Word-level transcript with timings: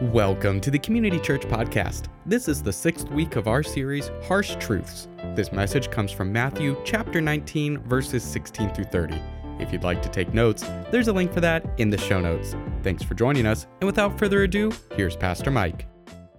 Welcome 0.00 0.60
to 0.60 0.70
the 0.70 0.78
Community 0.78 1.18
Church 1.18 1.42
Podcast. 1.42 2.04
This 2.24 2.46
is 2.46 2.62
the 2.62 2.72
sixth 2.72 3.10
week 3.10 3.34
of 3.34 3.48
our 3.48 3.64
series, 3.64 4.12
Harsh 4.22 4.54
Truths. 4.60 5.08
This 5.34 5.50
message 5.50 5.90
comes 5.90 6.12
from 6.12 6.32
Matthew 6.32 6.80
chapter 6.84 7.20
19, 7.20 7.78
verses 7.78 8.22
16 8.22 8.72
through 8.74 8.84
30. 8.84 9.20
If 9.58 9.72
you'd 9.72 9.82
like 9.82 10.00
to 10.02 10.08
take 10.08 10.32
notes, 10.32 10.62
there's 10.92 11.08
a 11.08 11.12
link 11.12 11.32
for 11.32 11.40
that 11.40 11.68
in 11.78 11.90
the 11.90 11.98
show 11.98 12.20
notes. 12.20 12.54
Thanks 12.84 13.02
for 13.02 13.14
joining 13.14 13.44
us, 13.44 13.66
and 13.80 13.86
without 13.86 14.16
further 14.16 14.44
ado, 14.44 14.70
here's 14.94 15.16
Pastor 15.16 15.50
Mike. 15.50 15.88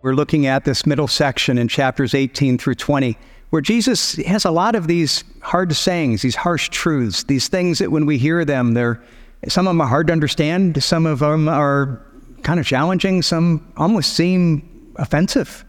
We're 0.04 0.16
looking 0.16 0.46
at 0.46 0.64
this 0.64 0.86
middle 0.86 1.10
section 1.10 1.58
in 1.58 1.68
chapters 1.68 2.14
18 2.14 2.60
through 2.60 2.76
20, 2.76 3.18
where 3.50 3.62
Jesus 3.62 4.16
has 4.26 4.46
a 4.46 4.52
lot 4.52 4.74
of 4.74 4.88
these 4.88 5.26
hard 5.42 5.76
sayings, 5.76 6.22
these 6.22 6.38
harsh 6.38 6.70
truths, 6.70 7.26
these 7.26 7.50
things 7.50 7.80
that 7.80 7.92
when 7.92 8.06
we 8.06 8.18
hear 8.20 8.46
them, 8.46 8.74
they're 8.74 9.04
some 9.48 9.68
of 9.68 9.72
them 9.72 9.82
are 9.82 9.88
hard 9.88 10.08
to 10.08 10.14
understand, 10.14 10.82
some 10.84 11.06
of 11.06 11.20
them 11.20 11.48
are 11.48 12.06
kind 12.44 12.60
of 12.60 12.66
challenging, 12.66 13.22
some 13.22 13.72
almost 13.78 14.14
seem 14.14 14.94
offensive. 14.96 15.66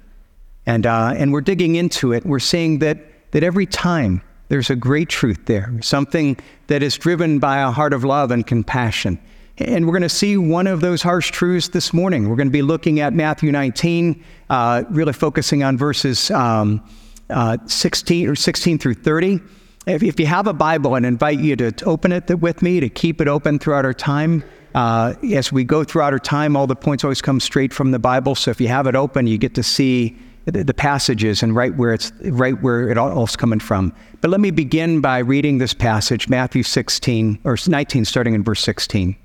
And, 0.67 0.87
uh, 0.87 1.15
and 1.17 1.33
we're 1.33 1.41
digging 1.41 1.77
into 1.77 2.13
it. 2.13 2.25
We're 2.25 2.39
seeing 2.39 2.79
that, 2.81 2.99
that 3.33 3.43
every 3.43 3.67
time 3.67 4.23
there's 4.49 4.71
a 4.71 4.77
great 4.77 5.09
truth 5.09 5.47
there, 5.47 5.73
something 5.81 6.37
that 6.67 6.83
is 6.83 6.99
driven 6.99 7.39
by 7.39 7.59
a 7.59 7.71
heart 7.71 7.93
of 7.93 8.05
love 8.05 8.31
and 8.31 8.47
compassion. 8.47 9.19
And 9.59 9.87
we're 9.87 9.93
going 9.93 10.03
to 10.03 10.09
see 10.09 10.37
one 10.37 10.67
of 10.67 10.81
those 10.81 11.03
harsh 11.03 11.31
truths 11.31 11.69
this 11.69 11.93
morning. 11.93 12.29
We're 12.29 12.37
going 12.37 12.49
to 12.49 12.53
be 12.53 12.63
looking 12.63 13.01
at 13.01 13.13
Matthew 13.13 13.53
19, 13.53 14.25
uh, 14.49 14.85
really 14.89 15.13
focusing 15.13 15.63
on 15.63 15.77
verses 15.77 16.31
um, 16.31 16.83
uh, 17.29 17.59
16 17.67 18.29
or 18.29 18.35
16 18.35 18.79
through 18.79 18.95
30. 18.95 19.41
If, 19.87 20.03
if, 20.03 20.21
you 20.21 20.27
have 20.27 20.47
a 20.47 20.53
Bible, 20.53 20.95
I 20.95 20.99
invite 20.99 21.41
you 21.41 21.57
to 21.57 21.85
open 21.85 22.13
it 22.13 22.29
with 22.41 22.63
me, 22.63 22.81
to 22.81 22.89
keep 22.89 23.21
it 23.21 23.29
open 23.29 23.59
throughout 23.59 23.85
our 23.85 23.95
time. 23.95 24.45
Uh, 24.75 25.15
as 25.33 25.51
we 25.51 25.65
go 25.65 25.85
throughout 25.85 26.13
our 26.13 26.19
time, 26.19 26.57
all 26.57 26.67
the 26.67 26.77
points 26.77 27.05
always 27.05 27.21
come 27.21 27.41
straight 27.41 27.73
from 27.73 27.91
the 27.91 27.99
Bible. 27.99 28.35
So 28.35 28.51
if 28.51 28.61
you 28.61 28.69
have 28.69 28.87
it 28.87 28.95
open, 28.95 29.27
you 29.27 29.39
get 29.39 29.55
to 29.57 29.63
see 29.63 30.17
the, 30.45 30.65
the 30.65 30.75
passages 30.75 31.43
and 31.43 31.55
right 31.55 31.75
where 31.75 31.93
it's 31.93 32.13
right 32.23 32.61
where 32.63 32.89
it 32.89 32.97
all's 32.99 33.37
coming 33.37 33.61
from. 33.61 33.93
But 34.21 34.31
let 34.31 34.41
me 34.41 34.51
begin 34.51 35.01
by 35.01 35.19
reading 35.19 35.59
this 35.59 35.75
passage, 35.75 36.29
Matthew 36.29 36.63
16 36.63 37.41
or 37.45 37.57
19, 37.67 38.05
starting 38.05 38.35
in 38.35 38.45
verse 38.45 38.61
16. 38.61 39.17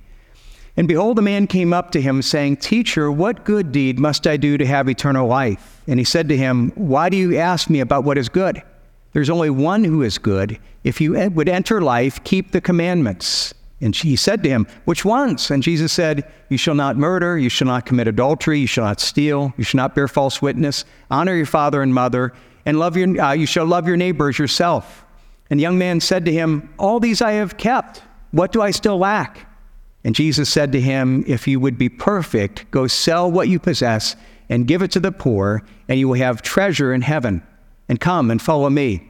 And 0.77 0.87
behold, 0.87 1.17
a 1.19 1.21
man 1.21 1.47
came 1.47 1.71
up 1.71 1.91
to 1.91 2.01
him, 2.01 2.21
saying, 2.21 2.57
Teacher, 2.57 3.09
what 3.09 3.45
good 3.45 3.71
deed 3.71 3.97
must 3.97 4.27
I 4.27 4.35
do 4.35 4.57
to 4.57 4.65
have 4.65 4.89
eternal 4.89 5.25
life? 5.25 5.81
And 5.87 5.99
he 5.99 6.03
said 6.03 6.27
to 6.29 6.37
him, 6.37 6.71
Why 6.75 7.09
do 7.09 7.15
you 7.15 7.37
ask 7.37 7.69
me 7.69 7.79
about 7.79 8.03
what 8.03 8.17
is 8.17 8.27
good? 8.27 8.61
There's 9.13 9.29
only 9.29 9.49
one 9.49 9.85
who 9.85 10.01
is 10.01 10.17
good. 10.17 10.59
If 10.83 10.99
you 10.99 11.13
would 11.29 11.47
enter 11.47 11.81
life, 11.81 12.21
keep 12.25 12.51
the 12.51 12.59
commandments. 12.59 13.53
And 13.81 13.95
he 13.95 14.15
said 14.15 14.41
to 14.43 14.49
him, 14.49 14.67
Which 14.85 15.03
ones? 15.03 15.51
And 15.51 15.61
Jesus 15.61 15.91
said, 15.91 16.31
You 16.49 16.57
shall 16.57 16.75
not 16.75 16.97
murder, 16.97 17.37
you 17.37 17.49
shall 17.49 17.67
not 17.67 17.85
commit 17.85 18.07
adultery, 18.07 18.59
you 18.59 18.67
shall 18.67 18.85
not 18.85 19.01
steal, 19.01 19.53
you 19.57 19.63
shall 19.63 19.77
not 19.77 19.95
bear 19.95 20.07
false 20.07 20.41
witness, 20.41 20.85
honor 21.11 21.35
your 21.35 21.45
father 21.45 21.81
and 21.81 21.93
mother, 21.93 22.33
and 22.65 22.79
love 22.79 22.95
your, 22.95 23.21
uh, 23.21 23.33
you 23.33 23.45
shall 23.45 23.65
love 23.65 23.87
your 23.87 23.97
neighbor 23.97 24.29
as 24.29 24.39
yourself. 24.39 25.05
And 25.49 25.59
the 25.59 25.63
young 25.63 25.77
man 25.77 25.99
said 25.99 26.25
to 26.25 26.31
him, 26.31 26.73
All 26.79 26.99
these 26.99 27.21
I 27.21 27.33
have 27.33 27.57
kept. 27.57 28.01
What 28.31 28.51
do 28.51 28.61
I 28.61 28.71
still 28.71 28.97
lack? 28.97 29.47
And 30.03 30.15
Jesus 30.15 30.49
said 30.49 30.71
to 30.71 30.81
him, 30.81 31.23
If 31.27 31.47
you 31.47 31.59
would 31.59 31.77
be 31.77 31.89
perfect, 31.89 32.69
go 32.71 32.87
sell 32.87 33.29
what 33.29 33.49
you 33.49 33.59
possess 33.59 34.15
and 34.49 34.67
give 34.67 34.81
it 34.81 34.91
to 34.91 34.99
the 34.99 35.11
poor, 35.11 35.63
and 35.87 35.99
you 35.99 36.07
will 36.07 36.15
have 36.15 36.41
treasure 36.41 36.93
in 36.93 37.01
heaven. 37.01 37.43
And 37.87 37.99
come 37.99 38.31
and 38.31 38.41
follow 38.41 38.69
me. 38.69 39.07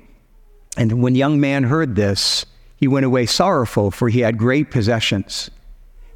And 0.77 1.01
when 1.01 1.15
young 1.15 1.39
man 1.39 1.63
heard 1.63 1.95
this, 1.95 2.45
he 2.77 2.87
went 2.87 3.05
away 3.05 3.25
sorrowful, 3.25 3.91
for 3.91 4.09
he 4.09 4.19
had 4.19 4.37
great 4.37 4.71
possessions. 4.71 5.49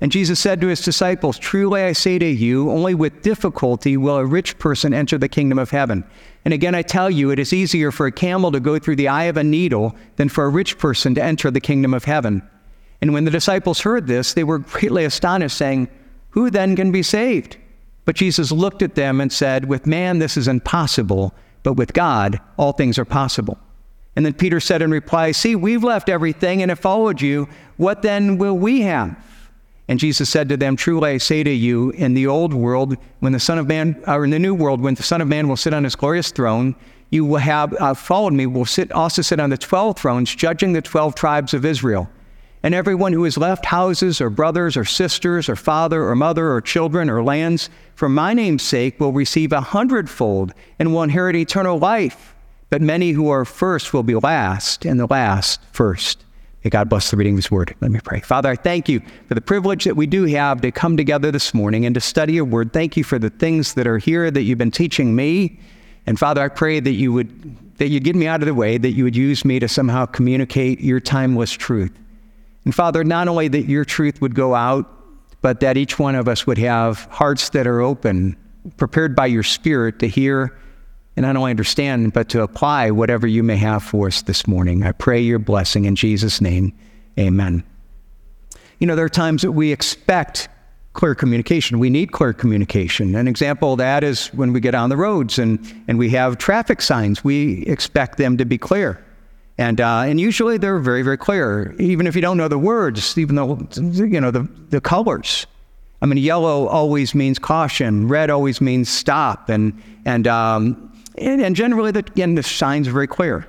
And 0.02 0.12
Jesus 0.12 0.40
said 0.40 0.62
to 0.62 0.68
his 0.68 0.82
disciples, 0.82 1.38
Truly 1.38 1.82
I 1.82 1.92
say 1.92 2.18
to 2.20 2.26
you, 2.26 2.72
only 2.72 2.96
with 2.96 3.22
difficulty 3.22 3.98
will 3.98 4.16
a 4.16 4.26
rich 4.26 4.58
person 4.58 4.94
enter 4.94 5.18
the 5.18 5.28
kingdom 5.28 5.60
of 5.60 5.72
heaven. 5.72 6.06
And 6.46 6.54
again, 6.54 6.74
I 6.74 6.84
tell 6.84 7.10
you, 7.10 7.32
it 7.32 7.40
is 7.40 7.52
easier 7.52 7.92
for 7.92 8.06
a 8.06 8.12
camel 8.12 8.52
to 8.54 8.62
go 8.62 8.80
through 8.80 8.96
the 8.96 9.10
eye 9.10 9.26
of 9.26 9.36
a 9.36 9.44
needle 9.44 9.96
than 10.16 10.30
for 10.30 10.45
a 10.45 10.50
rich 10.50 10.78
person 10.78 11.16
to 11.16 11.23
enter 11.23 11.52
the 11.52 11.60
kingdom 11.60 11.94
of 11.94 12.06
heaven. 12.06 12.48
And 13.02 13.14
when 13.14 13.26
the 13.26 13.32
disciples 13.32 13.82
heard 13.82 14.08
this, 14.08 14.33
they 14.33 14.44
were 14.44 14.60
greatly 14.60 15.04
astonished, 15.04 15.58
saying, 15.58 15.89
Who 16.32 16.50
then 16.50 16.76
can 16.78 16.92
be 16.92 17.04
saved? 17.04 17.58
But 18.06 18.16
Jesus 18.16 18.52
looked 18.52 18.82
at 18.82 18.95
them 18.95 19.20
and 19.20 19.32
said, 19.32 19.66
With 19.66 19.86
man 19.86 20.20
this 20.20 20.38
is 20.38 20.48
impossible, 20.48 21.33
but 21.64 21.73
with 21.73 21.94
God 21.94 22.39
all 22.58 22.72
things 22.72 22.98
are 22.98 23.06
possible. 23.06 23.60
And 24.20 24.26
then 24.26 24.34
Peter 24.34 24.60
said 24.60 24.82
in 24.82 24.92
reply, 24.92 25.32
See, 25.32 25.56
we've 25.56 25.82
left 25.82 26.10
everything 26.10 26.62
and 26.62 26.70
have 26.70 26.80
followed 26.80 27.22
you. 27.22 27.48
What 27.78 28.02
then 28.02 28.38
will 28.38 28.58
we 28.58 28.82
have? 28.82 29.16
And 29.88 29.98
Jesus 29.98 30.30
said 30.30 30.50
to 30.50 30.58
them, 30.58 30.76
Truly 30.76 31.12
I 31.12 31.18
say 31.20 31.42
to 31.42 31.50
you, 31.50 31.92
in 31.92 32.16
the 32.16 32.28
old 32.28 32.54
world, 32.54 32.98
when 33.22 33.32
the 33.32 33.40
Son 33.40 33.58
of 33.58 33.66
Man, 33.66 34.04
or 34.08 34.26
in 34.26 34.32
the 34.32 34.38
new 34.38 34.54
world, 34.54 34.82
when 34.82 34.96
the 34.96 35.04
Son 35.04 35.22
of 35.22 35.30
Man 35.30 35.48
will 35.48 35.56
sit 35.56 35.74
on 35.74 35.86
his 35.86 35.96
glorious 35.96 36.32
throne, 36.32 36.76
you 37.12 37.24
will 37.24 37.38
have 37.38 37.74
uh, 37.76 37.94
followed 37.94 38.34
me, 38.34 38.46
will 38.46 38.66
sit, 38.66 38.92
also 38.92 39.22
sit 39.22 39.40
on 39.40 39.52
the 39.52 39.58
12 39.58 39.98
thrones, 39.98 40.36
judging 40.36 40.74
the 40.74 40.82
12 40.82 41.16
tribes 41.16 41.54
of 41.54 41.64
Israel. 41.64 42.10
And 42.62 42.76
everyone 42.76 43.14
who 43.14 43.24
has 43.24 43.38
left 43.38 43.68
houses 43.68 44.20
or 44.20 44.30
brothers 44.30 44.76
or 44.76 44.84
sisters 44.84 45.48
or 45.48 45.56
father 45.56 46.04
or 46.04 46.16
mother 46.18 46.52
or 46.52 46.60
children 46.60 47.10
or 47.10 47.24
lands 47.24 47.70
for 47.96 48.10
my 48.10 48.34
name's 48.34 48.64
sake 48.64 49.00
will 49.00 49.14
receive 49.14 49.54
a 49.54 49.62
hundredfold 49.62 50.54
and 50.78 50.94
will 50.94 51.04
inherit 51.04 51.38
eternal 51.38 51.80
life. 51.80 52.36
But 52.70 52.82
many 52.82 53.12
who 53.12 53.30
are 53.30 53.46
first 53.46 53.94
will 53.94 54.04
be 54.04 54.16
last, 54.16 54.86
and 54.86 55.00
the 55.00 55.08
last 55.08 55.62
first. 55.72 56.24
May 56.64 56.70
God 56.70 56.90
bless 56.90 57.10
the 57.10 57.18
reading 57.18 57.34
of 57.34 57.38
His 57.38 57.50
Word. 57.50 57.74
Let 57.80 57.90
me 57.90 58.00
pray. 58.04 58.20
Father, 58.20 58.50
I 58.50 58.56
thank 58.56 58.90
you 58.90 59.02
for 59.28 59.34
the 59.34 59.42
privilege 59.42 59.86
that 59.86 59.96
we 59.96 60.06
do 60.08 60.26
have 60.26 60.62
to 60.62 60.72
come 60.72 60.98
together 60.98 61.32
this 61.32 61.54
morning 61.54 61.86
and 61.86 61.96
to 61.96 62.02
study 62.02 62.34
your 62.34 62.46
Word. 62.46 62.74
Thank 62.74 62.98
you 62.98 63.04
for 63.04 63.18
the 63.18 63.30
things 63.30 63.74
that 63.76 63.88
are 63.88 63.98
here 63.98 64.30
that 64.30 64.42
you've 64.42 64.58
been 64.58 64.72
teaching 64.72 65.16
me. 65.16 65.60
And 66.06 66.20
Father, 66.20 66.42
I 66.42 66.50
pray 66.50 66.80
that 66.80 66.92
you 66.92 67.14
would 67.14 67.78
that 67.78 67.88
you'd 67.88 68.04
get 68.04 68.16
me 68.16 68.28
out 68.28 68.42
of 68.42 68.46
the 68.46 68.54
way, 68.54 68.78
that 68.78 68.92
you 68.92 69.06
would 69.06 69.16
use 69.16 69.46
me 69.46 69.58
to 69.58 69.68
somehow 69.70 70.06
communicate 70.06 70.82
your 70.82 71.00
timeless 71.00 71.52
truth. 71.54 71.98
And 72.66 72.76
Father, 72.76 73.06
not 73.06 73.30
only 73.30 73.48
that 73.48 73.70
your 73.70 73.86
truth 73.86 74.20
would 74.20 74.36
go 74.36 74.54
out, 74.54 74.86
but 75.42 75.62
that 75.62 75.78
each 75.78 75.98
one 75.98 76.16
of 76.16 76.28
us 76.28 76.46
would 76.46 76.58
have 76.58 77.06
hearts 77.06 77.50
that 77.52 77.66
are 77.66 77.80
open, 77.80 78.36
prepared 78.76 79.16
by 79.16 79.28
your 79.28 79.44
Spirit 79.44 80.00
to 80.00 80.10
hear 80.10 80.60
and 81.20 81.26
not 81.26 81.36
only 81.36 81.52
understand, 81.52 82.14
but 82.14 82.30
to 82.30 82.44
apply 82.44 82.92
whatever 82.92 83.28
you 83.28 83.44
may 83.44 83.58
have 83.58 83.84
for 83.84 84.08
us 84.08 84.22
this 84.22 84.48
morning. 84.48 84.84
I 84.84 84.94
pray 84.94 85.20
your 85.20 85.38
blessing 85.38 85.84
in 85.84 85.98
Jesus' 85.98 86.40
name. 86.40 86.72
Amen. 87.20 87.62
You 88.80 88.88
know, 88.88 88.96
there 88.96 89.04
are 89.04 89.10
times 89.10 89.42
that 89.42 89.52
we 89.52 89.74
expect 89.74 90.48
clear 90.94 91.14
communication. 91.16 91.78
We 91.78 91.90
need 91.90 92.14
clear 92.14 92.32
communication. 92.32 93.16
An 93.16 93.28
example 93.28 93.74
of 93.74 93.80
that 93.80 94.02
is 94.02 94.28
when 94.28 94.54
we 94.54 94.62
get 94.62 94.74
on 94.74 94.90
the 94.90 94.96
roads 94.96 95.38
and, 95.38 95.60
and 95.90 96.00
we 96.00 96.10
have 96.12 96.38
traffic 96.38 96.82
signs, 96.82 97.22
we 97.22 97.64
expect 97.64 98.18
them 98.18 98.38
to 98.38 98.46
be 98.46 98.58
clear. 98.58 99.06
And, 99.58 99.82
uh, 99.82 100.04
and 100.06 100.22
usually 100.22 100.58
they're 100.58 100.80
very, 100.80 101.02
very 101.02 101.18
clear, 101.18 101.76
even 101.80 102.08
if 102.08 102.16
you 102.16 102.22
don't 102.22 102.38
know 102.38 102.48
the 102.48 102.58
words, 102.58 103.18
even 103.18 103.36
though, 103.36 103.68
you 103.76 104.22
know, 104.22 104.32
the, 104.32 104.48
the 104.70 104.80
colors. 104.80 105.48
I 106.02 106.06
mean, 106.06 106.18
yellow 106.18 106.68
always 106.68 107.14
means 107.14 107.40
caution, 107.40 108.08
red 108.08 108.30
always 108.30 108.62
means 108.62 108.88
stop, 108.88 109.50
and, 109.50 109.84
and 110.06 110.26
um, 110.28 110.89
and, 111.20 111.42
and 111.42 111.56
generally, 111.56 111.92
the, 111.92 112.00
again, 112.00 112.36
the 112.36 112.44
signs 112.44 112.88
are 112.88 112.92
very 112.92 113.08
clear. 113.08 113.48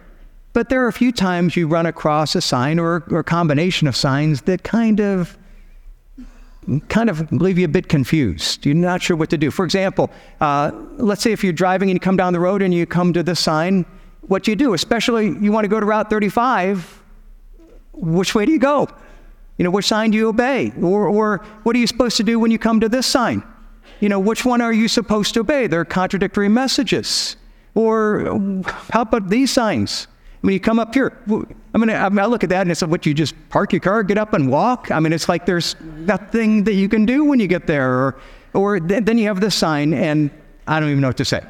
But 0.53 0.69
there 0.69 0.85
are 0.85 0.89
a 0.89 0.93
few 0.93 1.13
times 1.13 1.57
you 1.57 1.69
run 1.69 1.87
across 1.87 2.35
a 2.35 2.41
sign 2.41 2.79
or, 2.79 3.05
or 3.11 3.21
a 3.21 3.25
combination 3.25 3.87
of 3.87 3.95
signs 3.95 4.43
that 4.43 4.63
kind 4.63 5.01
of 5.01 5.37
kind 6.89 7.09
of 7.09 7.33
leave 7.33 7.59
you 7.59 7.65
a 7.65 7.69
bit 7.69 7.89
confused. 7.89 8.67
You're 8.67 8.75
not 8.75 9.03
sure 9.03 9.17
what 9.17 9.31
to 9.31 9.39
do. 9.39 9.51
For 9.51 9.65
example, 9.65 10.11
uh, 10.41 10.71
let's 10.99 11.23
say 11.23 11.33
if 11.33 11.43
you're 11.43 11.53
driving 11.53 11.91
and 11.91 11.97
you 11.97 12.01
come 12.01 12.17
down 12.17 12.33
the 12.33 12.41
road 12.41 12.63
and 12.63 12.73
you 12.73 12.87
come 12.87 13.13
to 13.15 13.23
this 13.23 13.41
sign, 13.41 13.87
what 14.23 14.45
do 14.45 14.51
you 14.51 14.57
do? 14.57 14.75
Especially 14.75 15.29
you 15.41 15.53
want 15.53 15.65
to 15.65 15.69
go 15.69 15.81
to 15.81 15.87
Route 15.87 16.11
35, 16.11 17.03
which 17.93 18.35
way 18.35 18.45
do 18.47 18.53
you 18.53 18.59
go? 18.59 18.89
You 19.57 19.65
know, 19.65 19.71
which 19.71 19.87
sign 19.87 20.11
do 20.11 20.19
you 20.19 20.29
obey? 20.29 20.73
Or, 20.81 21.09
or 21.09 21.39
what 21.63 21.75
are 21.75 21.79
you 21.79 21.87
supposed 21.87 22.17
to 22.19 22.23
do 22.23 22.39
when 22.39 22.51
you 22.51 22.59
come 22.59 22.81
to 22.81 22.89
this 22.89 23.07
sign? 23.07 23.43
You 24.01 24.09
know, 24.09 24.19
which 24.19 24.45
one 24.45 24.61
are 24.61 24.73
you 24.73 24.89
supposed 24.89 25.35
to 25.35 25.41
obey? 25.41 25.67
There 25.67 25.81
are 25.81 25.85
contradictory 25.85 26.49
messages. 26.49 27.37
Or 27.81 28.63
how 28.91 29.03
about 29.03 29.31
these 29.31 29.51
signs? 29.51 30.07
When 30.43 30.53
you 30.53 30.61
come 30.61 30.79
up 30.79 30.93
here, 30.93 31.17
I 31.75 31.79
mean, 31.79 31.91
I 31.91 32.09
look 32.27 32.45
at 32.45 32.51
that 32.51 32.63
and 32.63 32.71
it's 32.71 32.83
like, 32.83 32.91
what 32.91 33.07
you 33.07 33.15
just 33.15 33.35
park 33.49 33.73
your 33.73 33.81
car, 33.81 34.03
get 34.03 34.19
up 34.19 34.35
and 34.35 34.51
walk. 34.51 34.91
I 34.91 35.01
mean, 35.01 35.15
it's 35.15 35.31
like 35.31 35.47
there's 35.47 35.77
nothing 35.81 36.65
that 36.65 36.75
you 36.75 36.91
can 36.91 37.07
do 37.07 37.25
when 37.25 37.41
you 37.41 37.47
get 37.47 37.67
there. 37.67 37.91
Or, 37.91 38.21
or 38.53 38.81
then 38.81 39.17
you 39.17 39.29
have 39.29 39.41
this 39.41 39.55
sign, 39.55 39.95
and 39.95 40.31
I 40.67 40.79
don't 40.79 40.91
even 40.91 41.01
know 41.01 41.09
what 41.09 41.17
to 41.19 41.25
say. 41.25 41.43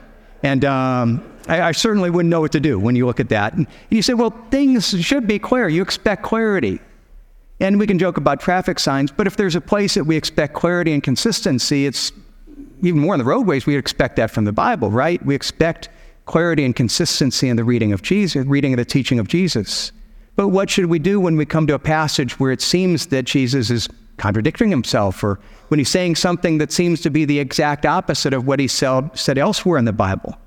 And 0.44 0.64
um, 0.64 1.38
I, 1.48 1.62
I, 1.62 1.72
certainly 1.72 2.10
wouldn't 2.10 2.30
know 2.30 2.40
what 2.40 2.52
to 2.52 2.60
do 2.60 2.78
when 2.78 2.94
you 2.94 3.06
look 3.06 3.20
at 3.20 3.28
that. 3.30 3.54
And 3.54 3.66
you 3.90 4.02
say, 4.02 4.14
well, 4.14 4.34
things 4.50 4.88
should 5.04 5.26
be 5.26 5.38
clear. 5.38 5.68
You 5.68 5.82
expect 5.82 6.22
clarity. 6.22 6.80
And 7.58 7.78
we 7.78 7.86
can 7.86 7.98
joke 7.98 8.16
about 8.16 8.40
traffic 8.40 8.78
signs, 8.78 9.10
but 9.10 9.26
if 9.26 9.36
there's 9.36 9.54
a 9.54 9.60
place 9.60 9.94
that 9.94 10.04
we 10.04 10.16
expect 10.16 10.54
clarity 10.54 10.92
and 10.92 11.02
consistency, 11.02 11.86
it's 11.86 12.12
even 12.82 13.00
more 13.00 13.14
in 13.14 13.18
the 13.18 13.24
roadways, 13.24 13.66
we 13.66 13.76
expect 13.76 14.16
that 14.16 14.30
from 14.30 14.44
the 14.44 14.52
Bible, 14.52 14.90
right? 14.90 15.24
We 15.24 15.34
expect 15.34 15.90
clarity 16.30 16.64
and 16.64 16.76
consistency 16.76 17.48
in 17.48 17.56
the 17.56 17.64
reading 17.64 17.92
of 17.92 18.02
Jesus, 18.02 18.46
reading 18.46 18.72
of 18.72 18.76
the 18.76 18.84
teaching 18.84 19.18
of 19.18 19.26
Jesus. 19.26 19.90
But 20.36 20.48
what 20.48 20.70
should 20.70 20.86
we 20.86 21.00
do 21.00 21.18
when 21.18 21.36
we 21.36 21.44
come 21.44 21.66
to 21.66 21.74
a 21.74 21.78
passage 21.80 22.38
where 22.38 22.52
it 22.52 22.60
seems 22.60 23.08
that 23.08 23.24
Jesus 23.24 23.68
is 23.68 23.88
contradicting 24.16 24.70
himself 24.70 25.24
or 25.24 25.40
when 25.68 25.78
he's 25.78 25.88
saying 25.88 26.14
something 26.14 26.58
that 26.58 26.70
seems 26.70 27.00
to 27.00 27.10
be 27.10 27.24
the 27.24 27.40
exact 27.40 27.84
opposite 27.84 28.32
of 28.32 28.46
what 28.46 28.60
he 28.60 28.68
said 28.68 29.38
elsewhere 29.38 29.76
in 29.76 29.86
the 29.86 29.92
Bible. 29.92 30.38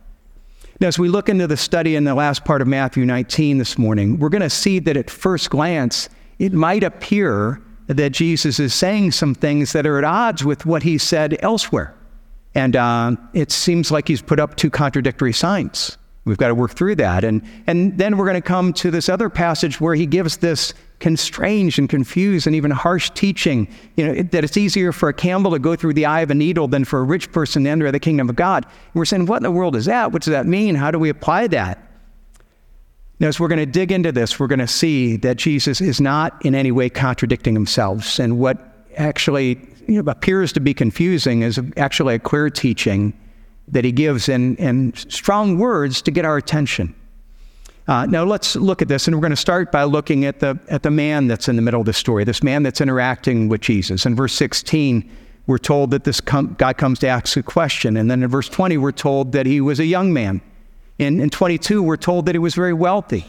Now, 0.79 0.87
as 0.87 0.97
we 0.97 1.09
look 1.09 1.27
into 1.27 1.47
the 1.47 1.57
study 1.57 1.97
in 1.97 2.05
the 2.05 2.15
last 2.15 2.45
part 2.45 2.61
of 2.61 2.67
Matthew 2.69 3.03
19 3.03 3.57
this 3.57 3.77
morning, 3.77 4.19
we're 4.19 4.29
going 4.29 4.41
to 4.41 4.49
see 4.49 4.79
that 4.79 4.95
at 4.95 5.09
first 5.09 5.49
glance, 5.49 6.07
it 6.39 6.53
might 6.53 6.83
appear 6.83 7.61
that 7.87 8.11
Jesus 8.11 8.57
is 8.57 8.73
saying 8.73 9.11
some 9.11 9.35
things 9.35 9.73
that 9.73 9.85
are 9.85 9.97
at 9.97 10.05
odds 10.05 10.45
with 10.45 10.65
what 10.65 10.83
he 10.83 10.97
said 10.97 11.35
elsewhere. 11.41 11.93
And 12.55 12.75
uh, 12.75 13.15
it 13.33 13.51
seems 13.51 13.91
like 13.91 14.07
he's 14.07 14.21
put 14.21 14.39
up 14.39 14.55
two 14.55 14.69
contradictory 14.69 15.33
signs. 15.33 15.97
We've 16.25 16.37
got 16.37 16.47
to 16.47 16.55
work 16.55 16.71
through 16.71 16.95
that. 16.95 17.25
And, 17.25 17.41
and 17.67 17.97
then 17.97 18.17
we're 18.17 18.25
going 18.25 18.41
to 18.41 18.47
come 18.47 18.71
to 18.73 18.89
this 18.91 19.09
other 19.09 19.29
passage 19.29 19.81
where 19.81 19.93
he 19.93 20.05
gives 20.05 20.37
this 20.37 20.73
constrained 20.99 21.77
and 21.77 21.89
confused 21.89 22.47
and 22.47 22.55
even 22.55 22.71
harsh 22.71 23.09
teaching, 23.09 23.67
you 23.97 24.07
know, 24.07 24.23
that 24.23 24.43
it's 24.45 24.55
easier 24.55 24.93
for 24.93 25.09
a 25.09 25.13
camel 25.13 25.51
to 25.51 25.59
go 25.59 25.75
through 25.75 25.93
the 25.93 26.05
eye 26.05 26.21
of 26.21 26.31
a 26.31 26.35
needle 26.35 26.69
than 26.69 26.85
for 26.85 26.99
a 26.99 27.03
rich 27.03 27.29
person 27.33 27.65
to 27.65 27.69
enter 27.69 27.91
the 27.91 27.99
kingdom 27.99 28.29
of 28.29 28.37
God. 28.37 28.63
And 28.63 28.93
we're 28.93 29.03
saying, 29.03 29.25
what 29.25 29.37
in 29.37 29.43
the 29.43 29.51
world 29.51 29.75
is 29.75 29.85
that? 29.85 30.13
What 30.13 30.21
does 30.21 30.31
that 30.31 30.45
mean? 30.45 30.75
How 30.75 30.91
do 30.91 30.99
we 30.99 31.09
apply 31.09 31.47
that? 31.47 31.79
Now, 33.19 33.27
as 33.27 33.39
we're 33.39 33.49
going 33.49 33.59
to 33.59 33.65
dig 33.65 33.91
into 33.91 34.13
this, 34.13 34.39
we're 34.39 34.47
going 34.47 34.59
to 34.59 34.67
see 34.67 35.17
that 35.17 35.35
Jesus 35.35 35.81
is 35.81 35.99
not 35.99 36.43
in 36.45 36.55
any 36.55 36.71
way 36.71 36.89
contradicting 36.89 37.53
himself. 37.53 38.17
And 38.17 38.39
what 38.39 38.57
actually 38.95 39.59
you 39.87 40.01
know, 40.01 40.11
appears 40.11 40.53
to 40.53 40.59
be 40.59 40.73
confusing 40.73 41.41
is 41.41 41.59
actually 41.77 42.15
a 42.15 42.19
clear 42.19 42.49
teaching 42.49 43.13
that 43.67 43.85
he 43.85 43.91
gives 43.91 44.29
in, 44.29 44.55
in 44.57 44.93
strong 44.95 45.57
words 45.57 46.01
to 46.01 46.11
get 46.11 46.25
our 46.25 46.37
attention. 46.37 46.93
Uh, 47.87 48.05
now 48.05 48.23
let's 48.23 48.55
look 48.55 48.81
at 48.81 48.87
this, 48.87 49.07
and 49.07 49.15
we're 49.15 49.21
going 49.21 49.31
to 49.31 49.35
start 49.35 49.71
by 49.71 49.83
looking 49.83 50.23
at 50.23 50.39
the 50.39 50.57
at 50.69 50.83
the 50.83 50.91
man 50.91 51.27
that's 51.27 51.49
in 51.49 51.57
the 51.57 51.61
middle 51.61 51.81
of 51.81 51.85
the 51.85 51.93
story. 51.93 52.23
This 52.23 52.41
man 52.41 52.63
that's 52.63 52.79
interacting 52.79 53.49
with 53.49 53.59
Jesus. 53.59 54.05
In 54.05 54.15
verse 54.15 54.33
16, 54.33 55.09
we're 55.47 55.57
told 55.57 55.91
that 55.91 56.05
this 56.05 56.21
com- 56.21 56.55
guy 56.57 56.71
comes 56.71 56.99
to 56.99 57.07
ask 57.07 57.35
a 57.35 57.43
question, 57.43 57.97
and 57.97 58.09
then 58.09 58.23
in 58.23 58.29
verse 58.29 58.47
20, 58.47 58.77
we're 58.77 58.93
told 58.93 59.33
that 59.33 59.45
he 59.45 59.59
was 59.59 59.81
a 59.81 59.85
young 59.85 60.13
man. 60.13 60.41
In, 60.97 61.19
in 61.19 61.29
22, 61.29 61.83
we're 61.83 61.97
told 61.97 62.25
that 62.27 62.35
he 62.35 62.39
was 62.39 62.55
very 62.55 62.73
wealthy. 62.73 63.25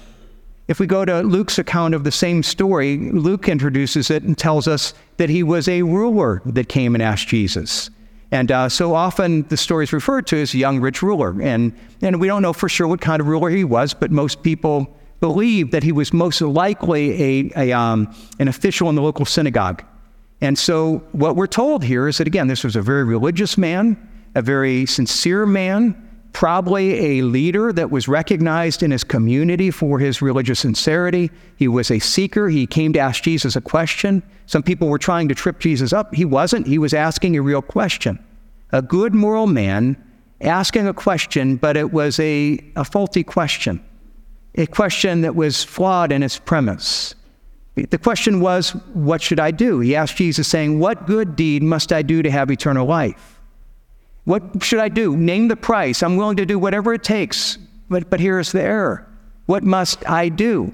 If 0.66 0.80
we 0.80 0.86
go 0.86 1.04
to 1.04 1.20
Luke's 1.20 1.58
account 1.58 1.94
of 1.94 2.04
the 2.04 2.10
same 2.10 2.42
story, 2.42 2.96
Luke 3.10 3.48
introduces 3.50 4.10
it 4.10 4.22
and 4.22 4.36
tells 4.36 4.66
us 4.66 4.94
that 5.18 5.28
he 5.28 5.42
was 5.42 5.68
a 5.68 5.82
ruler 5.82 6.40
that 6.46 6.70
came 6.70 6.94
and 6.94 7.02
asked 7.02 7.28
Jesus. 7.28 7.90
And 8.30 8.50
uh, 8.50 8.70
so 8.70 8.94
often 8.94 9.42
the 9.48 9.58
story 9.58 9.84
is 9.84 9.92
referred 9.92 10.26
to 10.28 10.40
as 10.40 10.54
a 10.54 10.58
young 10.58 10.80
rich 10.80 11.02
ruler. 11.02 11.40
And, 11.42 11.78
and 12.00 12.18
we 12.18 12.26
don't 12.26 12.40
know 12.40 12.54
for 12.54 12.70
sure 12.70 12.88
what 12.88 13.02
kind 13.02 13.20
of 13.20 13.26
ruler 13.26 13.50
he 13.50 13.62
was, 13.62 13.92
but 13.92 14.10
most 14.10 14.42
people 14.42 14.96
believe 15.20 15.70
that 15.70 15.82
he 15.82 15.92
was 15.92 16.14
most 16.14 16.40
likely 16.40 17.22
a, 17.22 17.50
a 17.56 17.72
um, 17.72 18.14
an 18.38 18.48
official 18.48 18.88
in 18.88 18.94
the 18.94 19.02
local 19.02 19.26
synagogue. 19.26 19.84
And 20.40 20.58
so 20.58 20.98
what 21.12 21.36
we're 21.36 21.46
told 21.46 21.84
here 21.84 22.08
is 22.08 22.18
that, 22.18 22.26
again, 22.26 22.48
this 22.48 22.64
was 22.64 22.74
a 22.74 22.82
very 22.82 23.04
religious 23.04 23.56
man, 23.58 23.96
a 24.34 24.42
very 24.42 24.86
sincere 24.86 25.46
man, 25.46 26.03
probably 26.34 27.18
a 27.18 27.22
leader 27.22 27.72
that 27.72 27.90
was 27.90 28.08
recognized 28.08 28.82
in 28.82 28.90
his 28.90 29.04
community 29.04 29.70
for 29.70 29.98
his 29.98 30.20
religious 30.20 30.60
sincerity. 30.60 31.30
He 31.56 31.68
was 31.68 31.90
a 31.90 32.00
seeker. 32.00 32.50
He 32.50 32.66
came 32.66 32.92
to 32.92 32.98
ask 32.98 33.22
Jesus 33.22 33.56
a 33.56 33.60
question. 33.60 34.22
Some 34.46 34.62
people 34.62 34.88
were 34.88 34.98
trying 34.98 35.28
to 35.28 35.34
trip 35.34 35.60
Jesus 35.60 35.92
up. 35.92 36.14
He 36.14 36.24
wasn't. 36.24 36.66
He 36.66 36.76
was 36.76 36.92
asking 36.92 37.36
a 37.36 37.42
real 37.42 37.62
question. 37.62 38.22
A 38.72 38.82
good 38.82 39.14
moral 39.14 39.46
man 39.46 39.96
asking 40.40 40.88
a 40.88 40.92
question, 40.92 41.56
but 41.56 41.76
it 41.76 41.92
was 41.92 42.18
a, 42.18 42.58
a 42.76 42.84
faulty 42.84 43.22
question, 43.22 43.82
a 44.56 44.66
question 44.66 45.20
that 45.22 45.36
was 45.36 45.62
flawed 45.62 46.10
in 46.10 46.22
its 46.22 46.38
premise. 46.38 47.14
The 47.76 47.98
question 47.98 48.40
was, 48.40 48.70
What 48.92 49.22
should 49.22 49.40
I 49.40 49.52
do? 49.52 49.80
He 49.80 49.96
asked 49.96 50.16
Jesus, 50.16 50.48
saying, 50.48 50.78
What 50.80 51.06
good 51.06 51.36
deed 51.36 51.62
must 51.62 51.92
I 51.92 52.02
do 52.02 52.22
to 52.22 52.30
have 52.30 52.50
eternal 52.50 52.86
life? 52.86 53.33
What 54.24 54.62
should 54.62 54.80
I 54.80 54.88
do? 54.88 55.16
Name 55.16 55.48
the 55.48 55.56
price. 55.56 56.02
I'm 56.02 56.16
willing 56.16 56.36
to 56.38 56.46
do 56.46 56.58
whatever 56.58 56.94
it 56.94 57.02
takes. 57.02 57.58
But, 57.88 58.10
but 58.10 58.20
here's 58.20 58.52
the 58.52 58.62
error 58.62 59.06
what 59.46 59.62
must 59.62 60.08
I 60.08 60.30
do? 60.30 60.72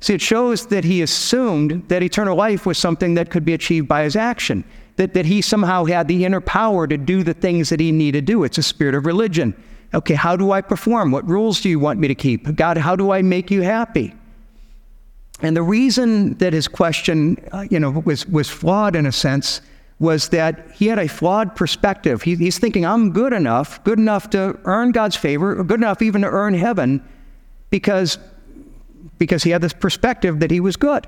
See, 0.00 0.14
it 0.14 0.20
shows 0.20 0.66
that 0.66 0.84
he 0.84 1.02
assumed 1.02 1.88
that 1.88 2.02
eternal 2.02 2.36
life 2.36 2.66
was 2.66 2.78
something 2.78 3.14
that 3.14 3.30
could 3.30 3.44
be 3.44 3.54
achieved 3.54 3.86
by 3.86 4.02
his 4.02 4.16
action, 4.16 4.64
that, 4.96 5.14
that 5.14 5.26
he 5.26 5.40
somehow 5.40 5.84
had 5.84 6.08
the 6.08 6.24
inner 6.24 6.40
power 6.40 6.86
to 6.86 6.96
do 6.96 7.22
the 7.22 7.34
things 7.34 7.68
that 7.70 7.80
he 7.80 7.92
needed 7.92 8.26
to 8.26 8.32
do. 8.32 8.44
It's 8.44 8.58
a 8.58 8.62
spirit 8.62 8.94
of 8.94 9.06
religion. 9.06 9.54
Okay, 9.94 10.14
how 10.14 10.36
do 10.36 10.52
I 10.52 10.60
perform? 10.60 11.12
What 11.12 11.28
rules 11.28 11.60
do 11.60 11.68
you 11.68 11.78
want 11.78 12.00
me 12.00 12.08
to 12.08 12.14
keep? 12.14 12.54
God, 12.56 12.78
how 12.78 12.96
do 12.96 13.12
I 13.12 13.22
make 13.22 13.50
you 13.50 13.62
happy? 13.62 14.14
And 15.40 15.56
the 15.56 15.62
reason 15.62 16.34
that 16.38 16.52
his 16.52 16.66
question, 16.68 17.36
uh, 17.52 17.66
you 17.70 17.78
know, 17.78 17.90
was, 17.90 18.26
was 18.26 18.48
flawed 18.48 18.96
in 18.96 19.06
a 19.06 19.12
sense 19.12 19.60
was 20.02 20.30
that 20.30 20.68
he 20.72 20.88
had 20.88 20.98
a 20.98 21.06
flawed 21.06 21.54
perspective. 21.54 22.22
He, 22.22 22.34
he's 22.34 22.58
thinking, 22.58 22.84
I'm 22.84 23.12
good 23.12 23.32
enough, 23.32 23.82
good 23.84 24.00
enough 24.00 24.28
to 24.30 24.58
earn 24.64 24.90
God's 24.90 25.14
favor, 25.14 25.62
good 25.62 25.78
enough 25.78 26.02
even 26.02 26.22
to 26.22 26.28
earn 26.28 26.54
heaven, 26.54 27.00
because, 27.70 28.18
because 29.18 29.44
he 29.44 29.50
had 29.50 29.62
this 29.62 29.72
perspective 29.72 30.40
that 30.40 30.50
he 30.50 30.58
was 30.58 30.76
good. 30.76 31.06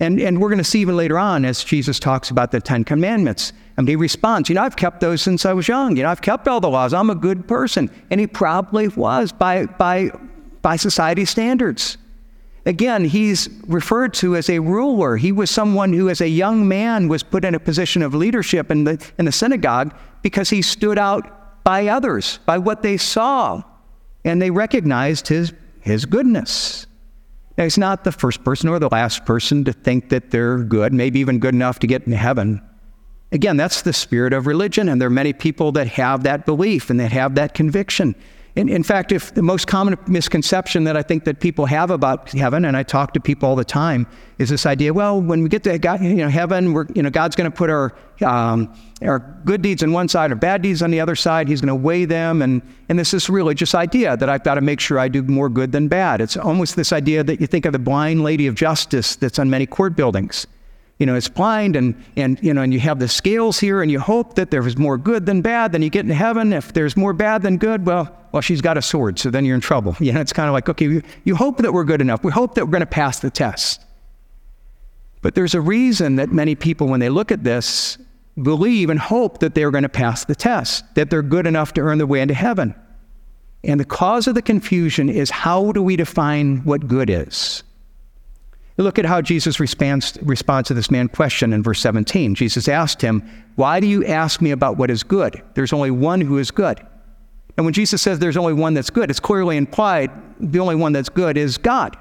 And, 0.00 0.20
and 0.20 0.38
we're 0.38 0.50
going 0.50 0.58
to 0.58 0.64
see 0.64 0.80
even 0.80 0.98
later 0.98 1.18
on 1.18 1.46
as 1.46 1.64
Jesus 1.64 1.98
talks 1.98 2.28
about 2.28 2.50
the 2.50 2.60
Ten 2.60 2.84
Commandments. 2.84 3.54
And 3.78 3.88
he 3.88 3.96
responds, 3.96 4.50
You 4.50 4.56
know, 4.56 4.62
I've 4.62 4.76
kept 4.76 5.00
those 5.00 5.22
since 5.22 5.46
I 5.46 5.54
was 5.54 5.66
young. 5.66 5.96
You 5.96 6.02
know, 6.02 6.10
I've 6.10 6.20
kept 6.20 6.46
all 6.46 6.60
the 6.60 6.68
laws. 6.68 6.92
I'm 6.92 7.08
a 7.08 7.14
good 7.14 7.48
person. 7.48 7.90
And 8.10 8.20
he 8.20 8.26
probably 8.26 8.88
was 8.88 9.32
by, 9.32 9.64
by, 9.64 10.10
by 10.60 10.76
society 10.76 11.24
standards. 11.24 11.96
Again, 12.66 13.04
he's 13.04 13.48
referred 13.66 14.14
to 14.14 14.36
as 14.36 14.48
a 14.48 14.58
ruler. 14.58 15.16
He 15.16 15.32
was 15.32 15.50
someone 15.50 15.92
who, 15.92 16.08
as 16.08 16.20
a 16.20 16.28
young 16.28 16.66
man, 16.66 17.08
was 17.08 17.22
put 17.22 17.44
in 17.44 17.54
a 17.54 17.60
position 17.60 18.02
of 18.02 18.14
leadership 18.14 18.70
in 18.70 18.84
the, 18.84 19.04
in 19.18 19.26
the 19.26 19.32
synagogue 19.32 19.94
because 20.22 20.48
he 20.48 20.62
stood 20.62 20.98
out 20.98 21.62
by 21.64 21.88
others, 21.88 22.38
by 22.46 22.58
what 22.58 22.82
they 22.82 22.96
saw, 22.96 23.62
and 24.24 24.40
they 24.40 24.50
recognized 24.50 25.28
his, 25.28 25.52
his 25.80 26.06
goodness. 26.06 26.86
Now, 27.58 27.64
he's 27.64 27.78
not 27.78 28.04
the 28.04 28.12
first 28.12 28.42
person 28.44 28.68
or 28.68 28.78
the 28.78 28.88
last 28.88 29.26
person 29.26 29.64
to 29.64 29.72
think 29.72 30.08
that 30.08 30.30
they're 30.30 30.58
good, 30.58 30.92
maybe 30.92 31.20
even 31.20 31.38
good 31.38 31.54
enough 31.54 31.78
to 31.80 31.86
get 31.86 32.06
in 32.06 32.12
heaven. 32.12 32.62
Again, 33.30 33.56
that's 33.56 33.82
the 33.82 33.92
spirit 33.92 34.32
of 34.32 34.46
religion, 34.46 34.88
and 34.88 35.00
there 35.00 35.08
are 35.08 35.10
many 35.10 35.32
people 35.32 35.72
that 35.72 35.88
have 35.88 36.22
that 36.22 36.46
belief 36.46 36.88
and 36.88 36.98
that 37.00 37.12
have 37.12 37.34
that 37.34 37.52
conviction. 37.52 38.14
In, 38.56 38.68
in 38.68 38.84
fact, 38.84 39.10
if 39.10 39.34
the 39.34 39.42
most 39.42 39.66
common 39.66 39.98
misconception 40.06 40.84
that 40.84 40.96
I 40.96 41.02
think 41.02 41.24
that 41.24 41.40
people 41.40 41.66
have 41.66 41.90
about 41.90 42.30
heaven, 42.30 42.64
and 42.64 42.76
I 42.76 42.84
talk 42.84 43.12
to 43.14 43.20
people 43.20 43.48
all 43.48 43.56
the 43.56 43.64
time, 43.64 44.06
is 44.38 44.48
this 44.48 44.64
idea: 44.64 44.94
well, 44.94 45.20
when 45.20 45.42
we 45.42 45.48
get 45.48 45.64
to 45.64 45.76
God, 45.76 46.00
you 46.00 46.14
know, 46.14 46.28
heaven, 46.28 46.72
we're, 46.72 46.86
you 46.94 47.02
know, 47.02 47.10
God's 47.10 47.34
going 47.34 47.50
to 47.50 47.56
put 47.56 47.68
our 47.68 47.92
um, 48.24 48.72
our 49.02 49.18
good 49.44 49.60
deeds 49.60 49.82
on 49.82 49.90
one 49.90 50.06
side, 50.06 50.30
our 50.30 50.36
bad 50.36 50.62
deeds 50.62 50.82
on 50.82 50.92
the 50.92 51.00
other 51.00 51.16
side. 51.16 51.48
He's 51.48 51.60
going 51.60 51.68
to 51.68 51.74
weigh 51.74 52.04
them, 52.04 52.42
and 52.42 52.62
and 52.88 52.96
this 52.96 53.12
is 53.12 53.28
really 53.28 53.44
religious 53.44 53.74
idea 53.74 54.16
that 54.16 54.28
I've 54.28 54.44
got 54.44 54.54
to 54.54 54.60
make 54.60 54.80
sure 54.80 54.98
I 54.98 55.08
do 55.08 55.22
more 55.22 55.48
good 55.48 55.72
than 55.72 55.88
bad. 55.88 56.20
It's 56.20 56.36
almost 56.36 56.76
this 56.76 56.92
idea 56.92 57.24
that 57.24 57.40
you 57.40 57.48
think 57.48 57.66
of 57.66 57.72
the 57.72 57.78
blind 57.78 58.22
lady 58.22 58.46
of 58.46 58.54
justice 58.54 59.16
that's 59.16 59.38
on 59.38 59.50
many 59.50 59.66
court 59.66 59.96
buildings 59.96 60.46
you 60.98 61.06
know, 61.06 61.14
it's 61.16 61.28
blind 61.28 61.74
and, 61.74 61.94
and, 62.16 62.40
you 62.42 62.54
know, 62.54 62.62
and 62.62 62.72
you 62.72 62.78
have 62.80 63.00
the 63.00 63.08
scales 63.08 63.58
here 63.58 63.82
and 63.82 63.90
you 63.90 63.98
hope 63.98 64.34
that 64.36 64.50
there 64.50 64.66
is 64.66 64.78
more 64.78 64.96
good 64.96 65.26
than 65.26 65.42
bad. 65.42 65.72
Then 65.72 65.82
you 65.82 65.90
get 65.90 66.04
in 66.04 66.10
heaven. 66.10 66.52
If 66.52 66.72
there's 66.72 66.96
more 66.96 67.12
bad 67.12 67.42
than 67.42 67.56
good, 67.58 67.84
well, 67.84 68.16
well, 68.30 68.40
she's 68.40 68.60
got 68.60 68.78
a 68.78 68.82
sword. 68.82 69.18
So 69.18 69.30
then 69.30 69.44
you're 69.44 69.56
in 69.56 69.60
trouble. 69.60 69.96
You 70.04 70.12
know, 70.12 70.20
it's 70.20 70.32
kind 70.32 70.48
of 70.48 70.52
like, 70.52 70.68
okay, 70.68 70.84
you, 70.84 71.02
you 71.24 71.34
hope 71.34 71.58
that 71.58 71.72
we're 71.72 71.84
good 71.84 72.00
enough. 72.00 72.22
We 72.22 72.30
hope 72.30 72.54
that 72.54 72.64
we're 72.64 72.72
going 72.72 72.80
to 72.80 72.86
pass 72.86 73.20
the 73.20 73.30
test. 73.30 73.84
But 75.22 75.34
there's 75.34 75.54
a 75.54 75.60
reason 75.60 76.16
that 76.16 76.30
many 76.30 76.54
people, 76.54 76.86
when 76.88 77.00
they 77.00 77.08
look 77.08 77.32
at 77.32 77.42
this, 77.42 77.96
believe 78.40 78.90
and 78.90 79.00
hope 79.00 79.38
that 79.38 79.54
they're 79.54 79.70
going 79.70 79.82
to 79.82 79.88
pass 79.88 80.24
the 80.24 80.34
test, 80.34 80.84
that 80.94 81.08
they're 81.08 81.22
good 81.22 81.46
enough 81.46 81.72
to 81.74 81.80
earn 81.80 81.98
their 81.98 82.06
way 82.06 82.20
into 82.20 82.34
heaven. 82.34 82.74
And 83.64 83.80
the 83.80 83.84
cause 83.84 84.26
of 84.26 84.34
the 84.34 84.42
confusion 84.42 85.08
is 85.08 85.30
how 85.30 85.72
do 85.72 85.82
we 85.82 85.96
define 85.96 86.58
what 86.64 86.86
good 86.86 87.08
is? 87.08 87.62
Look 88.76 88.98
at 88.98 89.04
how 89.04 89.20
Jesus 89.20 89.60
responds, 89.60 90.18
responds 90.22 90.68
to 90.68 90.74
this 90.74 90.90
man's 90.90 91.12
question 91.12 91.52
in 91.52 91.62
verse 91.62 91.80
17. 91.80 92.34
Jesus 92.34 92.66
asked 92.66 93.00
him, 93.00 93.22
Why 93.54 93.78
do 93.78 93.86
you 93.86 94.04
ask 94.04 94.40
me 94.40 94.50
about 94.50 94.76
what 94.76 94.90
is 94.90 95.02
good? 95.02 95.40
There's 95.54 95.72
only 95.72 95.92
one 95.92 96.20
who 96.20 96.38
is 96.38 96.50
good. 96.50 96.84
And 97.56 97.64
when 97.64 97.72
Jesus 97.72 98.02
says 98.02 98.18
there's 98.18 98.36
only 98.36 98.52
one 98.52 98.74
that's 98.74 98.90
good, 98.90 99.10
it's 99.10 99.20
clearly 99.20 99.56
implied 99.56 100.10
the 100.40 100.58
only 100.58 100.74
one 100.74 100.92
that's 100.92 101.08
good 101.08 101.36
is 101.36 101.56
God. 101.56 101.96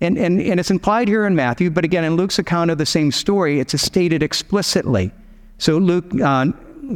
And, 0.00 0.18
and, 0.18 0.40
and 0.40 0.58
it's 0.58 0.72
implied 0.72 1.06
here 1.06 1.26
in 1.26 1.36
Matthew, 1.36 1.70
but 1.70 1.84
again, 1.84 2.02
in 2.02 2.16
Luke's 2.16 2.40
account 2.40 2.72
of 2.72 2.78
the 2.78 2.86
same 2.86 3.12
story, 3.12 3.60
it's 3.60 3.80
stated 3.80 4.22
explicitly. 4.22 5.12
So 5.58 5.78
Luke 5.78 6.06
uh, 6.20 6.46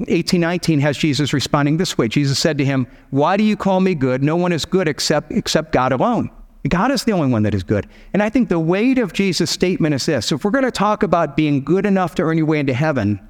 18, 0.09 0.41
19 0.41 0.81
has 0.81 0.99
Jesus 0.99 1.33
responding 1.33 1.77
this 1.77 1.97
way. 1.97 2.09
Jesus 2.09 2.39
said 2.39 2.59
to 2.59 2.65
him, 2.65 2.87
Why 3.11 3.37
do 3.37 3.45
you 3.45 3.57
call 3.57 3.81
me 3.81 3.95
good? 3.95 4.25
No 4.25 4.35
one 4.35 4.53
is 4.53 4.65
good 4.65 4.89
except, 4.89 5.31
except 5.31 5.73
God 5.73 5.93
alone. 5.93 6.31
God 6.71 6.91
is 6.91 7.05
the 7.05 7.13
only 7.13 7.31
one 7.31 7.43
that 7.45 7.55
is 7.55 7.63
good. 7.63 7.89
And 8.13 8.23
I 8.23 8.31
think 8.31 8.49
the 8.49 8.59
weight 8.59 8.99
of 8.99 9.13
Jesus' 9.13 9.51
statement 9.51 9.95
is 9.95 10.07
this. 10.07 10.27
So 10.27 10.37
if 10.37 10.45
we're 10.45 10.51
going 10.51 10.65
to 10.65 10.71
talk 10.71 11.03
about 11.03 11.37
being 11.37 11.63
good 11.63 11.87
enough 11.87 12.15
to 12.17 12.23
earn 12.23 12.37
your 12.37 12.47
way 12.47 12.59
into 12.59 12.75
heaven, 12.75 13.21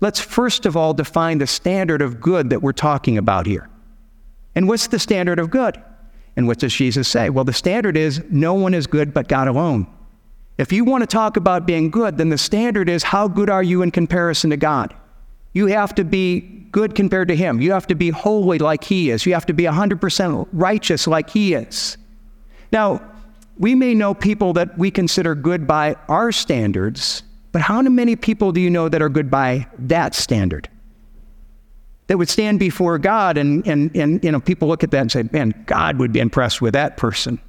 let's 0.00 0.20
first 0.20 0.64
of 0.64 0.76
all 0.76 0.94
define 0.94 1.38
the 1.38 1.46
standard 1.46 2.00
of 2.00 2.20
good 2.20 2.50
that 2.50 2.62
we're 2.62 2.72
talking 2.72 3.18
about 3.18 3.46
here. 3.46 3.68
And 4.54 4.68
what's 4.68 4.86
the 4.86 4.98
standard 4.98 5.38
of 5.38 5.50
good? 5.50 5.80
And 6.36 6.46
what 6.46 6.58
does 6.58 6.72
Jesus 6.72 7.08
say? 7.08 7.30
Well, 7.30 7.44
the 7.44 7.52
standard 7.52 7.96
is 7.96 8.22
no 8.30 8.54
one 8.54 8.72
is 8.72 8.86
good 8.86 9.12
but 9.12 9.28
God 9.28 9.48
alone. 9.48 9.86
If 10.56 10.72
you 10.72 10.84
want 10.84 11.02
to 11.02 11.06
talk 11.06 11.36
about 11.36 11.66
being 11.66 11.90
good, 11.90 12.16
then 12.16 12.30
the 12.30 12.38
standard 12.38 12.88
is 12.88 13.02
how 13.02 13.28
good 13.28 13.50
are 13.50 13.62
you 13.62 13.82
in 13.82 13.90
comparison 13.90 14.50
to 14.50 14.56
God? 14.56 14.94
You 15.52 15.66
have 15.66 15.94
to 15.96 16.04
be 16.04 16.40
good 16.40 16.94
compared 16.94 17.28
to 17.28 17.36
Him. 17.36 17.60
You 17.60 17.72
have 17.72 17.86
to 17.88 17.94
be 17.94 18.10
holy 18.10 18.58
like 18.58 18.84
He 18.84 19.10
is. 19.10 19.24
You 19.26 19.34
have 19.34 19.46
to 19.46 19.52
be 19.52 19.64
100% 19.64 20.48
righteous 20.52 21.06
like 21.06 21.30
He 21.30 21.54
is. 21.54 21.96
Now, 22.72 23.00
we 23.58 23.74
may 23.74 23.94
know 23.94 24.14
people 24.14 24.52
that 24.54 24.78
we 24.78 24.90
consider 24.90 25.34
good 25.34 25.66
by 25.66 25.96
our 26.08 26.32
standards, 26.32 27.22
but 27.52 27.62
how 27.62 27.82
many 27.82 28.14
people 28.14 28.52
do 28.52 28.60
you 28.60 28.70
know 28.70 28.88
that 28.88 29.02
are 29.02 29.08
good 29.08 29.30
by 29.30 29.66
that 29.78 30.14
standard? 30.14 30.68
That 32.06 32.18
would 32.18 32.28
stand 32.28 32.58
before 32.58 32.98
God 32.98 33.36
and, 33.36 33.66
and, 33.66 33.94
and 33.96 34.22
you 34.24 34.32
know, 34.32 34.40
people 34.40 34.68
look 34.68 34.84
at 34.84 34.90
that 34.92 35.00
and 35.00 35.12
say, 35.12 35.24
man, 35.32 35.52
God 35.66 35.98
would 35.98 36.12
be 36.12 36.20
impressed 36.20 36.62
with 36.62 36.72
that 36.74 36.96
person. 36.96 37.40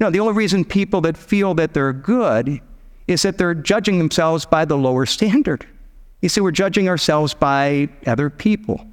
No, 0.00 0.10
the 0.10 0.20
only 0.20 0.34
reason 0.34 0.64
people 0.64 1.00
that 1.02 1.16
feel 1.16 1.54
that 1.54 1.72
they're 1.74 1.92
good 1.92 2.60
is 3.06 3.22
that 3.22 3.38
they're 3.38 3.54
judging 3.54 3.98
themselves 3.98 4.44
by 4.44 4.64
the 4.64 4.76
lower 4.76 5.06
standard. 5.06 5.66
You 6.20 6.28
see, 6.28 6.40
we're 6.40 6.50
judging 6.50 6.88
ourselves 6.88 7.34
by 7.34 7.88
other 8.06 8.30
people. 8.30 8.84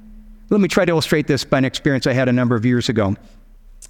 Let 0.50 0.60
me 0.60 0.68
try 0.68 0.84
to 0.84 0.90
illustrate 0.90 1.26
this 1.26 1.44
by 1.44 1.58
an 1.58 1.64
experience 1.64 2.06
I 2.06 2.12
had 2.12 2.28
a 2.28 2.32
number 2.32 2.56
of 2.56 2.64
years 2.64 2.88
ago. 2.88 3.16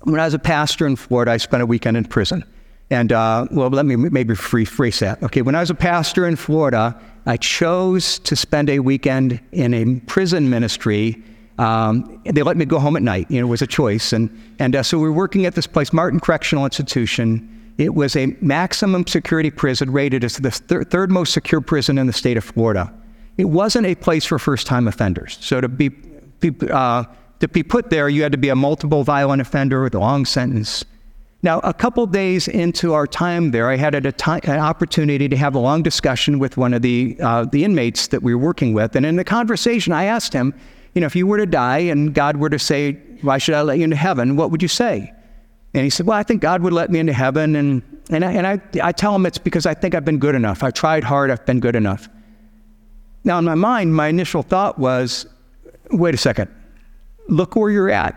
When 0.02 0.20
I 0.20 0.25
was 0.25 0.35
a 0.35 0.38
pastor 0.38 0.87
in 0.87 0.97
Florida, 0.97 1.32
I 1.32 1.37
spent 1.37 1.62
a 1.62 1.66
weekend 1.66 1.97
in 1.97 2.04
prison. 2.04 2.44
And, 2.90 3.12
uh, 3.12 3.47
well, 3.50 3.68
let 3.68 3.87
me 3.87 3.97
maybe 3.97 4.35
rephrase 4.35 4.99
that. 5.00 5.23
Okay, 5.23 5.42
when 5.42 5.54
I 5.54 5.61
was 5.61 5.70
a 5.70 5.75
pastor 5.75 6.26
in 6.26 6.37
Florida, 6.37 6.99
I 7.26 7.37
chose 7.37 8.18
to 8.20 8.35
spend 8.35 8.68
a 8.68 8.80
weekend 8.80 9.40
in 9.52 9.75
a 9.75 10.00
prison 10.06 10.50
ministry 10.50 11.23
um, 11.61 12.23
they 12.25 12.42
let 12.42 12.56
me 12.56 12.64
go 12.64 12.78
home 12.78 12.97
at 12.97 13.02
night. 13.02 13.30
You 13.30 13.38
know, 13.38 13.47
it 13.47 13.50
was 13.50 13.61
a 13.61 13.66
choice. 13.66 14.14
And, 14.14 14.30
and 14.59 14.75
uh, 14.75 14.82
so 14.82 14.99
we 14.99 15.04
were 15.04 15.12
working 15.12 15.44
at 15.44 15.54
this 15.54 15.66
place, 15.66 15.92
Martin 15.92 16.18
Correctional 16.18 16.64
Institution. 16.64 17.75
It 17.76 17.94
was 17.94 18.16
a 18.16 18.35
maximum 18.40 19.06
security 19.06 19.50
prison 19.50 19.92
rated 19.92 20.25
as 20.25 20.38
the 20.38 20.50
thir- 20.50 20.85
third 20.85 21.11
most 21.11 21.35
secure 21.35 21.61
prison 21.61 21.99
in 21.99 22.06
the 22.06 22.14
state 22.14 22.38
of 22.38 22.44
Florida. 22.44 22.90
It 23.37 23.44
wasn't 23.44 23.87
a 23.87 23.94
place 23.94 24.25
for 24.25 24.38
first 24.38 24.66
time 24.66 24.88
offenders. 24.88 25.37
So 25.42 25.61
to 25.61 25.68
be, 25.68 25.90
be 25.90 26.54
uh, 26.70 27.04
to 27.40 27.49
be 27.49 27.62
put 27.62 27.90
there, 27.90 28.09
you 28.09 28.23
had 28.23 28.32
to 28.32 28.38
be 28.38 28.50
a 28.50 28.56
multiple 28.56 29.02
violent 29.02 29.42
offender 29.42 29.82
with 29.82 29.94
a 29.94 29.99
long 29.99 30.25
sentence. 30.25 30.85
Now, 31.42 31.61
a 31.61 31.73
couple 31.73 32.06
days 32.06 32.49
into 32.49 32.92
our 32.92 33.06
time 33.06 33.50
there, 33.50 33.70
I 33.70 33.76
had 33.76 33.94
a 33.94 34.12
an 34.28 34.61
opportunity 34.61 35.26
to 35.26 35.37
have 35.37 35.54
a 35.54 35.59
long 35.59 35.82
discussion 35.82 36.38
with 36.38 36.59
one 36.59 36.75
of 36.75 36.82
the, 36.82 37.16
uh, 37.20 37.47
the 37.47 37.64
inmates 37.64 38.09
that 38.09 38.23
we 38.23 38.35
were 38.35 38.42
working 38.42 38.75
with. 38.75 38.94
And 38.94 39.06
in 39.06 39.16
the 39.16 39.25
conversation, 39.25 39.94
I 39.94 40.04
asked 40.04 40.35
him, 40.35 40.52
you 40.94 41.00
know, 41.00 41.06
if 41.06 41.16
you 41.16 41.26
were 41.26 41.38
to 41.38 41.47
die 41.47 41.78
and 41.78 42.14
God 42.14 42.37
were 42.37 42.50
to 42.50 42.59
say, 42.59 42.92
Why 43.23 43.38
should 43.38 43.54
I 43.54 43.62
let 43.62 43.78
you 43.78 43.85
into 43.85 43.97
heaven? 43.97 44.37
What 44.37 44.50
would 44.50 44.61
you 44.61 44.68
say? 44.68 45.12
And 45.73 45.85
he 45.85 45.90
said, 45.90 46.06
Well, 46.06 46.18
I 46.18 46.25
think 46.25 46.42
God 46.42 46.62
would 46.62 46.73
let 46.73 46.90
me 46.90 46.99
into 46.99 47.12
heaven. 47.12 47.56
And, 47.56 47.82
and, 48.11 48.25
I, 48.25 48.32
and 48.32 48.47
I, 48.47 48.61
I 48.82 48.92
tell 48.92 49.14
him 49.14 49.25
it's 49.25 49.38
because 49.38 49.66
I 49.66 49.73
think 49.73 49.94
I've 49.94 50.04
been 50.04 50.18
good 50.18 50.35
enough. 50.35 50.62
I've 50.62 50.75
tried 50.75 51.04
hard, 51.04 51.30
I've 51.30 51.47
been 51.47 51.61
good 51.61 51.76
enough. 51.76 52.09
Now, 53.23 53.38
in 53.38 53.44
my 53.44 53.54
mind, 53.54 53.94
my 53.94 54.09
initial 54.09 54.42
thought 54.42 54.78
was, 54.78 55.26
Wait 55.90 56.14
a 56.14 56.18
second, 56.18 56.50
look 57.28 57.56
where 57.56 57.70
you're 57.70 57.90
at. 57.90 58.16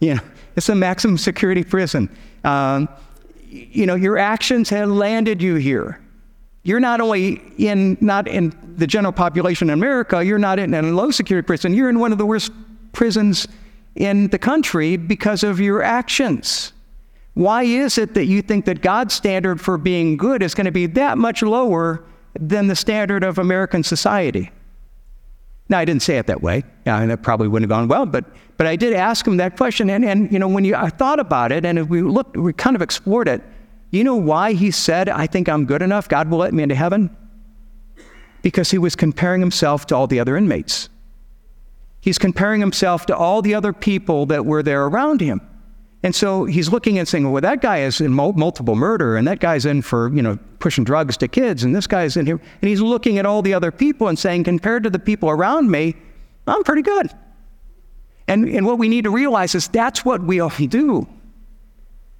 You 0.00 0.16
know, 0.16 0.22
it's 0.56 0.68
a 0.68 0.74
maximum 0.74 1.18
security 1.18 1.64
prison. 1.64 2.08
Um, 2.44 2.88
you 3.48 3.86
know, 3.86 3.94
your 3.94 4.18
actions 4.18 4.68
have 4.70 4.88
landed 4.88 5.42
you 5.42 5.56
here. 5.56 6.00
You're 6.64 6.80
not 6.80 7.00
only 7.00 7.40
in 7.56 7.96
not 8.00 8.28
in 8.28 8.52
the 8.76 8.86
general 8.86 9.12
population 9.12 9.70
in 9.70 9.74
America, 9.74 10.24
you're 10.24 10.38
not 10.38 10.58
in 10.58 10.74
a 10.74 10.82
low 10.82 11.10
security 11.10 11.46
prison, 11.46 11.72
you're 11.72 11.88
in 11.88 11.98
one 11.98 12.12
of 12.12 12.18
the 12.18 12.26
worst 12.26 12.52
prisons 12.92 13.48
in 13.94 14.28
the 14.28 14.38
country 14.38 14.96
because 14.96 15.42
of 15.42 15.60
your 15.60 15.82
actions. 15.82 16.72
Why 17.34 17.62
is 17.62 17.98
it 17.98 18.14
that 18.14 18.26
you 18.26 18.42
think 18.42 18.64
that 18.64 18.82
God's 18.82 19.14
standard 19.14 19.60
for 19.60 19.78
being 19.78 20.16
good 20.16 20.42
is 20.42 20.54
going 20.54 20.64
to 20.64 20.72
be 20.72 20.86
that 20.86 21.18
much 21.18 21.42
lower 21.42 22.04
than 22.38 22.66
the 22.66 22.76
standard 22.76 23.22
of 23.22 23.38
American 23.38 23.82
society? 23.84 24.50
Now, 25.68 25.78
I 25.78 25.84
didn't 25.84 26.02
say 26.02 26.16
it 26.16 26.26
that 26.26 26.42
way, 26.42 26.64
uh, 26.86 26.90
and 26.90 27.10
that 27.10 27.22
probably 27.22 27.48
wouldn't 27.48 27.70
have 27.70 27.76
gone 27.76 27.88
well, 27.88 28.06
but, 28.06 28.24
but 28.56 28.66
I 28.66 28.76
did 28.76 28.94
ask 28.94 29.26
him 29.26 29.36
that 29.36 29.56
question. 29.56 29.90
And, 29.90 30.04
and 30.04 30.32
you 30.32 30.38
know, 30.38 30.48
when 30.48 30.64
you, 30.64 30.74
I 30.74 30.88
thought 30.88 31.20
about 31.20 31.52
it 31.52 31.64
and 31.64 31.88
we 31.90 32.00
looked, 32.00 32.36
we 32.36 32.52
kind 32.54 32.74
of 32.74 32.80
explored 32.80 33.28
it, 33.28 33.42
you 33.90 34.04
know 34.04 34.16
why 34.16 34.52
he 34.52 34.70
said, 34.70 35.08
I 35.08 35.26
think 35.26 35.48
I'm 35.48 35.66
good 35.66 35.82
enough, 35.82 36.08
God 36.08 36.30
will 36.30 36.38
let 36.38 36.54
me 36.54 36.62
into 36.62 36.74
heaven? 36.74 37.14
Because 38.42 38.70
he 38.70 38.78
was 38.78 38.96
comparing 38.96 39.40
himself 39.40 39.86
to 39.86 39.96
all 39.96 40.06
the 40.06 40.20
other 40.20 40.36
inmates. 40.36 40.88
He's 42.00 42.18
comparing 42.18 42.60
himself 42.60 43.06
to 43.06 43.16
all 43.16 43.42
the 43.42 43.54
other 43.54 43.72
people 43.72 44.26
that 44.26 44.46
were 44.46 44.62
there 44.62 44.86
around 44.86 45.20
him. 45.20 45.40
And 46.02 46.14
so 46.14 46.44
he's 46.44 46.70
looking 46.70 46.98
and 46.98 47.08
saying, 47.08 47.30
well, 47.30 47.42
that 47.42 47.60
guy 47.60 47.78
is 47.78 48.00
in 48.00 48.12
multiple 48.12 48.76
murder, 48.76 49.16
and 49.16 49.26
that 49.26 49.40
guy's 49.40 49.66
in 49.66 49.82
for, 49.82 50.14
you 50.14 50.22
know, 50.22 50.38
pushing 50.60 50.84
drugs 50.84 51.16
to 51.16 51.28
kids, 51.28 51.64
and 51.64 51.74
this 51.74 51.88
guy's 51.88 52.16
in 52.16 52.24
here. 52.24 52.40
And 52.62 52.68
he's 52.68 52.80
looking 52.80 53.18
at 53.18 53.26
all 53.26 53.42
the 53.42 53.54
other 53.54 53.72
people 53.72 54.06
and 54.08 54.18
saying, 54.18 54.44
compared 54.44 54.84
to 54.84 54.90
the 54.90 54.98
people 54.98 55.28
around 55.28 55.70
me, 55.70 55.96
I'm 56.46 56.62
pretty 56.62 56.82
good. 56.82 57.10
And, 58.28 58.48
and 58.48 58.64
what 58.64 58.78
we 58.78 58.88
need 58.88 59.04
to 59.04 59.10
realize 59.10 59.54
is 59.54 59.66
that's 59.68 60.04
what 60.04 60.22
we 60.22 60.38
all 60.38 60.50
do. 60.50 61.08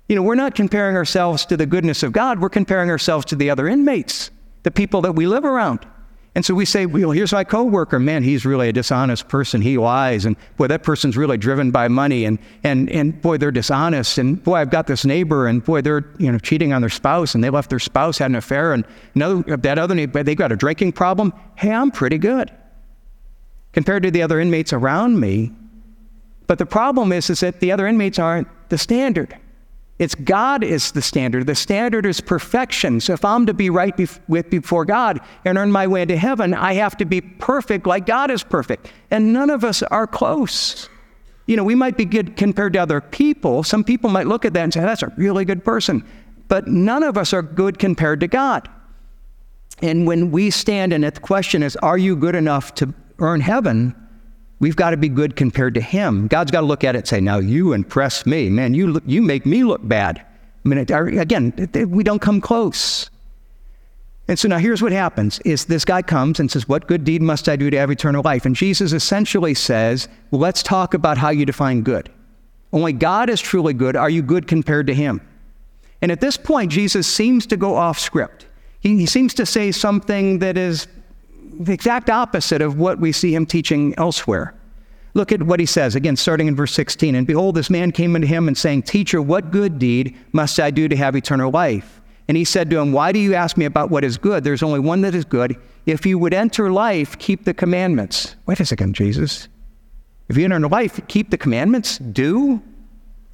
You 0.08 0.16
know, 0.16 0.22
we're 0.22 0.34
not 0.34 0.54
comparing 0.54 0.96
ourselves 0.96 1.44
to 1.46 1.56
the 1.56 1.66
goodness 1.66 2.02
of 2.02 2.12
God, 2.12 2.40
we're 2.40 2.48
comparing 2.48 2.90
ourselves 2.90 3.26
to 3.26 3.36
the 3.36 3.50
other 3.50 3.68
inmates, 3.68 4.30
the 4.64 4.70
people 4.70 5.02
that 5.02 5.12
we 5.12 5.26
live 5.26 5.44
around. 5.44 5.86
And 6.38 6.44
so 6.44 6.54
we 6.54 6.66
say, 6.66 6.86
well, 6.86 7.10
here's 7.10 7.32
my 7.32 7.42
coworker. 7.42 7.98
Man, 7.98 8.22
he's 8.22 8.46
really 8.46 8.68
a 8.68 8.72
dishonest 8.72 9.26
person. 9.26 9.60
He 9.60 9.76
lies. 9.76 10.24
And 10.24 10.36
boy, 10.56 10.68
that 10.68 10.84
person's 10.84 11.16
really 11.16 11.36
driven 11.36 11.72
by 11.72 11.88
money. 11.88 12.26
And, 12.26 12.38
and, 12.62 12.88
and 12.90 13.20
boy, 13.20 13.38
they're 13.38 13.50
dishonest. 13.50 14.18
And 14.18 14.40
boy, 14.40 14.54
I've 14.54 14.70
got 14.70 14.86
this 14.86 15.04
neighbor 15.04 15.48
and 15.48 15.64
boy, 15.64 15.80
they're, 15.80 16.04
you 16.16 16.30
know, 16.30 16.38
cheating 16.38 16.72
on 16.72 16.80
their 16.80 16.90
spouse 16.90 17.34
and 17.34 17.42
they 17.42 17.50
left 17.50 17.70
their 17.70 17.80
spouse, 17.80 18.18
had 18.18 18.30
an 18.30 18.36
affair. 18.36 18.72
And 18.72 18.84
another, 19.16 19.56
that 19.56 19.80
other 19.80 19.96
neighbor, 19.96 20.22
they 20.22 20.36
got 20.36 20.52
a 20.52 20.56
drinking 20.56 20.92
problem. 20.92 21.32
Hey, 21.56 21.72
I'm 21.72 21.90
pretty 21.90 22.18
good 22.18 22.52
compared 23.72 24.04
to 24.04 24.12
the 24.12 24.22
other 24.22 24.38
inmates 24.38 24.72
around 24.72 25.18
me. 25.18 25.50
But 26.46 26.58
the 26.58 26.66
problem 26.66 27.10
is, 27.10 27.30
is 27.30 27.40
that 27.40 27.58
the 27.58 27.72
other 27.72 27.88
inmates 27.88 28.20
aren't 28.20 28.46
the 28.68 28.78
standard. 28.78 29.36
It's 29.98 30.14
God 30.14 30.62
is 30.62 30.92
the 30.92 31.02
standard. 31.02 31.46
The 31.46 31.56
standard 31.56 32.06
is 32.06 32.20
perfection. 32.20 33.00
So 33.00 33.14
if 33.14 33.24
I'm 33.24 33.46
to 33.46 33.54
be 33.54 33.68
right 33.68 33.96
bef- 33.96 34.20
with 34.28 34.48
before 34.48 34.84
God 34.84 35.20
and 35.44 35.58
earn 35.58 35.72
my 35.72 35.88
way 35.88 36.02
into 36.02 36.16
heaven, 36.16 36.54
I 36.54 36.74
have 36.74 36.96
to 36.98 37.04
be 37.04 37.20
perfect 37.20 37.86
like 37.86 38.06
God 38.06 38.30
is 38.30 38.44
perfect. 38.44 38.92
And 39.10 39.32
none 39.32 39.50
of 39.50 39.64
us 39.64 39.82
are 39.82 40.06
close. 40.06 40.88
You 41.46 41.56
know, 41.56 41.64
we 41.64 41.74
might 41.74 41.96
be 41.96 42.04
good 42.04 42.36
compared 42.36 42.74
to 42.74 42.78
other 42.78 43.00
people. 43.00 43.64
Some 43.64 43.82
people 43.82 44.08
might 44.08 44.28
look 44.28 44.44
at 44.44 44.52
that 44.52 44.62
and 44.62 44.72
say, 44.72 44.80
that's 44.80 45.02
a 45.02 45.12
really 45.16 45.44
good 45.44 45.64
person. 45.64 46.06
But 46.46 46.68
none 46.68 47.02
of 47.02 47.18
us 47.18 47.32
are 47.32 47.42
good 47.42 47.78
compared 47.78 48.20
to 48.20 48.28
God. 48.28 48.68
And 49.82 50.06
when 50.06 50.30
we 50.30 50.50
stand 50.50 50.92
and 50.92 51.02
the 51.02 51.12
question 51.12 51.62
is, 51.62 51.74
are 51.76 51.98
you 51.98 52.14
good 52.14 52.34
enough 52.34 52.74
to 52.76 52.94
earn 53.18 53.40
heaven? 53.40 53.94
We've 54.60 54.76
got 54.76 54.90
to 54.90 54.96
be 54.96 55.08
good 55.08 55.36
compared 55.36 55.74
to 55.74 55.80
Him. 55.80 56.26
God's 56.26 56.50
got 56.50 56.60
to 56.60 56.66
look 56.66 56.82
at 56.84 56.94
it 56.94 56.98
and 56.98 57.08
say, 57.08 57.20
Now 57.20 57.38
you 57.38 57.72
impress 57.72 58.26
me. 58.26 58.50
Man, 58.50 58.74
you, 58.74 58.88
look, 58.88 59.04
you 59.06 59.22
make 59.22 59.46
me 59.46 59.64
look 59.64 59.86
bad. 59.86 60.24
I 60.64 60.68
mean, 60.68 60.78
again, 60.78 61.70
we 61.88 62.02
don't 62.02 62.20
come 62.20 62.40
close. 62.40 63.10
And 64.26 64.38
so 64.38 64.46
now 64.46 64.58
here's 64.58 64.82
what 64.82 64.92
happens 64.92 65.40
is 65.40 65.64
this 65.64 65.86
guy 65.86 66.02
comes 66.02 66.38
and 66.38 66.50
says, 66.50 66.68
What 66.68 66.86
good 66.86 67.04
deed 67.04 67.22
must 67.22 67.48
I 67.48 67.56
do 67.56 67.70
to 67.70 67.78
have 67.78 67.90
eternal 67.90 68.22
life? 68.22 68.44
And 68.44 68.54
Jesus 68.54 68.92
essentially 68.92 69.54
says, 69.54 70.08
Well, 70.30 70.40
let's 70.40 70.62
talk 70.62 70.92
about 70.92 71.18
how 71.18 71.30
you 71.30 71.46
define 71.46 71.82
good. 71.82 72.10
Only 72.72 72.92
God 72.92 73.30
is 73.30 73.40
truly 73.40 73.72
good. 73.72 73.96
Are 73.96 74.10
you 74.10 74.22
good 74.22 74.46
compared 74.46 74.86
to 74.88 74.94
Him? 74.94 75.20
And 76.02 76.12
at 76.12 76.20
this 76.20 76.36
point, 76.36 76.70
Jesus 76.70 77.06
seems 77.06 77.46
to 77.46 77.56
go 77.56 77.74
off 77.74 77.98
script. 77.98 78.46
He, 78.80 78.96
he 78.98 79.06
seems 79.06 79.34
to 79.34 79.46
say 79.46 79.72
something 79.72 80.40
that 80.40 80.56
is 80.56 80.86
the 81.58 81.72
exact 81.72 82.08
opposite 82.08 82.62
of 82.62 82.78
what 82.78 83.00
we 83.00 83.12
see 83.12 83.34
him 83.34 83.44
teaching 83.44 83.94
elsewhere. 83.98 84.54
Look 85.14 85.32
at 85.32 85.42
what 85.42 85.58
he 85.58 85.66
says, 85.66 85.94
again, 85.94 86.16
starting 86.16 86.46
in 86.46 86.54
verse 86.54 86.72
16. 86.72 87.14
And 87.14 87.26
behold, 87.26 87.56
this 87.56 87.70
man 87.70 87.90
came 87.92 88.14
unto 88.14 88.26
him 88.26 88.46
and 88.46 88.56
saying, 88.56 88.82
Teacher, 88.82 89.20
what 89.20 89.50
good 89.50 89.78
deed 89.78 90.16
must 90.32 90.60
I 90.60 90.70
do 90.70 90.86
to 90.86 90.96
have 90.96 91.16
eternal 91.16 91.50
life? 91.50 92.00
And 92.28 92.36
he 92.36 92.44
said 92.44 92.70
to 92.70 92.78
him, 92.78 92.92
Why 92.92 93.10
do 93.10 93.18
you 93.18 93.34
ask 93.34 93.56
me 93.56 93.64
about 93.64 93.90
what 93.90 94.04
is 94.04 94.18
good? 94.18 94.44
There's 94.44 94.62
only 94.62 94.80
one 94.80 95.00
that 95.00 95.14
is 95.14 95.24
good. 95.24 95.56
If 95.86 96.04
you 96.04 96.18
would 96.18 96.34
enter 96.34 96.70
life, 96.70 97.18
keep 97.18 97.44
the 97.44 97.54
commandments. 97.54 98.36
Wait 98.46 98.60
a 98.60 98.66
second, 98.66 98.94
Jesus. 98.94 99.48
If 100.28 100.36
you 100.36 100.44
enter 100.44 100.60
life, 100.60 101.00
keep 101.08 101.30
the 101.30 101.38
commandments? 101.38 101.98
Do? 101.98 102.62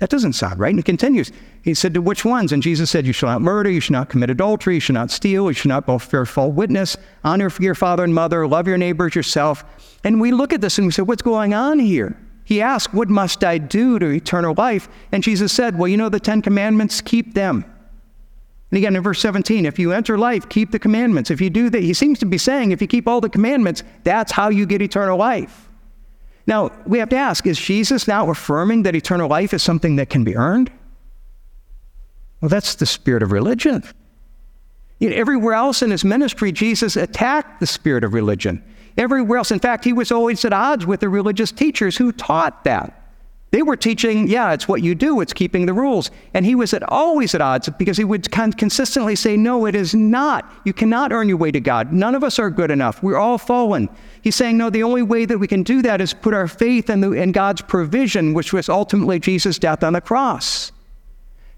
That 0.04 0.10
doesn't 0.10 0.34
sound 0.34 0.58
right. 0.58 0.68
And 0.68 0.78
it 0.78 0.84
continues. 0.84 1.32
He 1.62 1.72
said, 1.72 1.94
To 1.94 2.02
which 2.02 2.26
ones? 2.26 2.52
And 2.52 2.62
Jesus 2.62 2.90
said, 2.90 3.06
You 3.06 3.14
shall 3.14 3.30
not 3.30 3.40
murder, 3.40 3.70
you 3.70 3.80
shall 3.80 3.94
not 3.94 4.10
commit 4.10 4.28
adultery, 4.28 4.74
you 4.74 4.80
shall 4.80 4.92
not 4.92 5.10
steal, 5.10 5.46
you 5.48 5.54
shall 5.54 5.70
not 5.70 5.86
bear 5.86 6.26
false 6.26 6.54
witness, 6.54 6.94
honor 7.24 7.50
your 7.58 7.74
father 7.74 8.04
and 8.04 8.14
mother, 8.14 8.46
love 8.46 8.68
your 8.68 8.76
neighbors 8.76 9.14
yourself. 9.14 9.64
And 10.04 10.20
we 10.20 10.30
look 10.30 10.52
at 10.52 10.60
this 10.60 10.76
and 10.76 10.86
we 10.86 10.92
say, 10.92 11.00
What's 11.00 11.22
going 11.22 11.54
on 11.54 11.78
here? 11.78 12.18
He 12.44 12.60
asked, 12.60 12.92
What 12.92 13.08
must 13.08 13.42
I 13.44 13.56
do 13.56 13.98
to 13.98 14.10
eternal 14.10 14.54
life? 14.58 14.90
And 15.10 15.22
Jesus 15.22 15.54
said, 15.54 15.78
Well, 15.78 15.88
you 15.88 15.96
know 15.96 16.10
the 16.10 16.20
Ten 16.20 16.42
Commandments, 16.42 17.00
keep 17.00 17.32
them. 17.32 17.64
And 18.70 18.76
again 18.76 18.96
in 18.96 19.02
verse 19.02 19.20
17, 19.20 19.64
if 19.64 19.78
you 19.78 19.92
enter 19.92 20.18
life, 20.18 20.50
keep 20.50 20.70
the 20.70 20.78
commandments. 20.78 21.30
If 21.30 21.40
you 21.40 21.48
do 21.48 21.70
that, 21.70 21.82
he 21.82 21.94
seems 21.94 22.18
to 22.18 22.26
be 22.26 22.36
saying, 22.36 22.72
if 22.72 22.82
you 22.82 22.88
keep 22.88 23.08
all 23.08 23.22
the 23.22 23.30
commandments, 23.30 23.82
that's 24.02 24.32
how 24.32 24.50
you 24.50 24.66
get 24.66 24.82
eternal 24.82 25.16
life. 25.16 25.63
Now, 26.46 26.70
we 26.86 26.98
have 26.98 27.08
to 27.10 27.16
ask 27.16 27.46
is 27.46 27.58
Jesus 27.58 28.06
now 28.06 28.30
affirming 28.30 28.82
that 28.82 28.94
eternal 28.94 29.28
life 29.28 29.54
is 29.54 29.62
something 29.62 29.96
that 29.96 30.10
can 30.10 30.24
be 30.24 30.36
earned? 30.36 30.70
Well, 32.40 32.48
that's 32.48 32.74
the 32.74 32.86
spirit 32.86 33.22
of 33.22 33.32
religion. 33.32 33.82
Know, 35.00 35.08
everywhere 35.08 35.54
else 35.54 35.82
in 35.82 35.90
his 35.90 36.04
ministry, 36.04 36.52
Jesus 36.52 36.96
attacked 36.96 37.60
the 37.60 37.66
spirit 37.66 38.04
of 38.04 38.14
religion. 38.14 38.62
Everywhere 38.96 39.38
else, 39.38 39.50
in 39.50 39.58
fact, 39.58 39.84
he 39.84 39.92
was 39.92 40.12
always 40.12 40.44
at 40.44 40.52
odds 40.52 40.86
with 40.86 41.00
the 41.00 41.08
religious 41.08 41.50
teachers 41.50 41.96
who 41.96 42.12
taught 42.12 42.64
that. 42.64 43.03
They 43.54 43.62
were 43.62 43.76
teaching, 43.76 44.26
yeah, 44.26 44.52
it's 44.52 44.66
what 44.66 44.82
you 44.82 44.96
do, 44.96 45.20
it's 45.20 45.32
keeping 45.32 45.64
the 45.64 45.72
rules. 45.72 46.10
And 46.34 46.44
he 46.44 46.56
was 46.56 46.74
at, 46.74 46.82
always 46.90 47.36
at 47.36 47.40
odds 47.40 47.68
because 47.78 47.96
he 47.96 48.02
would 48.02 48.28
consistently 48.32 49.14
say, 49.14 49.36
no, 49.36 49.64
it 49.66 49.76
is 49.76 49.94
not. 49.94 50.52
You 50.64 50.72
cannot 50.72 51.12
earn 51.12 51.28
your 51.28 51.36
way 51.36 51.52
to 51.52 51.60
God. 51.60 51.92
None 51.92 52.16
of 52.16 52.24
us 52.24 52.40
are 52.40 52.50
good 52.50 52.72
enough. 52.72 53.00
We're 53.00 53.16
all 53.16 53.38
fallen. 53.38 53.88
He's 54.22 54.34
saying, 54.34 54.58
no, 54.58 54.70
the 54.70 54.82
only 54.82 55.02
way 55.02 55.24
that 55.24 55.38
we 55.38 55.46
can 55.46 55.62
do 55.62 55.82
that 55.82 56.00
is 56.00 56.12
put 56.12 56.34
our 56.34 56.48
faith 56.48 56.90
in, 56.90 57.00
the, 57.00 57.12
in 57.12 57.30
God's 57.30 57.62
provision, 57.62 58.34
which 58.34 58.52
was 58.52 58.68
ultimately 58.68 59.20
Jesus' 59.20 59.56
death 59.56 59.84
on 59.84 59.92
the 59.92 60.00
cross. 60.00 60.72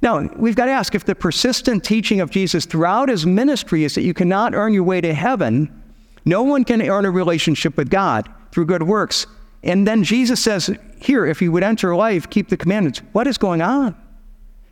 Now, 0.03 0.21
we've 0.37 0.55
got 0.55 0.67
to 0.67 0.73
ask 0.73 0.95
if 0.95 1.07
the 1.07 1.15
persistent 1.15 1.83
teaching 1.83 2.21
of 2.21 2.29
Jesus 2.29 2.67
throughout 2.67 3.09
his 3.09 3.25
ministry 3.25 3.85
is 3.85 3.95
that 3.95 4.03
you 4.03 4.13
cannot 4.13 4.55
earn 4.55 4.75
your 4.75 4.85
way 4.85 5.01
to 5.01 5.15
heaven, 5.15 5.83
no 6.27 6.43
one 6.43 6.63
can 6.63 6.83
earn 6.83 7.07
a 7.07 7.11
relationship 7.11 7.75
with 7.79 7.89
God 7.89 8.29
through 8.53 8.67
good 8.67 8.83
works. 8.83 9.27
And 9.63 9.87
then 9.87 10.05
Jesus 10.05 10.43
says, 10.43 10.71
Here, 11.01 11.27
if 11.27 11.43
you 11.43 11.53
would 11.53 11.63
enter 11.63 11.95
life, 11.97 12.29
keep 12.31 12.49
the 12.49 12.57
commandments. 12.57 13.01
What 13.13 13.27
is 13.27 13.39
going 13.39 13.63
on? 13.63 13.97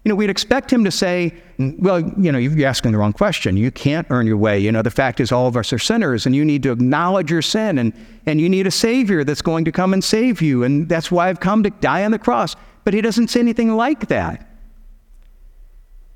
You 0.05 0.11
know, 0.11 0.17
we'd 0.17 0.31
expect 0.31 0.71
him 0.71 0.85
to 0.85 0.91
say, 0.91 1.35
Well, 1.59 2.01
you 2.01 2.31
know, 2.31 2.39
you're 2.39 2.69
asking 2.69 2.93
the 2.93 2.99
wrong 2.99 3.15
question. 3.15 3.57
You 3.57 3.71
can't 3.71 4.07
earn 4.11 4.27
your 4.27 4.37
way. 4.37 4.59
You 4.59 4.71
know, 4.71 4.83
the 4.83 4.91
fact 4.91 5.19
is, 5.19 5.33
all 5.33 5.47
of 5.47 5.57
us 5.57 5.73
are 5.73 5.79
sinners, 5.79 6.27
and 6.27 6.37
you 6.37 6.45
need 6.45 6.63
to 6.65 6.73
acknowledge 6.73 7.31
your 7.31 7.43
sin, 7.43 7.79
and, 7.79 7.93
and 8.27 8.41
you 8.41 8.49
need 8.49 8.67
a 8.67 8.71
Savior 8.71 9.25
that's 9.25 9.43
going 9.43 9.65
to 9.65 9.73
come 9.73 9.95
and 9.95 10.05
save 10.05 10.43
you. 10.43 10.63
And 10.63 10.89
that's 10.89 11.11
why 11.11 11.29
I've 11.29 11.41
come 11.41 11.63
to 11.63 11.71
die 11.71 12.05
on 12.05 12.11
the 12.11 12.19
cross. 12.19 12.55
But 12.85 12.93
he 12.93 13.01
doesn't 13.01 13.29
say 13.29 13.41
anything 13.41 13.77
like 13.77 14.09
that. 14.09 14.47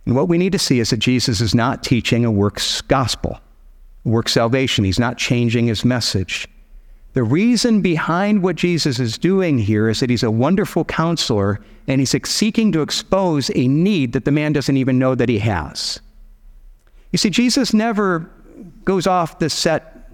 And 0.04 0.14
what 0.14 0.28
we 0.28 0.38
need 0.38 0.52
to 0.52 0.58
see 0.58 0.80
is 0.80 0.90
that 0.90 0.98
Jesus 0.98 1.40
is 1.40 1.54
not 1.54 1.82
teaching 1.82 2.24
a 2.24 2.30
works 2.30 2.80
gospel, 2.82 3.40
work 4.04 4.28
salvation. 4.28 4.84
He's 4.84 4.98
not 4.98 5.18
changing 5.18 5.66
his 5.66 5.84
message. 5.84 6.48
The 7.18 7.24
reason 7.24 7.80
behind 7.80 8.44
what 8.44 8.54
Jesus 8.54 9.00
is 9.00 9.18
doing 9.18 9.58
here 9.58 9.88
is 9.88 9.98
that 9.98 10.08
he's 10.08 10.22
a 10.22 10.30
wonderful 10.30 10.84
counselor 10.84 11.58
and 11.88 12.00
he's 12.00 12.14
seeking 12.28 12.70
to 12.70 12.80
expose 12.80 13.50
a 13.56 13.66
need 13.66 14.12
that 14.12 14.24
the 14.24 14.30
man 14.30 14.52
doesn't 14.52 14.76
even 14.76 15.00
know 15.00 15.16
that 15.16 15.28
he 15.28 15.40
has. 15.40 15.98
You 17.10 17.18
see, 17.18 17.28
Jesus 17.28 17.74
never 17.74 18.30
goes 18.84 19.08
off 19.08 19.40
the 19.40 19.50
set 19.50 20.08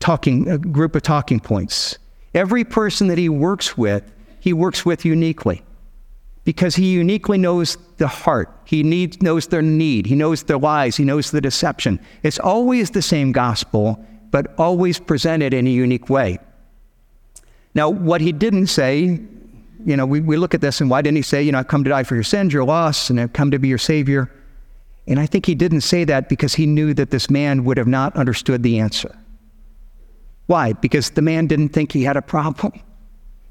talking 0.00 0.48
a 0.48 0.58
group 0.58 0.96
of 0.96 1.02
talking 1.02 1.38
points. 1.38 1.96
Every 2.34 2.64
person 2.64 3.06
that 3.06 3.18
he 3.18 3.28
works 3.28 3.78
with, 3.78 4.12
he 4.40 4.52
works 4.52 4.84
with 4.84 5.04
uniquely 5.04 5.62
because 6.42 6.74
he 6.74 6.90
uniquely 6.90 7.38
knows 7.38 7.78
the 7.98 8.08
heart. 8.08 8.50
He 8.64 8.82
needs, 8.82 9.22
knows 9.22 9.46
their 9.46 9.62
need. 9.62 10.06
He 10.06 10.16
knows 10.16 10.42
their 10.42 10.58
lies. 10.58 10.96
He 10.96 11.04
knows 11.04 11.30
the 11.30 11.40
deception. 11.40 12.00
It's 12.24 12.40
always 12.40 12.90
the 12.90 13.00
same 13.00 13.30
gospel, 13.30 14.04
but 14.32 14.52
always 14.58 14.98
presented 14.98 15.54
in 15.54 15.64
a 15.64 15.70
unique 15.70 16.10
way. 16.10 16.40
Now, 17.78 17.88
what 17.88 18.20
he 18.20 18.32
didn't 18.32 18.66
say, 18.66 19.20
you 19.84 19.96
know, 19.96 20.04
we, 20.04 20.18
we 20.18 20.36
look 20.36 20.52
at 20.52 20.60
this 20.60 20.80
and 20.80 20.90
why 20.90 21.00
didn't 21.00 21.14
he 21.14 21.22
say, 21.22 21.44
you 21.44 21.52
know, 21.52 21.60
I've 21.60 21.68
come 21.68 21.84
to 21.84 21.90
die 21.90 22.02
for 22.02 22.16
your 22.16 22.24
sins, 22.24 22.52
your 22.52 22.64
loss, 22.64 23.08
and 23.08 23.20
I've 23.20 23.32
come 23.32 23.52
to 23.52 23.58
be 23.60 23.68
your 23.68 23.78
Savior? 23.78 24.28
And 25.06 25.20
I 25.20 25.26
think 25.26 25.46
he 25.46 25.54
didn't 25.54 25.82
say 25.82 26.02
that 26.02 26.28
because 26.28 26.56
he 26.56 26.66
knew 26.66 26.92
that 26.94 27.12
this 27.12 27.30
man 27.30 27.62
would 27.62 27.76
have 27.76 27.86
not 27.86 28.16
understood 28.16 28.64
the 28.64 28.80
answer. 28.80 29.16
Why? 30.46 30.72
Because 30.72 31.10
the 31.10 31.22
man 31.22 31.46
didn't 31.46 31.68
think 31.68 31.92
he 31.92 32.02
had 32.02 32.16
a 32.16 32.20
problem. 32.20 32.72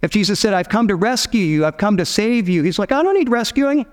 If 0.01 0.11
Jesus 0.11 0.41
said, 0.41 0.53
I've 0.53 0.67
come 0.67 0.89
to 0.89 0.97
rescue 0.97 1.39
you, 1.39 1.65
I've 1.65 1.77
come 1.77 1.95
to 1.95 2.05
save 2.05 2.49
you, 2.49 2.63
he's 2.63 2.77
like, 2.77 2.91
I 2.91 3.01
don't 3.03 3.17
need 3.17 3.29
rescuing. 3.29 3.85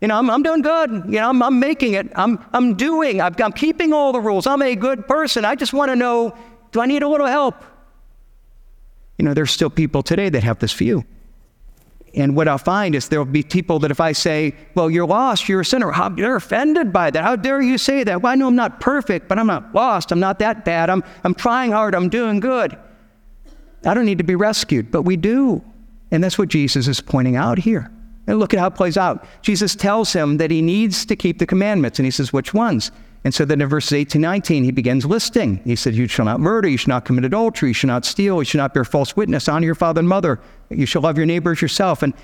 You 0.00 0.08
know, 0.08 0.18
I'm, 0.18 0.28
I'm 0.28 0.42
doing 0.42 0.62
good. 0.62 0.90
You 0.90 1.20
know, 1.20 1.28
I'm, 1.28 1.40
I'm 1.40 1.60
making 1.60 1.92
it. 1.92 2.10
I'm, 2.16 2.44
I'm 2.52 2.74
doing. 2.74 3.20
I'm, 3.20 3.36
I'm 3.38 3.52
keeping 3.52 3.92
all 3.92 4.10
the 4.10 4.20
rules. 4.20 4.48
I'm 4.48 4.60
a 4.60 4.74
good 4.74 5.06
person. 5.06 5.44
I 5.44 5.54
just 5.54 5.72
want 5.72 5.92
to 5.92 5.94
know 5.94 6.36
do 6.72 6.80
I 6.80 6.86
need 6.86 7.04
a 7.04 7.08
little 7.08 7.28
help? 7.28 7.62
You 9.18 9.24
know, 9.24 9.34
there's 9.34 9.50
still 9.50 9.70
people 9.70 10.02
today 10.02 10.28
that 10.30 10.44
have 10.44 10.60
this 10.60 10.72
view. 10.72 11.04
And 12.14 12.34
what 12.34 12.48
I'll 12.48 12.56
find 12.56 12.94
is 12.94 13.08
there'll 13.08 13.24
be 13.24 13.42
people 13.42 13.78
that 13.80 13.90
if 13.90 14.00
I 14.00 14.12
say, 14.12 14.54
well, 14.74 14.90
you're 14.90 15.06
lost, 15.06 15.48
you're 15.48 15.60
a 15.60 15.64
sinner, 15.64 15.90
how, 15.90 16.08
they're 16.08 16.36
offended 16.36 16.92
by 16.92 17.10
that. 17.10 17.22
How 17.22 17.36
dare 17.36 17.60
you 17.60 17.76
say 17.76 18.02
that? 18.04 18.22
Well, 18.22 18.32
I 18.32 18.34
know 18.34 18.48
I'm 18.48 18.56
not 18.56 18.80
perfect, 18.80 19.28
but 19.28 19.38
I'm 19.38 19.46
not 19.46 19.74
lost. 19.74 20.10
I'm 20.10 20.20
not 20.20 20.38
that 20.38 20.64
bad. 20.64 20.88
I'm, 20.88 21.04
I'm 21.24 21.34
trying 21.34 21.72
hard. 21.72 21.94
I'm 21.94 22.08
doing 22.08 22.40
good. 22.40 22.78
I 23.84 23.94
don't 23.94 24.06
need 24.06 24.18
to 24.18 24.24
be 24.24 24.34
rescued, 24.34 24.90
but 24.90 25.02
we 25.02 25.16
do. 25.16 25.62
And 26.10 26.24
that's 26.24 26.38
what 26.38 26.48
Jesus 26.48 26.88
is 26.88 27.00
pointing 27.00 27.36
out 27.36 27.58
here. 27.58 27.90
And 28.26 28.38
look 28.38 28.54
at 28.54 28.60
how 28.60 28.68
it 28.68 28.74
plays 28.74 28.96
out. 28.96 29.26
Jesus 29.42 29.74
tells 29.74 30.12
him 30.12 30.38
that 30.38 30.50
he 30.50 30.62
needs 30.62 31.04
to 31.06 31.16
keep 31.16 31.38
the 31.38 31.46
commandments, 31.46 31.98
and 31.98 32.06
he 32.06 32.10
says, 32.10 32.32
which 32.32 32.54
ones? 32.54 32.90
And 33.24 33.34
so 33.34 33.44
then 33.44 33.60
in 33.60 33.68
verses 33.68 33.92
18, 33.92 34.20
19, 34.20 34.64
he 34.64 34.70
begins 34.70 35.04
listing. 35.04 35.60
He 35.64 35.76
said, 35.76 35.94
You 35.94 36.06
shall 36.06 36.24
not 36.24 36.40
murder, 36.40 36.68
you 36.68 36.76
shall 36.76 36.94
not 36.94 37.04
commit 37.04 37.24
adultery, 37.24 37.70
you 37.70 37.74
shall 37.74 37.88
not 37.88 38.04
steal, 38.04 38.38
you 38.38 38.44
shall 38.44 38.60
not 38.60 38.74
bear 38.74 38.84
false 38.84 39.16
witness, 39.16 39.48
honor 39.48 39.66
your 39.66 39.74
father 39.74 39.98
and 40.00 40.08
mother, 40.08 40.40
you 40.70 40.86
shall 40.86 41.02
love 41.02 41.16
your 41.16 41.26
neighbor 41.26 41.52
as 41.52 41.60
yourself. 41.60 42.02
And, 42.02 42.14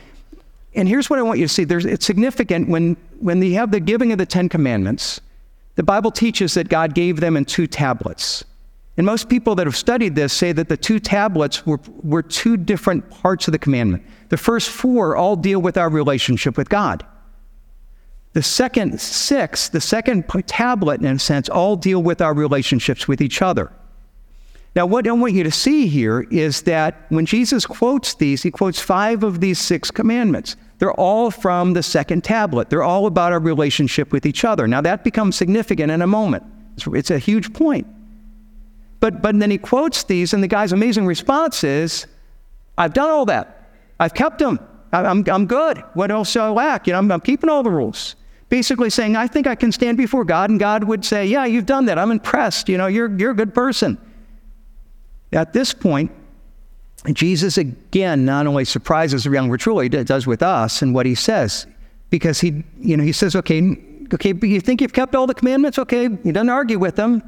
and 0.74 0.88
here's 0.88 1.10
what 1.10 1.18
I 1.18 1.22
want 1.22 1.38
you 1.38 1.46
to 1.46 1.52
see. 1.52 1.64
There's, 1.64 1.84
it's 1.84 2.06
significant 2.06 2.68
when, 2.68 2.96
when 3.20 3.40
they 3.40 3.50
have 3.50 3.70
the 3.70 3.80
giving 3.80 4.12
of 4.12 4.18
the 4.18 4.26
Ten 4.26 4.48
Commandments, 4.48 5.20
the 5.74 5.82
Bible 5.82 6.10
teaches 6.10 6.54
that 6.54 6.68
God 6.68 6.94
gave 6.94 7.20
them 7.20 7.36
in 7.36 7.44
two 7.44 7.66
tablets. 7.66 8.44
And 8.96 9.04
most 9.04 9.28
people 9.28 9.56
that 9.56 9.66
have 9.66 9.76
studied 9.76 10.14
this 10.14 10.32
say 10.32 10.52
that 10.52 10.68
the 10.68 10.76
two 10.76 11.00
tablets 11.00 11.66
were, 11.66 11.80
were 12.02 12.22
two 12.22 12.56
different 12.56 13.10
parts 13.10 13.48
of 13.48 13.52
the 13.52 13.58
commandment. 13.58 14.04
The 14.28 14.36
first 14.36 14.70
four 14.70 15.16
all 15.16 15.34
deal 15.34 15.60
with 15.60 15.76
our 15.76 15.88
relationship 15.88 16.56
with 16.56 16.68
God. 16.68 17.04
The 18.34 18.42
second 18.42 19.00
six, 19.00 19.68
the 19.68 19.80
second 19.80 20.24
tablet, 20.46 21.00
in 21.00 21.06
a 21.06 21.18
sense, 21.20 21.48
all 21.48 21.76
deal 21.76 22.02
with 22.02 22.20
our 22.20 22.34
relationships 22.34 23.06
with 23.06 23.20
each 23.20 23.40
other. 23.40 23.72
Now, 24.74 24.86
what 24.86 25.06
I 25.06 25.12
want 25.12 25.34
you 25.34 25.44
to 25.44 25.52
see 25.52 25.86
here 25.86 26.26
is 26.32 26.62
that 26.62 27.06
when 27.10 27.26
Jesus 27.26 27.64
quotes 27.64 28.14
these, 28.14 28.42
he 28.42 28.50
quotes 28.50 28.80
five 28.80 29.22
of 29.22 29.40
these 29.40 29.60
six 29.60 29.92
commandments. 29.92 30.56
They're 30.78 30.92
all 30.92 31.30
from 31.30 31.74
the 31.74 31.82
second 31.84 32.24
tablet. 32.24 32.70
They're 32.70 32.82
all 32.82 33.06
about 33.06 33.30
our 33.30 33.38
relationship 33.38 34.10
with 34.10 34.26
each 34.26 34.44
other. 34.44 34.66
Now, 34.66 34.80
that 34.80 35.04
becomes 35.04 35.36
significant 35.36 35.92
in 35.92 36.02
a 36.02 36.06
moment. 36.08 36.42
It's, 36.76 36.88
it's 36.88 37.10
a 37.12 37.20
huge 37.20 37.52
point. 37.52 37.86
But, 38.98 39.22
but 39.22 39.38
then 39.38 39.52
he 39.52 39.58
quotes 39.58 40.02
these, 40.02 40.34
and 40.34 40.42
the 40.42 40.48
guy's 40.48 40.72
amazing 40.72 41.06
response 41.06 41.62
is, 41.62 42.08
I've 42.76 42.94
done 42.94 43.10
all 43.10 43.26
that. 43.26 43.70
I've 44.00 44.14
kept 44.14 44.40
them. 44.40 44.58
I'm, 44.92 45.24
I'm 45.28 45.46
good. 45.46 45.84
What 45.94 46.10
else 46.10 46.32
do 46.32 46.40
I 46.40 46.48
lack? 46.48 46.88
You 46.88 46.94
know, 46.94 46.98
I'm, 46.98 47.12
I'm 47.12 47.20
keeping 47.20 47.48
all 47.48 47.62
the 47.62 47.70
rules 47.70 48.16
basically 48.48 48.90
saying, 48.90 49.16
I 49.16 49.26
think 49.26 49.46
I 49.46 49.54
can 49.54 49.72
stand 49.72 49.96
before 49.96 50.24
God, 50.24 50.50
and 50.50 50.58
God 50.58 50.84
would 50.84 51.04
say, 51.04 51.26
Yeah, 51.26 51.44
you've 51.44 51.66
done 51.66 51.86
that. 51.86 51.98
I'm 51.98 52.10
impressed. 52.10 52.68
You 52.68 52.78
know, 52.78 52.86
you're, 52.86 53.14
you're 53.18 53.32
a 53.32 53.36
good 53.36 53.54
person. 53.54 53.98
At 55.32 55.52
this 55.52 55.74
point, 55.74 56.12
Jesus 57.12 57.58
again 57.58 58.24
not 58.24 58.46
only 58.46 58.64
surprises 58.64 59.24
the 59.24 59.30
young 59.30 59.50
Ritually, 59.50 59.86
he 59.90 60.04
does 60.04 60.26
with 60.26 60.42
us 60.42 60.80
and 60.80 60.94
what 60.94 61.06
he 61.06 61.14
says, 61.14 61.66
because 62.10 62.40
he, 62.40 62.64
you 62.80 62.96
know, 62.96 63.04
he 63.04 63.12
says, 63.12 63.34
okay, 63.36 63.76
okay, 64.12 64.32
but 64.32 64.48
you 64.48 64.60
think 64.60 64.80
you've 64.80 64.92
kept 64.92 65.14
all 65.14 65.26
the 65.26 65.34
commandments? 65.34 65.78
Okay, 65.78 66.08
he 66.22 66.32
doesn't 66.32 66.48
argue 66.48 66.78
with 66.78 66.96
them. 66.96 67.22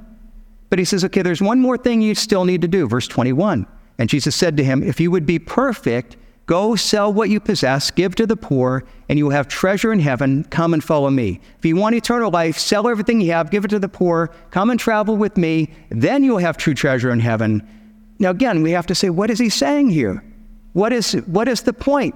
But 0.69 0.79
he 0.79 0.85
says, 0.85 1.05
okay, 1.05 1.23
there's 1.23 1.43
one 1.43 1.61
more 1.61 1.77
thing 1.77 2.01
you 2.01 2.15
still 2.15 2.45
need 2.45 2.63
to 2.63 2.69
do. 2.69 2.89
Verse 2.89 3.07
21. 3.07 3.67
And 3.99 4.09
Jesus 4.09 4.35
said 4.37 4.57
to 4.57 4.65
him, 4.65 4.83
If 4.83 5.01
you 5.01 5.11
would 5.11 5.27
be 5.27 5.39
perfect, 5.39 6.17
Go 6.47 6.77
sell 6.77 7.13
what 7.13 7.29
you 7.29 7.41
possess, 7.41 7.91
give 7.91 8.15
to 8.15 8.27
the 8.27 8.37
poor, 8.37 8.85
and 9.09 9.19
you 9.19 9.25
will 9.25 9.33
have 9.33 9.49
treasure 9.49 9.93
in 9.93 9.99
heaven. 9.99 10.45
Come 10.45 10.75
and 10.75 10.83
follow 10.83 11.11
me. 11.11 11.41
If 11.59 11.65
you 11.65 11.75
want 11.75 11.97
eternal 11.97 12.31
life, 12.31 12.57
sell 12.57 12.87
everything 12.89 13.21
you 13.21 13.33
have, 13.33 13.51
give 13.51 13.65
it 13.65 13.69
to 13.69 13.81
the 13.81 13.89
poor, 13.89 14.29
come 14.53 14.71
and 14.71 14.79
travel 14.79 15.17
with 15.17 15.37
me. 15.37 15.75
Then 15.91 16.23
you 16.23 16.33
will 16.33 16.39
have 16.39 16.57
true 16.57 16.75
treasure 16.75 17.11
in 17.11 17.19
heaven. 17.19 17.69
Now, 18.21 18.31
again, 18.31 18.63
we 18.63 18.71
have 18.71 18.87
to 18.87 18.95
say, 18.95 19.11
what 19.11 19.29
is 19.29 19.41
he 19.41 19.49
saying 19.49 19.91
here? 19.91 20.23
What 20.73 20.93
is, 20.93 21.15
what 21.27 21.49
is 21.49 21.63
the 21.63 21.73
point? 21.73 22.15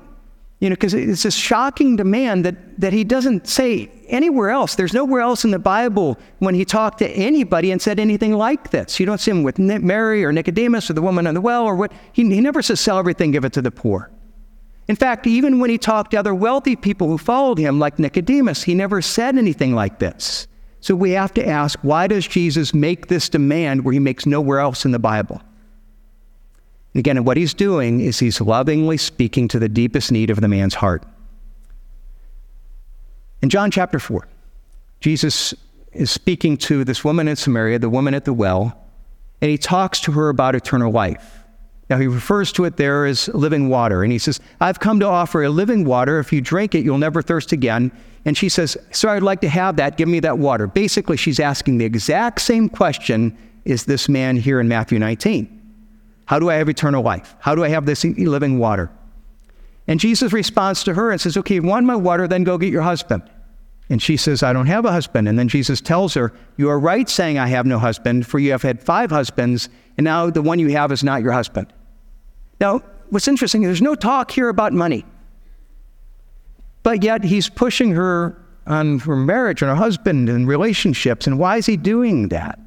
You 0.60 0.68
know, 0.68 0.74
because 0.74 0.94
it's 0.94 1.24
a 1.24 1.30
shocking 1.30 1.96
demand 1.96 2.44
that, 2.44 2.80
that 2.80 2.92
he 2.92 3.02
doesn't 3.02 3.48
say 3.48 3.90
anywhere 4.06 4.50
else. 4.50 4.76
There's 4.76 4.92
nowhere 4.92 5.22
else 5.22 5.44
in 5.44 5.50
the 5.50 5.58
Bible 5.58 6.18
when 6.38 6.54
he 6.54 6.64
talked 6.64 6.98
to 6.98 7.08
anybody 7.08 7.72
and 7.72 7.82
said 7.82 7.98
anything 7.98 8.34
like 8.34 8.70
this. 8.70 9.00
You 9.00 9.06
don't 9.06 9.18
see 9.18 9.30
him 9.32 9.42
with 9.42 9.58
Mary 9.58 10.22
or 10.22 10.30
Nicodemus 10.32 10.88
or 10.88 10.92
the 10.92 11.02
woman 11.02 11.26
on 11.26 11.34
the 11.34 11.40
well 11.40 11.64
or 11.64 11.74
what. 11.74 11.92
He, 12.12 12.22
he 12.22 12.40
never 12.40 12.62
says, 12.62 12.78
sell 12.78 12.98
everything, 12.98 13.32
give 13.32 13.44
it 13.44 13.54
to 13.54 13.62
the 13.62 13.70
poor. 13.72 14.10
In 14.90 14.96
fact, 14.96 15.28
even 15.28 15.60
when 15.60 15.70
he 15.70 15.78
talked 15.78 16.10
to 16.10 16.16
other 16.16 16.34
wealthy 16.34 16.74
people 16.74 17.06
who 17.06 17.16
followed 17.16 17.58
him, 17.58 17.78
like 17.78 18.00
Nicodemus, 18.00 18.64
he 18.64 18.74
never 18.74 19.00
said 19.00 19.38
anything 19.38 19.72
like 19.72 20.00
this. 20.00 20.48
So 20.80 20.96
we 20.96 21.12
have 21.12 21.32
to 21.34 21.46
ask 21.46 21.78
why 21.82 22.08
does 22.08 22.26
Jesus 22.26 22.74
make 22.74 23.06
this 23.06 23.28
demand 23.28 23.84
where 23.84 23.92
he 23.92 24.00
makes 24.00 24.26
nowhere 24.26 24.58
else 24.58 24.84
in 24.84 24.90
the 24.90 24.98
Bible? 24.98 25.40
And 26.92 26.98
again, 26.98 27.22
what 27.22 27.36
he's 27.36 27.54
doing 27.54 28.00
is 28.00 28.18
he's 28.18 28.40
lovingly 28.40 28.96
speaking 28.96 29.46
to 29.46 29.60
the 29.60 29.68
deepest 29.68 30.10
need 30.10 30.28
of 30.28 30.40
the 30.40 30.48
man's 30.48 30.74
heart. 30.74 31.04
In 33.42 33.48
John 33.48 33.70
chapter 33.70 34.00
4, 34.00 34.26
Jesus 34.98 35.54
is 35.92 36.10
speaking 36.10 36.56
to 36.56 36.82
this 36.82 37.04
woman 37.04 37.28
in 37.28 37.36
Samaria, 37.36 37.78
the 37.78 37.88
woman 37.88 38.12
at 38.12 38.24
the 38.24 38.32
well, 38.32 38.76
and 39.40 39.52
he 39.52 39.56
talks 39.56 40.00
to 40.00 40.10
her 40.10 40.30
about 40.30 40.56
eternal 40.56 40.90
life. 40.90 41.39
Now, 41.90 41.98
he 41.98 42.06
refers 42.06 42.52
to 42.52 42.64
it 42.66 42.76
there 42.76 43.04
as 43.04 43.26
living 43.34 43.68
water. 43.68 44.04
And 44.04 44.12
he 44.12 44.18
says, 44.18 44.38
I've 44.60 44.78
come 44.78 45.00
to 45.00 45.06
offer 45.06 45.42
a 45.42 45.50
living 45.50 45.84
water. 45.84 46.20
If 46.20 46.32
you 46.32 46.40
drink 46.40 46.76
it, 46.76 46.84
you'll 46.84 46.98
never 46.98 47.20
thirst 47.20 47.50
again. 47.50 47.90
And 48.24 48.38
she 48.38 48.48
says, 48.48 48.76
Sir, 48.92 49.08
I'd 49.08 49.24
like 49.24 49.40
to 49.40 49.48
have 49.48 49.74
that. 49.76 49.96
Give 49.96 50.08
me 50.08 50.20
that 50.20 50.38
water. 50.38 50.68
Basically, 50.68 51.16
she's 51.16 51.40
asking 51.40 51.78
the 51.78 51.84
exact 51.84 52.42
same 52.42 52.68
question 52.68 53.36
as 53.66 53.84
this 53.84 54.08
man 54.08 54.36
here 54.36 54.60
in 54.60 54.68
Matthew 54.68 55.00
19 55.00 55.48
How 56.26 56.38
do 56.38 56.48
I 56.48 56.54
have 56.54 56.68
eternal 56.68 57.02
life? 57.02 57.34
How 57.40 57.56
do 57.56 57.64
I 57.64 57.68
have 57.70 57.86
this 57.86 58.04
living 58.04 58.60
water? 58.60 58.88
And 59.88 59.98
Jesus 59.98 60.32
responds 60.32 60.84
to 60.84 60.94
her 60.94 61.10
and 61.10 61.20
says, 61.20 61.36
Okay, 61.36 61.56
you 61.56 61.62
want 61.62 61.86
my 61.86 61.96
water, 61.96 62.28
then 62.28 62.44
go 62.44 62.56
get 62.56 62.72
your 62.72 62.82
husband. 62.82 63.24
And 63.88 64.00
she 64.00 64.16
says, 64.16 64.44
I 64.44 64.52
don't 64.52 64.66
have 64.66 64.84
a 64.84 64.92
husband. 64.92 65.28
And 65.28 65.36
then 65.36 65.48
Jesus 65.48 65.80
tells 65.80 66.14
her, 66.14 66.32
You 66.56 66.70
are 66.70 66.78
right 66.78 67.08
saying 67.08 67.40
I 67.40 67.48
have 67.48 67.66
no 67.66 67.80
husband, 67.80 68.28
for 68.28 68.38
you 68.38 68.52
have 68.52 68.62
had 68.62 68.80
five 68.80 69.10
husbands, 69.10 69.68
and 69.96 70.04
now 70.04 70.30
the 70.30 70.40
one 70.40 70.60
you 70.60 70.68
have 70.68 70.92
is 70.92 71.02
not 71.02 71.22
your 71.22 71.32
husband. 71.32 71.72
Now, 72.60 72.82
what's 73.08 73.28
interesting, 73.28 73.62
there's 73.62 73.82
no 73.82 73.94
talk 73.94 74.30
here 74.30 74.48
about 74.48 74.72
money. 74.72 75.04
But 76.82 77.02
yet 77.02 77.24
he's 77.24 77.48
pushing 77.48 77.92
her 77.92 78.36
on 78.66 79.00
her 79.00 79.16
marriage 79.16 79.62
and 79.62 79.68
her 79.68 79.76
husband 79.76 80.28
and 80.28 80.46
relationships. 80.46 81.26
And 81.26 81.38
why 81.38 81.56
is 81.56 81.66
he 81.66 81.76
doing 81.76 82.28
that? 82.28 82.58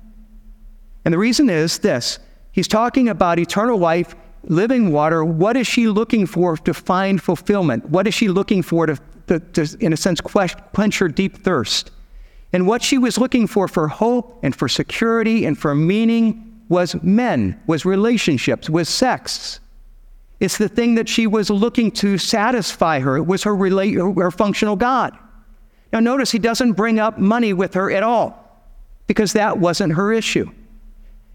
And 1.05 1.13
the 1.13 1.17
reason 1.17 1.49
is 1.49 1.79
this 1.79 2.19
he's 2.51 2.67
talking 2.67 3.09
about 3.09 3.39
eternal 3.39 3.77
life, 3.77 4.15
living 4.43 4.91
water. 4.91 5.23
What 5.23 5.57
is 5.57 5.67
she 5.67 5.87
looking 5.87 6.25
for 6.25 6.57
to 6.57 6.73
find 6.73 7.21
fulfillment? 7.21 7.89
What 7.89 8.07
is 8.07 8.13
she 8.13 8.27
looking 8.27 8.61
for 8.61 8.85
to, 8.87 8.99
to, 9.27 9.39
to 9.39 9.77
in 9.79 9.93
a 9.93 9.97
sense, 9.97 10.21
quench 10.21 10.99
her 10.99 11.07
deep 11.07 11.37
thirst? 11.37 11.91
And 12.51 12.67
what 12.67 12.83
she 12.83 12.99
was 12.99 13.17
looking 13.17 13.47
for 13.47 13.67
for 13.67 13.87
hope 13.87 14.39
and 14.43 14.55
for 14.55 14.69
security 14.69 15.45
and 15.45 15.57
for 15.57 15.73
meaning 15.73 16.61
was 16.69 16.95
men, 17.01 17.59
was 17.65 17.83
relationships, 17.83 18.69
was 18.69 18.87
sex. 18.87 19.59
It's 20.39 20.57
the 20.57 20.69
thing 20.69 20.95
that 20.95 21.07
she 21.07 21.27
was 21.27 21.49
looking 21.49 21.91
to 21.91 22.17
satisfy 22.17 22.99
her. 22.99 23.17
It 23.17 23.25
was 23.25 23.43
her, 23.43 23.55
her 23.55 24.31
functional 24.31 24.75
God. 24.75 25.17
Now, 25.91 25.99
notice 25.99 26.31
he 26.31 26.39
doesn't 26.39 26.73
bring 26.73 26.99
up 26.99 27.17
money 27.17 27.53
with 27.53 27.75
her 27.75 27.91
at 27.91 28.03
all 28.03 28.61
because 29.07 29.33
that 29.33 29.59
wasn't 29.59 29.93
her 29.93 30.11
issue. 30.11 30.51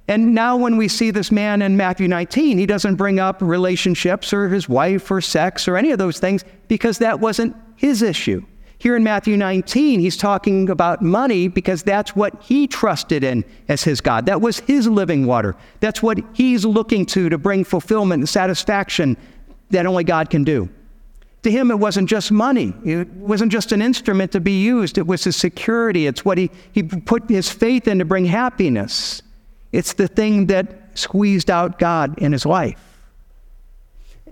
And 0.08 0.34
now, 0.34 0.56
when 0.56 0.78
we 0.78 0.88
see 0.88 1.10
this 1.10 1.30
man 1.30 1.60
in 1.60 1.76
Matthew 1.76 2.08
19, 2.08 2.58
he 2.58 2.66
doesn't 2.66 2.96
bring 2.96 3.20
up 3.20 3.42
relationships 3.42 4.32
or 4.32 4.48
his 4.48 4.68
wife 4.68 5.10
or 5.10 5.20
sex 5.20 5.68
or 5.68 5.76
any 5.76 5.90
of 5.90 5.98
those 5.98 6.18
things 6.18 6.44
because 6.66 6.98
that 6.98 7.20
wasn't 7.20 7.54
his 7.76 8.02
issue. 8.02 8.44
Here 8.80 8.94
in 8.94 9.02
Matthew 9.02 9.36
19, 9.36 9.98
he's 9.98 10.16
talking 10.16 10.70
about 10.70 11.02
money 11.02 11.48
because 11.48 11.82
that's 11.82 12.14
what 12.14 12.40
he 12.40 12.68
trusted 12.68 13.24
in 13.24 13.44
as 13.68 13.82
his 13.82 14.00
God. 14.00 14.26
That 14.26 14.40
was 14.40 14.60
his 14.60 14.86
living 14.86 15.26
water. 15.26 15.56
That's 15.80 16.00
what 16.00 16.20
he's 16.32 16.64
looking 16.64 17.04
to 17.06 17.28
to 17.28 17.38
bring 17.38 17.64
fulfillment 17.64 18.20
and 18.20 18.28
satisfaction 18.28 19.16
that 19.70 19.84
only 19.84 20.04
God 20.04 20.30
can 20.30 20.44
do. 20.44 20.68
To 21.42 21.50
him, 21.50 21.70
it 21.70 21.78
wasn't 21.78 22.08
just 22.08 22.30
money. 22.30 22.72
It 22.84 23.08
wasn't 23.08 23.50
just 23.50 23.72
an 23.72 23.82
instrument 23.82 24.32
to 24.32 24.40
be 24.40 24.62
used. 24.62 24.96
It 24.96 25.06
was 25.06 25.24
his 25.24 25.36
security. 25.36 26.06
It's 26.06 26.24
what 26.24 26.38
he, 26.38 26.50
he 26.72 26.84
put 26.84 27.28
his 27.28 27.50
faith 27.50 27.88
in 27.88 27.98
to 27.98 28.04
bring 28.04 28.26
happiness. 28.26 29.22
It's 29.72 29.92
the 29.92 30.08
thing 30.08 30.46
that 30.46 30.96
squeezed 30.98 31.50
out 31.50 31.78
God 31.78 32.18
in 32.18 32.32
his 32.32 32.46
life. 32.46 32.80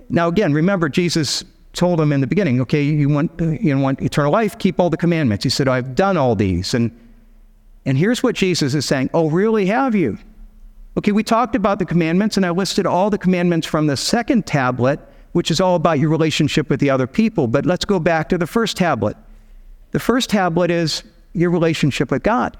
Now, 0.09 0.27
again, 0.29 0.53
remember, 0.53 0.89
Jesus 0.89 1.43
told 1.77 2.01
him 2.01 2.11
in 2.11 2.21
the 2.21 2.27
beginning, 2.27 2.59
okay, 2.61 2.83
you 2.83 3.07
want, 3.07 3.31
you 3.39 3.77
want 3.77 4.01
eternal 4.01 4.31
life, 4.31 4.57
keep 4.57 4.79
all 4.79 4.89
the 4.89 4.97
commandments. 4.97 5.43
He 5.43 5.49
said, 5.49 5.67
I've 5.67 5.95
done 5.95 6.17
all 6.17 6.35
these. 6.35 6.73
And, 6.73 6.91
and 7.85 7.97
here's 7.97 8.21
what 8.21 8.35
Jesus 8.35 8.73
is 8.73 8.85
saying 8.85 9.09
Oh, 9.13 9.29
really, 9.29 9.67
have 9.67 9.95
you? 9.95 10.17
Okay, 10.97 11.11
we 11.11 11.23
talked 11.23 11.55
about 11.55 11.77
the 11.77 11.85
commandments, 11.85 12.37
and 12.37 12.45
I 12.45 12.49
listed 12.49 12.87
all 12.87 13.11
the 13.11 13.19
commandments 13.19 13.67
from 13.67 13.85
the 13.85 13.95
second 13.95 14.47
tablet, 14.47 14.99
which 15.33 15.51
is 15.51 15.61
all 15.61 15.75
about 15.75 15.99
your 15.99 16.09
relationship 16.09 16.69
with 16.69 16.79
the 16.79 16.89
other 16.89 17.05
people. 17.05 17.47
But 17.47 17.67
let's 17.67 17.85
go 17.85 17.99
back 17.99 18.29
to 18.29 18.37
the 18.37 18.47
first 18.47 18.77
tablet. 18.77 19.15
The 19.91 19.99
first 19.99 20.31
tablet 20.31 20.71
is 20.71 21.03
your 21.33 21.51
relationship 21.51 22.09
with 22.09 22.23
God. 22.23 22.57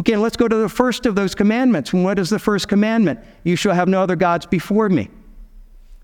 Again, 0.00 0.20
let's 0.20 0.36
go 0.36 0.48
to 0.48 0.56
the 0.56 0.68
first 0.68 1.06
of 1.06 1.14
those 1.14 1.36
commandments. 1.36 1.92
And 1.92 2.02
what 2.02 2.18
is 2.18 2.30
the 2.30 2.40
first 2.40 2.66
commandment? 2.66 3.20
You 3.44 3.54
shall 3.54 3.74
have 3.74 3.88
no 3.88 4.02
other 4.02 4.16
gods 4.16 4.44
before 4.44 4.88
me. 4.88 5.08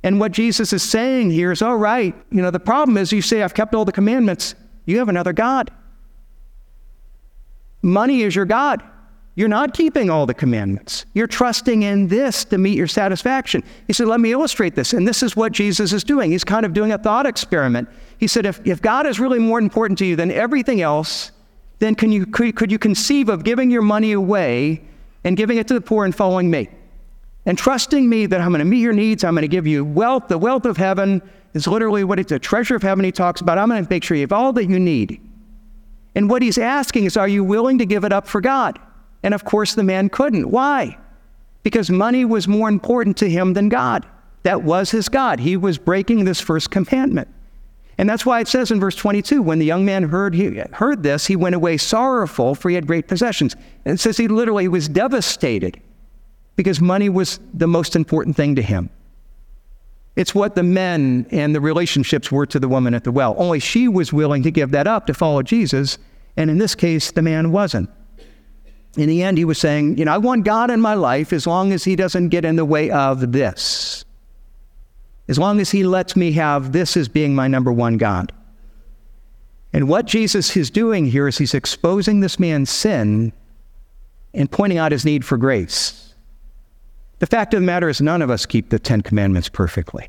And 0.02 0.18
what 0.18 0.32
Jesus 0.32 0.72
is 0.72 0.82
saying 0.82 1.30
here 1.30 1.52
is, 1.52 1.60
all 1.60 1.76
right, 1.76 2.14
you 2.30 2.40
know, 2.40 2.50
the 2.50 2.60
problem 2.60 2.96
is 2.96 3.12
you 3.12 3.22
say, 3.22 3.42
I've 3.42 3.54
kept 3.54 3.74
all 3.74 3.84
the 3.84 3.92
commandments. 3.92 4.54
You 4.86 4.98
have 4.98 5.08
another 5.08 5.32
God. 5.32 5.70
Money 7.82 8.22
is 8.22 8.34
your 8.34 8.46
God. 8.46 8.82
You're 9.36 9.48
not 9.48 9.74
keeping 9.74 10.10
all 10.10 10.26
the 10.26 10.34
commandments. 10.34 11.06
You're 11.14 11.26
trusting 11.26 11.82
in 11.82 12.08
this 12.08 12.44
to 12.46 12.58
meet 12.58 12.76
your 12.76 12.86
satisfaction. 12.86 13.62
He 13.86 13.92
said, 13.92 14.08
Let 14.08 14.20
me 14.20 14.32
illustrate 14.32 14.74
this. 14.74 14.92
And 14.92 15.06
this 15.06 15.22
is 15.22 15.36
what 15.36 15.52
Jesus 15.52 15.92
is 15.92 16.02
doing. 16.02 16.30
He's 16.30 16.44
kind 16.44 16.66
of 16.66 16.72
doing 16.72 16.92
a 16.92 16.98
thought 16.98 17.26
experiment. 17.26 17.88
He 18.18 18.26
said, 18.26 18.44
If, 18.44 18.60
if 18.66 18.82
God 18.82 19.06
is 19.06 19.20
really 19.20 19.38
more 19.38 19.58
important 19.58 19.98
to 20.00 20.04
you 20.04 20.16
than 20.16 20.30
everything 20.30 20.82
else, 20.82 21.30
then 21.78 21.94
can 21.94 22.12
you, 22.12 22.26
could, 22.26 22.56
could 22.56 22.72
you 22.72 22.78
conceive 22.78 23.28
of 23.28 23.44
giving 23.44 23.70
your 23.70 23.82
money 23.82 24.12
away 24.12 24.82
and 25.24 25.36
giving 25.36 25.58
it 25.58 25.68
to 25.68 25.74
the 25.74 25.80
poor 25.80 26.04
and 26.04 26.14
following 26.14 26.50
me? 26.50 26.68
And 27.46 27.56
trusting 27.56 28.08
me 28.08 28.26
that 28.26 28.40
I'm 28.40 28.48
going 28.48 28.60
to 28.60 28.64
meet 28.64 28.80
your 28.80 28.92
needs. 28.92 29.24
I'm 29.24 29.34
going 29.34 29.42
to 29.42 29.48
give 29.48 29.66
you 29.66 29.84
wealth. 29.84 30.28
The 30.28 30.38
wealth 30.38 30.66
of 30.66 30.76
heaven 30.76 31.22
is 31.54 31.66
literally 31.66 32.04
what 32.04 32.18
it's 32.18 32.32
a 32.32 32.38
treasure 32.38 32.76
of 32.76 32.82
heaven 32.82 33.04
he 33.04 33.12
talks 33.12 33.40
about. 33.40 33.58
I'm 33.58 33.68
going 33.68 33.82
to 33.82 33.90
make 33.90 34.04
sure 34.04 34.16
you 34.16 34.22
have 34.22 34.32
all 34.32 34.52
that 34.52 34.66
you 34.66 34.78
need. 34.78 35.20
And 36.14 36.28
what 36.28 36.42
he's 36.42 36.58
asking 36.58 37.04
is, 37.04 37.16
are 37.16 37.28
you 37.28 37.44
willing 37.44 37.78
to 37.78 37.86
give 37.86 38.04
it 38.04 38.12
up 38.12 38.26
for 38.26 38.40
God? 38.40 38.78
And 39.22 39.34
of 39.34 39.44
course, 39.44 39.74
the 39.74 39.82
man 39.82 40.08
couldn't. 40.08 40.50
Why? 40.50 40.98
Because 41.62 41.90
money 41.90 42.24
was 42.24 42.48
more 42.48 42.68
important 42.68 43.16
to 43.18 43.30
him 43.30 43.52
than 43.54 43.68
God. 43.68 44.06
That 44.42 44.62
was 44.62 44.90
his 44.90 45.08
God. 45.08 45.40
He 45.40 45.56
was 45.56 45.78
breaking 45.78 46.24
this 46.24 46.40
first 46.40 46.70
commandment. 46.70 47.28
And 47.98 48.08
that's 48.08 48.24
why 48.24 48.40
it 48.40 48.48
says 48.48 48.70
in 48.70 48.80
verse 48.80 48.96
22 48.96 49.42
when 49.42 49.58
the 49.58 49.66
young 49.66 49.84
man 49.84 50.04
heard, 50.04 50.34
he, 50.34 50.62
heard 50.72 51.02
this, 51.02 51.26
he 51.26 51.36
went 51.36 51.54
away 51.54 51.76
sorrowful, 51.76 52.54
for 52.54 52.70
he 52.70 52.74
had 52.74 52.86
great 52.86 53.08
possessions. 53.08 53.54
And 53.84 53.94
it 53.94 54.00
says 54.00 54.16
he 54.16 54.26
literally 54.26 54.68
was 54.68 54.88
devastated 54.88 55.80
because 56.60 56.78
money 56.78 57.08
was 57.08 57.40
the 57.54 57.66
most 57.66 57.96
important 57.96 58.36
thing 58.36 58.54
to 58.54 58.60
him. 58.60 58.90
It's 60.14 60.34
what 60.34 60.56
the 60.56 60.62
men 60.62 61.26
and 61.30 61.54
the 61.54 61.60
relationships 61.62 62.30
were 62.30 62.44
to 62.44 62.58
the 62.58 62.68
woman 62.68 62.92
at 62.92 63.02
the 63.02 63.10
well. 63.10 63.34
Only 63.38 63.60
she 63.60 63.88
was 63.88 64.12
willing 64.12 64.42
to 64.42 64.50
give 64.50 64.70
that 64.72 64.86
up 64.86 65.06
to 65.06 65.14
follow 65.14 65.42
Jesus, 65.42 65.96
and 66.36 66.50
in 66.50 66.58
this 66.58 66.74
case, 66.74 67.12
the 67.12 67.22
man 67.22 67.50
wasn't. 67.50 67.88
In 68.98 69.08
the 69.08 69.22
end, 69.22 69.38
he 69.38 69.46
was 69.46 69.56
saying, 69.56 69.96
You 69.96 70.04
know, 70.04 70.12
I 70.12 70.18
want 70.18 70.44
God 70.44 70.70
in 70.70 70.82
my 70.82 70.92
life 70.92 71.32
as 71.32 71.46
long 71.46 71.72
as 71.72 71.84
he 71.84 71.96
doesn't 71.96 72.28
get 72.28 72.44
in 72.44 72.56
the 72.56 72.66
way 72.66 72.90
of 72.90 73.32
this. 73.32 74.04
As 75.28 75.38
long 75.38 75.60
as 75.60 75.70
he 75.70 75.82
lets 75.82 76.14
me 76.14 76.32
have 76.32 76.72
this 76.72 76.94
as 76.94 77.08
being 77.08 77.34
my 77.34 77.48
number 77.48 77.72
one 77.72 77.96
God. 77.96 78.32
And 79.72 79.88
what 79.88 80.04
Jesus 80.04 80.54
is 80.58 80.68
doing 80.68 81.06
here 81.06 81.26
is 81.26 81.38
he's 81.38 81.54
exposing 81.54 82.20
this 82.20 82.38
man's 82.38 82.68
sin 82.68 83.32
and 84.34 84.50
pointing 84.50 84.76
out 84.76 84.92
his 84.92 85.06
need 85.06 85.24
for 85.24 85.38
grace. 85.38 86.09
The 87.20 87.26
fact 87.26 87.54
of 87.54 87.60
the 87.60 87.66
matter 87.66 87.88
is, 87.88 88.00
none 88.00 88.22
of 88.22 88.30
us 88.30 88.44
keep 88.44 88.70
the 88.70 88.78
Ten 88.78 89.02
Commandments 89.02 89.48
perfectly. 89.48 90.08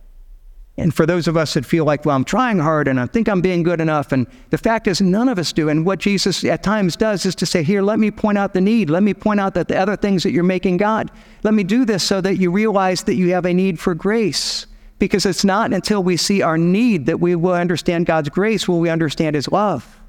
And 0.78 0.94
for 0.94 1.06
those 1.06 1.28
of 1.28 1.36
us 1.36 1.54
that 1.54 1.66
feel 1.66 1.84
like, 1.84 2.06
well, 2.06 2.16
I'm 2.16 2.24
trying 2.24 2.58
hard 2.58 2.88
and 2.88 3.00
I 3.00 3.06
think 3.06 3.28
I'm 3.28 3.42
being 3.42 3.62
good 3.62 3.82
enough, 3.82 4.14
and 4.14 4.26
the 4.50 4.58
fact 4.58 4.88
is, 4.88 5.02
none 5.02 5.28
of 5.28 5.38
us 5.38 5.52
do. 5.52 5.68
And 5.68 5.86
what 5.86 6.00
Jesus 6.00 6.44
at 6.46 6.64
times 6.64 6.96
does 6.96 7.26
is 7.26 7.36
to 7.36 7.46
say, 7.46 7.64
here, 7.64 7.82
let 7.82 8.00
me 8.00 8.10
point 8.10 8.38
out 8.38 8.54
the 8.54 8.62
need. 8.62 8.90
Let 8.90 9.04
me 9.04 9.14
point 9.14 9.40
out 9.42 9.54
that 9.56 9.68
the 9.68 9.78
other 9.78 9.98
things 9.98 10.24
that 10.24 10.32
you're 10.32 10.44
making 10.44 10.78
God. 10.78 11.12
Let 11.44 11.54
me 11.54 11.64
do 11.64 11.86
this 11.86 12.04
so 12.04 12.22
that 12.22 12.38
you 12.38 12.50
realize 12.50 13.04
that 13.04 13.16
you 13.16 13.34
have 13.34 13.46
a 13.46 13.54
need 13.54 13.80
for 13.80 13.94
grace. 13.94 14.66
Because 14.98 15.26
it's 15.26 15.44
not 15.44 15.74
until 15.74 16.02
we 16.02 16.16
see 16.16 16.42
our 16.42 16.58
need 16.58 17.08
that 17.08 17.20
we 17.20 17.36
will 17.36 17.54
understand 17.54 18.06
God's 18.06 18.30
grace, 18.30 18.68
will 18.68 18.80
we 18.80 18.90
understand 18.90 19.36
His 19.36 19.50
love. 19.50 20.01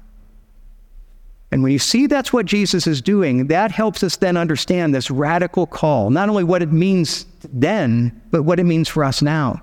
And 1.53 1.61
when 1.61 1.71
you 1.71 1.77
see 1.77 2.07
that's 2.07 2.33
what 2.33 2.47
Jesus 2.47 2.87
is 2.87 2.99
doing, 2.99 3.45
that 3.45 3.69
helps 3.69 4.01
us 4.01 4.15
then 4.15 4.37
understand 4.37 4.95
this 4.95 5.11
radical 5.11 5.67
call, 5.67 6.09
not 6.09 6.27
only 6.27 6.43
what 6.43 6.63
it 6.63 6.71
means 6.71 7.27
then, 7.53 8.23
but 8.31 8.41
what 8.41 8.59
it 8.59 8.63
means 8.63 8.89
for 8.89 9.03
us 9.03 9.21
now. 9.21 9.61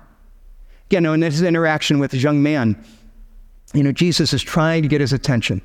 Again, 0.85 1.05
in 1.05 1.19
this 1.19 1.41
interaction 1.41 1.99
with 1.99 2.11
this 2.11 2.23
young 2.23 2.41
man, 2.41 2.81
you 3.73 3.83
know, 3.83 3.91
Jesus 3.91 4.31
is 4.31 4.41
trying 4.41 4.83
to 4.83 4.87
get 4.87 5.01
his 5.01 5.11
attention. 5.11 5.61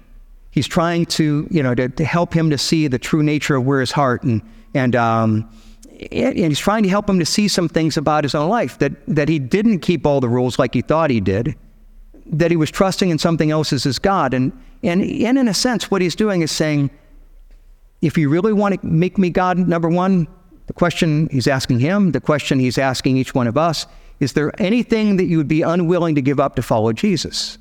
He's 0.51 0.67
trying 0.67 1.07
to, 1.07 1.47
you 1.49 1.62
know, 1.62 1.77
to, 1.77 1.91
to 1.91 2.05
help 2.05 2.35
him 2.35 2.51
to 2.51 2.59
see 2.59 2.89
the 2.89 2.99
true 2.99 3.23
nature 3.23 3.55
of 3.55 3.65
where 3.65 3.79
his 3.79 3.93
heart 3.93 4.25
and, 4.25 4.43
and, 4.75 4.97
um, 4.97 5.49
and 6.11 6.37
he's 6.37 6.59
trying 6.59 6.83
to 6.83 6.89
help 6.89 7.09
him 7.09 7.21
to 7.21 7.25
see 7.25 7.47
some 7.47 7.69
things 7.69 7.97
about 7.97 8.25
his 8.25 8.35
own 8.35 8.51
life 8.51 8.81
that, 8.81 8.95
that 9.07 9.29
he 9.29 9.39
didn't 9.39 9.79
keep 9.79 10.05
all 10.05 10.21
the 10.21 10.29
rules 10.29 10.59
like 10.59 10.75
he 10.75 10.83
thought 10.83 11.09
he 11.09 11.21
did, 11.21 11.55
that 12.31 12.51
he 12.51 12.57
was 12.57 12.71
trusting 12.71 13.11
in 13.11 13.19
something 13.19 13.51
else 13.51 13.73
as 13.73 13.85
his 13.85 13.99
God. 13.99 14.35
And, 14.35 14.53
and, 14.83 15.03
and 15.03 15.39
in 15.39 15.49
a 15.49 15.55
sense, 15.55 15.91
what 15.91 16.03
he's 16.03 16.17
doing 16.17 16.43
is 16.43 16.51
saying, 16.51 16.91
if 18.03 18.19
you 18.19 18.29
really 18.29 18.53
want 18.53 18.81
to 18.81 18.87
make 18.87 19.19
me 19.19 19.31
God, 19.31 19.59
number 19.59 19.89
one, 19.89 20.29
the 20.67 20.73
question 20.73 21.29
he's 21.31 21.47
asking 21.47 21.81
him, 21.81 22.12
the 22.12 22.21
question 22.21 22.59
he's 22.59 22.79
asking 22.79 23.17
each 23.17 23.35
one 23.35 23.47
of 23.47 23.57
us, 23.57 23.87
is 24.19 24.33
there 24.33 24.53
anything 24.61 25.17
that 25.17 25.25
you 25.25 25.37
would 25.39 25.49
be 25.49 25.62
unwilling 25.62 26.15
to 26.15 26.23
give 26.23 26.41
up 26.41 26.57
to 26.57 26.62
follow 26.62 26.93
Jesus? 26.93 27.59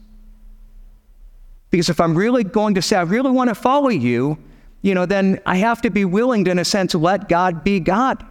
Because 1.69 1.89
if 1.89 1.99
I'm 1.99 2.15
really 2.15 2.43
going 2.43 2.75
to 2.75 2.81
say, 2.81 2.95
I 2.95 3.01
really 3.01 3.31
want 3.31 3.49
to 3.49 3.55
follow 3.55 3.89
you, 3.89 4.37
you 4.81 4.93
know, 4.93 5.05
then 5.05 5.41
I 5.45 5.57
have 5.57 5.81
to 5.81 5.89
be 5.89 6.05
willing 6.05 6.45
to, 6.45 6.51
in 6.51 6.59
a 6.59 6.65
sense, 6.65 6.95
let 6.95 7.27
God 7.27 7.63
be 7.63 7.79
God. 7.79 8.23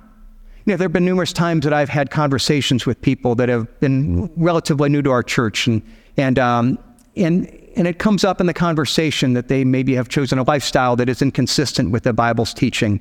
You 0.64 0.72
know, 0.72 0.76
there 0.76 0.86
have 0.86 0.92
been 0.92 1.04
numerous 1.04 1.32
times 1.32 1.64
that 1.64 1.72
I've 1.74 1.90
had 1.90 2.10
conversations 2.10 2.86
with 2.86 3.00
people 3.02 3.34
that 3.34 3.48
have 3.50 3.80
been 3.80 4.30
relatively 4.36 4.88
new 4.88 5.02
to 5.02 5.10
our 5.10 5.22
church, 5.22 5.66
and 5.66 5.82
and 6.16 6.38
um, 6.38 6.78
and 7.16 7.46
and 7.76 7.88
it 7.88 7.98
comes 7.98 8.24
up 8.24 8.40
in 8.40 8.46
the 8.46 8.54
conversation 8.54 9.32
that 9.34 9.48
they 9.48 9.64
maybe 9.64 9.94
have 9.94 10.08
chosen 10.08 10.38
a 10.38 10.42
lifestyle 10.44 10.96
that 10.96 11.08
is 11.08 11.22
inconsistent 11.22 11.90
with 11.90 12.04
the 12.04 12.12
Bible's 12.12 12.54
teaching, 12.54 13.00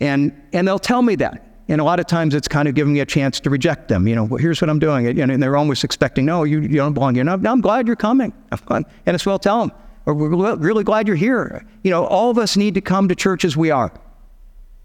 and 0.00 0.32
and 0.52 0.66
they'll 0.66 0.78
tell 0.78 1.02
me 1.02 1.16
that. 1.16 1.42
And 1.68 1.80
a 1.80 1.84
lot 1.84 1.98
of 1.98 2.06
times 2.06 2.34
it's 2.34 2.46
kind 2.46 2.68
of 2.68 2.74
giving 2.74 2.92
me 2.92 3.00
a 3.00 3.06
chance 3.06 3.40
to 3.40 3.50
reject 3.50 3.88
them. 3.88 4.06
You 4.06 4.14
know, 4.14 4.24
well, 4.24 4.38
here's 4.38 4.60
what 4.60 4.70
I'm 4.70 4.78
doing. 4.78 5.06
And 5.18 5.42
they're 5.42 5.56
almost 5.56 5.82
expecting, 5.82 6.24
no, 6.24 6.44
you, 6.44 6.60
you 6.60 6.76
don't 6.76 6.94
belong 6.94 7.16
here. 7.16 7.24
No, 7.24 7.32
I'm 7.32 7.60
glad 7.60 7.88
you're 7.88 7.96
coming. 7.96 8.32
And 8.70 8.86
it's 9.06 9.26
well 9.26 9.40
tell 9.40 9.66
them, 9.66 9.72
we're 10.04 10.54
really 10.56 10.84
glad 10.84 11.08
you're 11.08 11.16
here. 11.16 11.66
You 11.82 11.90
know, 11.90 12.06
all 12.06 12.30
of 12.30 12.38
us 12.38 12.56
need 12.56 12.74
to 12.74 12.80
come 12.80 13.08
to 13.08 13.16
church 13.16 13.44
as 13.44 13.56
we 13.56 13.72
are. 13.72 13.92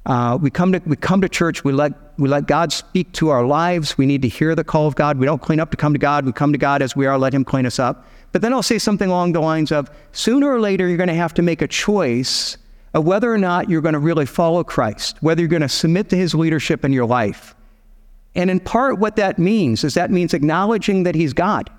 Uh, 0.06 0.38
we, 0.42 0.50
come 0.50 0.72
to, 0.72 0.82
we 0.86 0.96
come 0.96 1.22
to 1.22 1.30
church, 1.30 1.64
we 1.64 1.72
let, 1.72 1.94
we 2.18 2.28
let 2.28 2.48
God 2.48 2.74
speak 2.74 3.12
to 3.14 3.30
our 3.30 3.46
lives. 3.46 3.98
We 3.98 4.06
need 4.08 4.24
to 4.24 4.28
hear 4.28 4.56
the 4.56 4.64
call 4.64 4.88
of 4.88 4.96
God. 4.96 5.20
We 5.20 5.28
don't 5.28 5.42
clean 5.42 5.60
up 5.60 5.70
to 5.72 5.78
come 5.78 5.94
to 5.94 6.00
God. 6.00 6.26
We 6.26 6.32
come 6.32 6.52
to 6.52 6.58
God 6.58 6.82
as 6.82 6.96
we 6.96 7.06
are, 7.06 7.18
let 7.20 7.34
Him 7.34 7.46
clean 7.46 7.66
us 7.66 7.78
up. 7.78 8.06
But 8.32 8.42
then 8.42 8.54
I'll 8.54 8.64
say 8.64 8.80
something 8.80 9.10
along 9.10 9.34
the 9.34 9.42
lines 9.42 9.72
of 9.72 9.92
sooner 10.12 10.52
or 10.52 10.60
later, 10.60 10.88
you're 10.88 10.98
going 10.98 11.08
to 11.08 11.14
have 11.14 11.34
to 11.36 11.42
make 11.42 11.62
a 11.62 11.68
choice 11.68 12.58
of 12.94 13.06
whether 13.06 13.32
or 13.32 13.38
not 13.38 13.70
you're 13.70 13.82
going 13.82 13.94
to 13.94 14.00
really 14.00 14.26
follow 14.26 14.64
Christ, 14.64 15.18
whether 15.22 15.42
you're 15.42 15.50
going 15.50 15.62
to 15.62 15.70
submit 15.70 16.10
to 16.10 16.18
His 16.18 16.34
leadership 16.34 16.84
in 16.84 16.92
your 16.92 17.06
life. 17.06 17.56
And 18.34 18.50
in 18.50 18.60
part, 18.60 18.98
what 18.98 19.18
that 19.18 19.38
means 19.38 19.84
is 19.84 19.94
that 19.94 20.10
means 20.10 20.34
acknowledging 20.34 21.04
that 21.04 21.16
He's 21.16 21.34
God. 21.34 21.70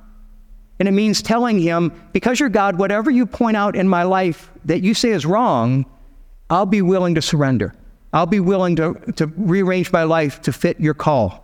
And 0.78 0.88
it 0.88 0.92
means 0.92 1.22
telling 1.22 1.58
Him, 1.58 1.92
because 2.12 2.38
you're 2.38 2.48
God, 2.48 2.78
whatever 2.78 3.10
you 3.10 3.26
point 3.26 3.56
out 3.56 3.74
in 3.74 3.88
my 3.88 4.04
life 4.04 4.50
that 4.64 4.82
you 4.82 4.94
say 4.94 5.10
is 5.10 5.26
wrong, 5.26 5.86
I'll 6.50 6.66
be 6.66 6.82
willing 6.82 7.14
to 7.14 7.22
surrender. 7.22 7.74
I'll 8.12 8.26
be 8.26 8.40
willing 8.40 8.76
to, 8.76 8.94
to 9.16 9.26
rearrange 9.26 9.90
my 9.90 10.02
life 10.02 10.42
to 10.42 10.52
fit 10.52 10.78
your 10.80 10.94
call. 10.94 11.42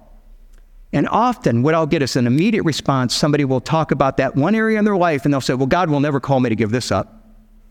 And 0.92 1.06
often, 1.08 1.62
what 1.62 1.74
I'll 1.74 1.86
get 1.86 2.02
is 2.02 2.16
an 2.16 2.26
immediate 2.26 2.62
response. 2.62 3.14
Somebody 3.14 3.44
will 3.44 3.60
talk 3.60 3.90
about 3.90 4.16
that 4.18 4.36
one 4.36 4.54
area 4.54 4.78
in 4.78 4.84
their 4.84 4.96
life 4.96 5.24
and 5.24 5.32
they'll 5.32 5.40
say, 5.40 5.54
Well, 5.54 5.66
God 5.66 5.90
will 5.90 6.00
never 6.00 6.20
call 6.20 6.40
me 6.40 6.48
to 6.48 6.56
give 6.56 6.70
this 6.70 6.90
up. 6.90 7.14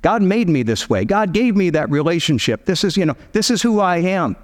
God 0.02 0.22
made 0.22 0.48
me 0.48 0.64
this 0.64 0.90
way. 0.90 1.06
God 1.06 1.34
gave 1.34 1.56
me 1.56 1.72
that 1.72 1.90
relationship. 1.90 2.66
This 2.66 2.84
is, 2.84 2.96
you 2.96 3.06
know, 3.06 3.16
this 3.32 3.50
is 3.50 3.62
who 3.62 3.80
I 3.80 3.98
am. 3.98 4.36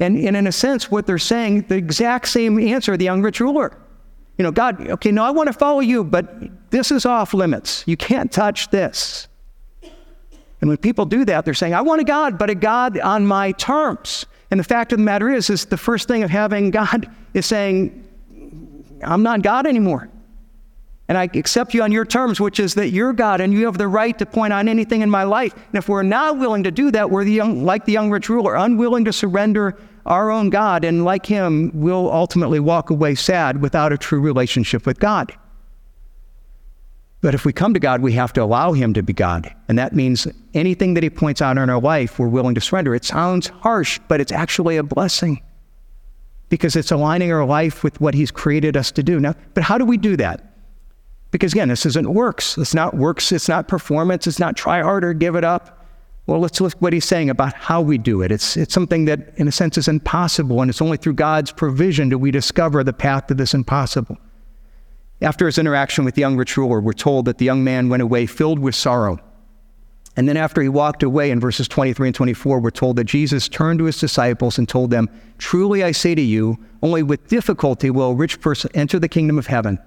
And, 0.00 0.16
and 0.16 0.36
in 0.36 0.46
a 0.46 0.52
sense, 0.52 0.90
what 0.90 1.06
they're 1.06 1.18
saying, 1.18 1.62
the 1.62 1.74
exact 1.74 2.28
same 2.28 2.58
answer 2.58 2.96
the 2.96 3.04
young 3.04 3.20
rich 3.20 3.40
ruler. 3.40 3.76
You 4.36 4.44
know, 4.44 4.52
God, 4.52 4.88
okay, 4.88 5.10
no, 5.10 5.24
I 5.24 5.30
want 5.30 5.48
to 5.48 5.52
follow 5.52 5.80
you, 5.80 6.04
but 6.04 6.70
this 6.70 6.92
is 6.92 7.04
off 7.04 7.34
limits. 7.34 7.82
You 7.86 7.96
can't 7.96 8.30
touch 8.30 8.70
this. 8.70 9.26
And 10.60 10.68
when 10.68 10.76
people 10.76 11.04
do 11.06 11.24
that, 11.24 11.44
they're 11.44 11.54
saying, 11.54 11.74
I 11.74 11.80
want 11.80 12.00
a 12.00 12.04
God, 12.04 12.38
but 12.38 12.50
a 12.50 12.54
God 12.54 12.98
on 12.98 13.26
my 13.26 13.52
terms. 13.52 14.26
And 14.50 14.58
the 14.58 14.64
fact 14.64 14.92
of 14.92 14.98
the 14.98 15.04
matter 15.04 15.30
is, 15.30 15.50
is 15.50 15.66
the 15.66 15.76
first 15.76 16.08
thing 16.08 16.22
of 16.22 16.30
having 16.30 16.70
God 16.70 17.08
is 17.34 17.46
saying, 17.46 18.04
I'm 19.02 19.22
not 19.22 19.42
God 19.42 19.66
anymore. 19.66 20.08
And 21.08 21.16
I 21.16 21.24
accept 21.34 21.72
you 21.72 21.82
on 21.82 21.92
your 21.92 22.04
terms, 22.04 22.38
which 22.38 22.60
is 22.60 22.74
that 22.74 22.90
you're 22.90 23.14
God 23.14 23.40
and 23.40 23.52
you 23.52 23.64
have 23.64 23.78
the 23.78 23.88
right 23.88 24.18
to 24.18 24.26
point 24.26 24.52
on 24.52 24.68
anything 24.68 25.00
in 25.00 25.08
my 25.08 25.22
life. 25.22 25.54
And 25.54 25.74
if 25.74 25.88
we're 25.88 26.02
not 26.02 26.38
willing 26.38 26.64
to 26.64 26.70
do 26.70 26.90
that, 26.90 27.10
we're 27.10 27.24
the 27.24 27.32
young, 27.32 27.64
like 27.64 27.86
the 27.86 27.92
young 27.92 28.10
rich 28.10 28.28
ruler, 28.28 28.56
unwilling 28.56 29.06
to 29.06 29.12
surrender 29.12 29.78
our 30.04 30.30
own 30.30 30.50
God. 30.50 30.84
And 30.84 31.04
like 31.04 31.24
him, 31.24 31.70
we'll 31.72 32.10
ultimately 32.12 32.60
walk 32.60 32.90
away 32.90 33.14
sad 33.14 33.62
without 33.62 33.92
a 33.92 33.98
true 33.98 34.20
relationship 34.20 34.84
with 34.84 34.98
God. 34.98 35.32
But 37.20 37.34
if 37.34 37.44
we 37.44 37.52
come 37.52 37.74
to 37.74 37.80
God, 37.80 38.00
we 38.00 38.12
have 38.12 38.32
to 38.34 38.42
allow 38.42 38.72
Him 38.72 38.94
to 38.94 39.02
be 39.02 39.12
God. 39.12 39.52
And 39.68 39.78
that 39.78 39.94
means 39.94 40.28
anything 40.54 40.94
that 40.94 41.02
He 41.02 41.10
points 41.10 41.42
out 41.42 41.58
in 41.58 41.68
our 41.68 41.80
life, 41.80 42.18
we're 42.18 42.28
willing 42.28 42.54
to 42.54 42.60
surrender. 42.60 42.94
It 42.94 43.04
sounds 43.04 43.48
harsh, 43.48 43.98
but 44.08 44.20
it's 44.20 44.32
actually 44.32 44.76
a 44.76 44.82
blessing 44.82 45.42
because 46.48 46.76
it's 46.76 46.92
aligning 46.92 47.32
our 47.32 47.44
life 47.44 47.82
with 47.82 48.00
what 48.00 48.14
He's 48.14 48.30
created 48.30 48.76
us 48.76 48.92
to 48.92 49.02
do. 49.02 49.18
Now, 49.18 49.34
but 49.54 49.64
how 49.64 49.78
do 49.78 49.84
we 49.84 49.96
do 49.96 50.16
that? 50.16 50.44
Because 51.30 51.52
again, 51.52 51.68
this 51.68 51.84
isn't 51.84 52.08
works. 52.12 52.56
It's 52.56 52.74
not 52.74 52.94
works. 52.94 53.32
It's 53.32 53.48
not 53.48 53.68
performance. 53.68 54.26
It's 54.26 54.38
not 54.38 54.56
try 54.56 54.80
harder, 54.80 55.12
give 55.12 55.34
it 55.34 55.44
up. 55.44 55.86
Well, 56.26 56.40
let's 56.40 56.60
look 56.60 56.74
what 56.80 56.92
he's 56.92 57.06
saying 57.06 57.30
about 57.30 57.54
how 57.54 57.80
we 57.80 57.96
do 57.96 58.20
it. 58.22 58.30
It's, 58.30 58.56
it's 58.56 58.74
something 58.74 59.06
that, 59.06 59.32
in 59.36 59.48
a 59.48 59.52
sense, 59.52 59.78
is 59.78 59.88
impossible, 59.88 60.60
and 60.60 60.68
it's 60.68 60.82
only 60.82 60.98
through 60.98 61.14
God's 61.14 61.50
provision 61.50 62.10
do 62.10 62.18
we 62.18 62.30
discover 62.30 62.84
the 62.84 62.92
path 62.92 63.28
to 63.28 63.34
this 63.34 63.54
impossible. 63.54 64.18
After 65.20 65.46
his 65.46 65.58
interaction 65.58 66.04
with 66.04 66.14
the 66.14 66.20
young 66.20 66.36
rich 66.36 66.56
ruler, 66.56 66.80
we're 66.80 66.92
told 66.92 67.24
that 67.24 67.38
the 67.38 67.44
young 67.44 67.64
man 67.64 67.88
went 67.88 68.02
away 68.02 68.26
filled 68.26 68.58
with 68.58 68.74
sorrow. 68.74 69.18
And 70.16 70.28
then 70.28 70.36
after 70.36 70.60
he 70.60 70.68
walked 70.68 71.02
away 71.02 71.30
in 71.30 71.38
verses 71.38 71.68
23 71.68 72.08
and 72.08 72.14
24, 72.14 72.60
we're 72.60 72.70
told 72.70 72.96
that 72.96 73.04
Jesus 73.04 73.48
turned 73.48 73.78
to 73.78 73.84
his 73.84 74.00
disciples 74.00 74.58
and 74.58 74.68
told 74.68 74.90
them, 74.90 75.08
Truly 75.38 75.84
I 75.84 75.92
say 75.92 76.14
to 76.14 76.20
you, 76.20 76.58
only 76.82 77.02
with 77.02 77.28
difficulty 77.28 77.90
will 77.90 78.10
a 78.10 78.14
rich 78.14 78.40
person 78.40 78.70
enter 78.74 78.98
the 78.98 79.08
kingdom 79.08 79.38
of 79.38 79.46
heaven. 79.46 79.78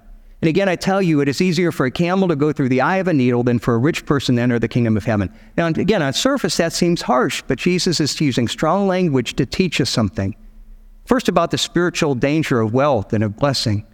And 0.42 0.50
again, 0.50 0.68
I 0.68 0.76
tell 0.76 1.02
you, 1.02 1.22
it 1.22 1.28
is 1.28 1.42
easier 1.42 1.72
for 1.72 1.86
a 1.86 1.92
camel 1.92 2.28
to 2.28 2.36
go 2.36 2.52
through 2.52 2.70
the 2.70 2.82
eye 2.82 2.98
of 2.98 3.08
a 3.08 3.14
needle 3.14 3.44
than 3.44 3.60
for 3.60 3.76
a 3.76 3.78
rich 3.78 4.06
person 4.06 4.38
to 4.38 4.42
enter 4.42 4.58
the 4.58 4.68
kingdom 4.68 4.98
of 4.98 5.06
heaven. 5.06 5.32
Now, 5.56 5.68
again, 5.68 6.02
on 6.02 6.14
surface, 6.14 6.58
that 6.58 6.74
seems 6.74 7.04
harsh, 7.04 7.44
but 7.46 7.60
Jesus 7.60 8.00
is 8.00 8.20
using 8.20 8.48
strong 8.48 8.88
language 8.88 9.36
to 9.36 9.46
teach 9.46 9.80
us 9.80 9.90
something. 9.90 10.36
First, 11.06 11.30
about 11.30 11.52
the 11.52 11.58
spiritual 11.58 12.16
danger 12.16 12.60
of 12.60 12.74
wealth 12.74 13.14
and 13.14 13.24
of 13.24 13.36
blessing. 13.38 13.86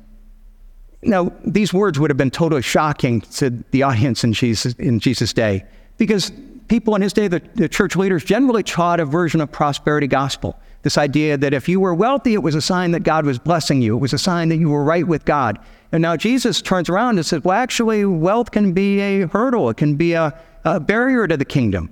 Now, 1.04 1.32
these 1.46 1.74
words 1.74 2.00
would 2.00 2.10
have 2.10 2.18
been 2.18 2.32
totally 2.32 2.62
shocking 2.62 3.22
to 3.22 3.52
the 3.72 3.84
audience 3.84 4.24
in 4.24 4.34
Jesus, 4.34 4.74
in 4.74 5.00
Jesus' 5.00 5.34
day 5.34 5.64
because 5.98 6.32
people 6.68 6.96
in 6.96 7.02
his 7.02 7.14
day, 7.14 7.28
the, 7.28 7.42
the 7.56 7.70
church 7.70 7.96
leaders, 7.96 8.24
generally 8.24 8.64
taught 8.64 9.00
a 9.00 9.06
version 9.06 9.42
of 9.42 9.52
prosperity 9.52 10.08
gospel. 10.08 10.58
This 10.84 10.98
idea 10.98 11.38
that 11.38 11.54
if 11.54 11.68
you 11.68 11.80
were 11.80 11.94
wealthy, 11.94 12.34
it 12.34 12.44
was 12.44 12.56
a 12.56 12.62
sign 12.62 12.92
that 12.92 13.02
God 13.02 13.26
was 13.26 13.40
blessing 13.40 13.82
you. 13.82 13.96
It 13.96 14.00
was 14.00 14.14
a 14.14 14.18
sign 14.18 14.50
that 14.50 14.58
you 14.58 14.70
were 14.70 14.84
right 14.84 15.08
with 15.08 15.26
God. 15.26 15.60
And 15.92 16.02
now 16.02 16.16
Jesus 16.16 16.62
turns 16.62 16.90
around 16.90 17.18
and 17.18 17.26
says, 17.26 17.44
well, 17.44 17.58
actually, 17.58 18.06
wealth 18.06 18.52
can 18.52 18.74
be 18.74 19.00
a 19.00 19.28
hurdle, 19.28 19.70
it 19.70 19.78
can 19.78 19.96
be 19.96 20.14
a, 20.14 20.38
a 20.66 20.80
barrier 20.80 21.28
to 21.28 21.38
the 21.38 21.46
kingdom. 21.46 21.90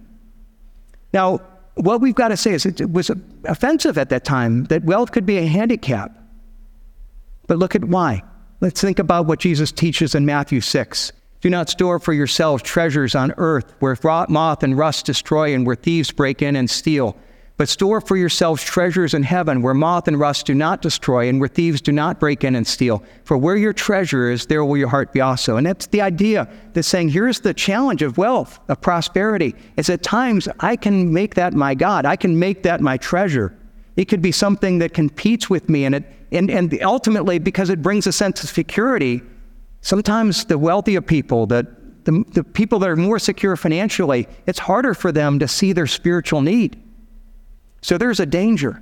Now, 1.14 1.42
what 1.76 2.02
we've 2.02 2.16
got 2.16 2.30
to 2.30 2.38
say 2.38 2.54
is 2.54 2.66
it 2.66 2.92
was 2.92 3.12
offensive 3.46 3.98
at 3.98 4.10
that 4.10 4.24
time 4.24 4.66
that 4.66 4.84
wealth 4.84 5.12
could 5.12 5.26
be 5.26 5.38
a 5.38 5.46
handicap. 5.46 6.12
But 7.48 7.58
look 7.58 7.76
at 7.76 7.86
why. 7.86 8.24
Let's 8.62 8.80
think 8.80 9.00
about 9.00 9.26
what 9.26 9.40
Jesus 9.40 9.74
teaches 9.74 10.16
in 10.16 10.26
Matthew 10.26 10.62
6. 10.62 11.12
Do 11.42 11.50
not 11.50 11.70
store 11.70 12.00
for 12.00 12.14
yourselves 12.14 12.64
treasures 12.64 13.14
on 13.14 13.34
earth 13.36 13.74
where 13.80 13.98
moth 14.30 14.64
and 14.64 14.78
rust 14.78 15.06
destroy 15.06 15.54
and 15.54 15.66
where 15.66 15.76
thieves 15.76 16.10
break 16.12 16.42
in 16.42 16.56
and 16.56 16.70
steal. 16.70 17.18
But 17.58 17.68
store 17.68 18.00
for 18.00 18.16
yourselves 18.16 18.64
treasures 18.64 19.14
in 19.14 19.24
heaven 19.24 19.62
where 19.62 19.74
moth 19.74 20.08
and 20.08 20.18
rust 20.18 20.46
do 20.46 20.54
not 20.54 20.82
destroy 20.82 21.28
and 21.28 21.40
where 21.40 21.50
thieves 21.50 21.82
do 21.82 21.92
not 21.92 22.20
break 22.20 22.46
in 22.46 22.56
and 22.56 22.66
steal. 22.66 23.04
For 23.26 23.38
where 23.38 23.58
your 23.58 23.74
treasure 23.74 24.30
is, 24.30 24.46
there 24.46 24.64
will 24.64 24.78
your 24.78 24.88
heart 24.88 25.12
be 25.12 25.20
also. 25.20 25.58
And 25.58 25.68
that's 25.68 25.88
the 25.88 26.02
idea 26.02 26.50
that's 26.74 26.88
saying 26.88 27.10
here's 27.10 27.42
the 27.42 27.54
challenge 27.54 28.02
of 28.02 28.18
wealth, 28.18 28.60
of 28.70 28.80
prosperity. 28.80 29.54
Is 29.76 29.90
at 29.90 30.02
times 30.02 30.48
I 30.62 30.78
can 30.78 31.12
make 31.12 31.36
that 31.36 31.54
my 31.54 31.76
God, 31.76 32.06
I 32.06 32.16
can 32.16 32.40
make 32.40 32.64
that 32.64 32.80
my 32.80 32.96
treasure. 32.98 33.54
It 33.96 34.06
could 34.06 34.22
be 34.22 34.32
something 34.32 34.80
that 34.80 34.94
competes 34.94 35.50
with 35.50 35.70
me, 35.70 35.86
and, 35.86 35.96
it, 35.96 36.04
and, 36.32 36.50
and 36.50 36.82
ultimately, 36.84 37.40
because 37.40 37.70
it 37.70 37.82
brings 37.82 38.08
a 38.08 38.12
sense 38.12 38.44
of 38.44 38.50
security, 38.50 39.22
sometimes 39.82 40.46
the 40.46 40.58
wealthier 40.58 41.02
people, 41.02 41.46
the, 41.46 41.68
the, 42.04 42.24
the 42.34 42.44
people 42.44 42.80
that 42.80 42.90
are 42.90 42.96
more 42.96 43.20
secure 43.20 43.56
financially, 43.56 44.28
it's 44.46 44.60
harder 44.60 44.94
for 44.94 45.12
them 45.12 45.40
to 45.40 45.48
see 45.48 45.74
their 45.74 45.88
spiritual 45.88 46.42
need. 46.42 46.82
So 47.82 47.98
there's 47.98 48.20
a 48.20 48.26
danger. 48.26 48.82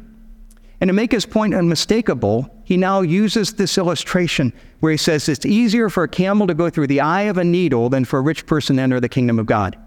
And 0.80 0.90
to 0.90 0.94
make 0.94 1.12
his 1.12 1.26
point 1.26 1.54
unmistakable, 1.54 2.50
he 2.66 2.78
now 2.78 3.02
uses 3.02 3.54
this 3.54 3.78
illustration 3.78 4.52
where 4.80 4.92
he 4.92 4.98
says 4.98 5.30
it's 5.30 5.46
easier 5.46 5.90
for 5.90 6.04
a 6.04 6.10
camel 6.10 6.48
to 6.48 6.54
go 6.54 6.70
through 6.70 6.88
the 6.88 7.02
eye 7.02 7.24
of 7.24 7.38
a 7.38 7.44
needle 7.44 7.90
than 7.90 8.06
for 8.06 8.20
a 8.20 8.22
rich 8.22 8.46
person 8.46 8.76
to 8.78 8.82
enter 8.82 9.00
the 9.00 9.10
kingdom 9.10 9.40
of 9.40 9.46
God. 9.46 9.78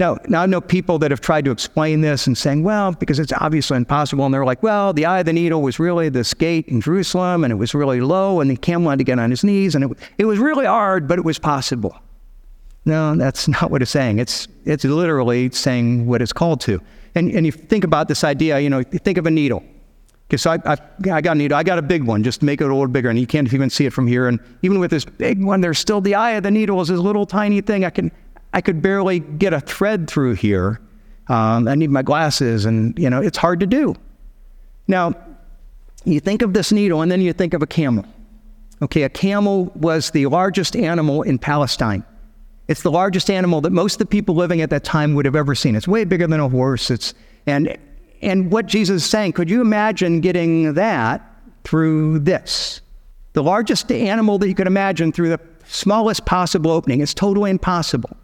Now, 0.00 0.18
now 0.26 0.42
I 0.42 0.46
know 0.46 0.60
people 0.60 0.98
that 0.98 1.10
have 1.12 1.20
tried 1.20 1.44
to 1.44 1.52
explain 1.52 2.00
this 2.00 2.26
and 2.26 2.36
saying, 2.36 2.64
well, 2.64 2.92
because 2.92 3.18
it's 3.18 3.32
obviously 3.32 3.76
impossible. 3.76 4.24
And 4.24 4.34
they're 4.34 4.44
like, 4.44 4.62
well, 4.62 4.92
the 4.92 5.06
eye 5.06 5.20
of 5.20 5.26
the 5.26 5.32
needle 5.32 5.62
was 5.62 5.78
really 5.78 6.08
this 6.08 6.34
gate 6.34 6.66
in 6.66 6.80
Jerusalem 6.80 7.44
and 7.44 7.52
it 7.52 7.56
was 7.56 7.74
really 7.74 8.00
low 8.00 8.40
and 8.40 8.50
the 8.50 8.56
camel 8.56 8.90
had 8.90 8.98
to 8.98 9.04
get 9.04 9.18
on 9.18 9.30
his 9.30 9.44
knees 9.44 9.74
and 9.74 9.84
it, 9.84 9.98
it 10.18 10.24
was 10.24 10.38
really 10.38 10.66
hard, 10.66 11.06
but 11.06 11.18
it 11.18 11.24
was 11.24 11.38
possible. 11.38 11.96
No, 12.84 13.14
that's 13.14 13.46
not 13.60 13.70
what 13.70 13.82
it's 13.82 13.90
saying. 13.90 14.18
It's, 14.18 14.48
it's 14.64 14.84
literally 14.84 15.50
saying 15.50 16.06
what 16.06 16.22
it's 16.22 16.32
called 16.32 16.60
to. 16.62 16.80
And, 17.14 17.30
and 17.30 17.46
you 17.46 17.52
think 17.52 17.84
about 17.84 18.08
this 18.08 18.24
idea, 18.24 18.58
you 18.58 18.70
know, 18.70 18.82
think 18.82 19.18
of 19.18 19.26
a 19.26 19.30
needle. 19.30 19.62
Okay, 20.28 20.38
so 20.38 20.50
I, 20.50 20.58
I, 20.64 20.76
I, 21.12 21.20
got 21.20 21.32
a 21.32 21.34
needle. 21.34 21.56
I 21.56 21.62
got 21.62 21.78
a 21.78 21.82
big 21.82 22.02
one 22.02 22.22
just 22.24 22.40
to 22.40 22.46
make 22.46 22.60
it 22.60 22.64
a 22.64 22.68
little 22.68 22.88
bigger, 22.88 23.10
and 23.10 23.18
you 23.18 23.26
can't 23.26 23.52
even 23.52 23.68
see 23.68 23.84
it 23.84 23.92
from 23.92 24.06
here. 24.06 24.26
And 24.26 24.40
even 24.62 24.80
with 24.80 24.90
this 24.90 25.04
big 25.04 25.44
one, 25.44 25.60
there's 25.60 25.78
still 25.78 26.00
the 26.00 26.14
eye 26.14 26.32
of 26.32 26.42
the 26.42 26.50
needle 26.50 26.80
is 26.80 26.88
this 26.88 26.98
little 26.98 27.26
tiny 27.26 27.60
thing. 27.60 27.84
I 27.84 27.90
can, 27.90 28.10
I 28.54 28.60
could 28.60 28.80
barely 28.80 29.18
get 29.18 29.52
a 29.52 29.60
thread 29.60 30.08
through 30.08 30.34
here. 30.34 30.80
Um, 31.26 31.66
I 31.66 31.74
need 31.74 31.90
my 31.90 32.02
glasses, 32.02 32.64
and 32.64 32.96
you 32.96 33.10
know, 33.10 33.20
it's 33.20 33.36
hard 33.36 33.60
to 33.60 33.66
do. 33.66 33.96
Now, 34.86 35.12
you 36.04 36.20
think 36.20 36.40
of 36.40 36.54
this 36.54 36.70
needle, 36.70 37.02
and 37.02 37.10
then 37.10 37.20
you 37.20 37.32
think 37.32 37.52
of 37.52 37.62
a 37.62 37.66
camel. 37.66 38.04
Okay, 38.80 39.02
a 39.02 39.08
camel 39.08 39.72
was 39.74 40.10
the 40.12 40.26
largest 40.26 40.76
animal 40.76 41.22
in 41.22 41.38
Palestine. 41.38 42.04
It's 42.68 42.82
the 42.82 42.92
largest 42.92 43.28
animal 43.28 43.60
that 43.62 43.72
most 43.72 43.94
of 43.94 43.98
the 43.98 44.06
people 44.06 44.36
living 44.36 44.60
at 44.60 44.70
that 44.70 44.84
time 44.84 45.14
would 45.14 45.24
have 45.24 45.36
ever 45.36 45.54
seen. 45.54 45.74
It's 45.74 45.88
way 45.88 46.04
bigger 46.04 46.26
than 46.26 46.40
a 46.40 46.48
horse. 46.48 46.90
It's, 46.90 47.12
and, 47.46 47.76
and 48.22 48.52
what 48.52 48.66
Jesus 48.66 49.02
is 49.02 49.10
saying, 49.10 49.32
could 49.32 49.50
you 49.50 49.60
imagine 49.60 50.20
getting 50.20 50.74
that 50.74 51.28
through 51.64 52.20
this? 52.20 52.80
The 53.32 53.42
largest 53.42 53.90
animal 53.90 54.38
that 54.38 54.48
you 54.48 54.54
could 54.54 54.68
imagine 54.68 55.10
through 55.10 55.30
the 55.30 55.40
smallest 55.66 56.24
possible 56.24 56.70
opening. 56.70 57.00
It's 57.00 57.14
totally 57.14 57.50
impossible. 57.50 58.16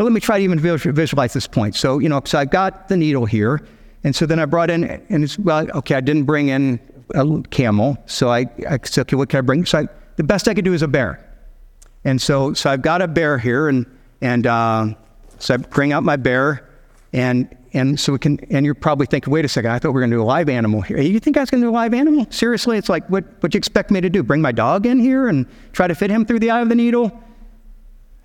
Well, 0.00 0.06
let 0.06 0.14
me 0.14 0.20
try 0.20 0.38
to 0.38 0.44
even 0.44 0.58
visualize 0.58 1.34
this 1.34 1.46
point. 1.46 1.74
So, 1.74 1.98
you 1.98 2.08
know, 2.08 2.22
so 2.24 2.38
I've 2.38 2.48
got 2.48 2.88
the 2.88 2.96
needle 2.96 3.26
here. 3.26 3.60
And 4.02 4.16
so 4.16 4.24
then 4.24 4.38
I 4.38 4.46
brought 4.46 4.70
in, 4.70 4.82
and 4.84 5.22
it's, 5.22 5.38
well, 5.38 5.70
okay, 5.72 5.94
I 5.94 6.00
didn't 6.00 6.22
bring 6.22 6.48
in 6.48 6.80
a 7.14 7.42
camel. 7.50 7.98
So 8.06 8.30
I, 8.30 8.46
I 8.66 8.78
said, 8.82 9.02
okay, 9.02 9.16
what 9.16 9.28
can 9.28 9.36
I 9.36 9.40
bring? 9.42 9.66
So 9.66 9.80
I, 9.80 9.88
the 10.16 10.24
best 10.24 10.48
I 10.48 10.54
could 10.54 10.64
do 10.64 10.72
is 10.72 10.80
a 10.80 10.88
bear. 10.88 11.22
And 12.04 12.18
so, 12.18 12.54
so 12.54 12.70
I've 12.70 12.80
got 12.80 13.02
a 13.02 13.08
bear 13.08 13.36
here, 13.36 13.68
and, 13.68 13.84
and 14.22 14.46
uh, 14.46 14.94
so 15.38 15.52
I 15.52 15.56
bring 15.58 15.92
out 15.92 16.02
my 16.02 16.16
bear, 16.16 16.66
and, 17.12 17.54
and 17.74 18.00
so 18.00 18.14
we 18.14 18.18
can, 18.18 18.40
and 18.48 18.64
you're 18.64 18.74
probably 18.74 19.04
thinking, 19.04 19.30
wait 19.30 19.44
a 19.44 19.48
second, 19.48 19.70
I 19.70 19.78
thought 19.78 19.88
we 19.88 19.96
were 19.96 20.00
going 20.00 20.12
to 20.12 20.16
do 20.16 20.22
a 20.22 20.24
live 20.24 20.48
animal 20.48 20.80
here. 20.80 20.98
You 20.98 21.20
think 21.20 21.36
I 21.36 21.40
was 21.40 21.50
going 21.50 21.60
to 21.60 21.66
do 21.66 21.70
a 21.70 21.76
live 21.76 21.92
animal? 21.92 22.26
Seriously? 22.30 22.78
It's 22.78 22.88
like, 22.88 23.06
what, 23.10 23.26
what 23.40 23.52
you 23.52 23.58
expect 23.58 23.90
me 23.90 24.00
to 24.00 24.08
do? 24.08 24.22
Bring 24.22 24.40
my 24.40 24.52
dog 24.52 24.86
in 24.86 24.98
here 24.98 25.28
and 25.28 25.44
try 25.74 25.88
to 25.88 25.94
fit 25.94 26.08
him 26.08 26.24
through 26.24 26.38
the 26.38 26.50
eye 26.52 26.62
of 26.62 26.70
the 26.70 26.74
needle? 26.74 27.22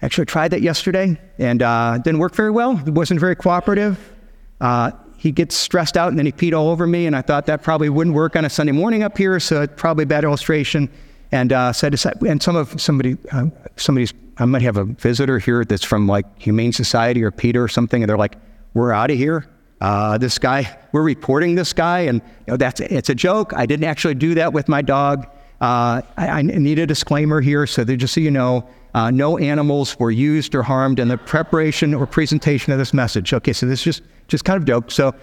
Actually, 0.01 0.25
tried 0.25 0.49
that 0.51 0.61
yesterday, 0.61 1.19
and 1.39 1.61
uh, 1.61 1.97
didn't 1.97 2.19
work 2.19 2.35
very 2.35 2.51
well. 2.51 2.79
It 2.85 2.93
wasn't 2.93 3.19
very 3.19 3.35
cooperative. 3.35 4.13
Uh, 4.59 4.91
he 5.17 5.31
gets 5.31 5.55
stressed 5.55 5.97
out 5.97 6.09
and 6.09 6.19
then 6.19 6.27
he 6.27 6.31
peed 6.31 6.55
all 6.55 6.69
over 6.69 6.85
me. 6.85 7.07
And 7.07 7.15
I 7.15 7.21
thought 7.21 7.47
that 7.47 7.63
probably 7.63 7.89
wouldn't 7.89 8.15
work 8.15 8.35
on 8.35 8.45
a 8.45 8.49
Sunday 8.49 8.71
morning 8.71 9.01
up 9.01 9.17
here, 9.17 9.39
so 9.39 9.63
it's 9.63 9.73
probably 9.75 10.03
a 10.03 10.07
bad 10.07 10.23
illustration. 10.23 10.87
And 11.31 11.51
uh, 11.51 11.73
so 11.73 11.87
I 11.87 11.89
decided, 11.89 12.21
and 12.21 12.41
some 12.41 12.55
of 12.55 12.79
somebody, 12.79 13.17
uh, 13.31 13.47
somebody's, 13.75 14.13
I 14.37 14.45
might 14.45 14.61
have 14.61 14.77
a 14.77 14.85
visitor 14.85 15.39
here 15.39 15.65
that's 15.65 15.83
from 15.83 16.07
like 16.07 16.25
Humane 16.39 16.73
Society 16.73 17.23
or 17.23 17.31
PETA 17.31 17.59
or 17.59 17.67
something, 17.67 18.03
and 18.03 18.09
they're 18.09 18.17
like, 18.17 18.35
"We're 18.73 18.91
out 18.91 19.09
of 19.09 19.17
here." 19.17 19.47
Uh, 19.81 20.17
this 20.17 20.37
guy, 20.37 20.77
we're 20.91 21.01
reporting 21.01 21.55
this 21.55 21.73
guy, 21.73 22.01
and 22.01 22.21
you 22.21 22.51
know, 22.51 22.57
that's 22.57 22.79
it's 22.79 23.09
a 23.09 23.15
joke. 23.15 23.53
I 23.55 23.65
didn't 23.65 23.85
actually 23.85 24.15
do 24.15 24.35
that 24.35 24.53
with 24.53 24.67
my 24.67 24.81
dog. 24.81 25.25
Uh, 25.59 26.01
I, 26.17 26.27
I, 26.27 26.41
need 26.41 26.79
a 26.79 26.85
disclaimer 26.85 27.41
here, 27.41 27.65
so 27.65 27.83
just 27.83 28.13
so 28.13 28.19
you 28.19 28.29
know, 28.29 28.67
uh, 28.95 29.11
no 29.11 29.37
animals 29.37 29.99
were 29.99 30.09
used 30.09 30.55
or 30.55 30.63
harmed 30.63 30.99
in 30.99 31.09
the 31.09 31.17
preparation 31.17 31.93
or 31.93 32.07
presentation 32.07 32.71
of 32.71 32.79
this 32.79 32.93
message. 32.93 33.33
Okay, 33.33 33.51
so 33.51 33.65
this 33.65 33.79
is 33.79 33.83
just 33.83 34.03
just 34.27 34.45
kind 34.45 34.57
of 34.57 34.65
joke. 34.65 34.89
So, 34.89 35.13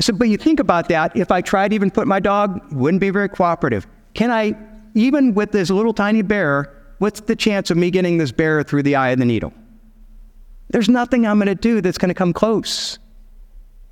so, 0.00 0.14
but 0.14 0.28
you 0.28 0.38
think 0.38 0.58
about 0.58 0.88
that. 0.88 1.14
If 1.14 1.30
I 1.30 1.42
tried 1.42 1.68
to 1.68 1.74
even 1.74 1.90
put 1.90 2.08
my 2.08 2.18
dog, 2.18 2.60
wouldn't 2.72 3.02
be 3.02 3.10
very 3.10 3.28
cooperative. 3.28 3.86
Can 4.14 4.30
I, 4.30 4.56
even 4.94 5.34
with 5.34 5.52
this 5.52 5.68
little 5.68 5.92
tiny 5.92 6.22
bear, 6.22 6.74
what's 6.98 7.20
the 7.20 7.36
chance 7.36 7.70
of 7.70 7.76
me 7.76 7.90
getting 7.90 8.16
this 8.16 8.32
bear 8.32 8.62
through 8.62 8.82
the 8.82 8.96
eye 8.96 9.10
of 9.10 9.18
the 9.18 9.26
needle? 9.26 9.52
There's 10.70 10.88
nothing 10.88 11.26
I'm 11.26 11.38
going 11.38 11.48
to 11.48 11.54
do 11.54 11.82
that's 11.82 11.98
going 11.98 12.08
to 12.08 12.14
come 12.14 12.32
close. 12.32 12.98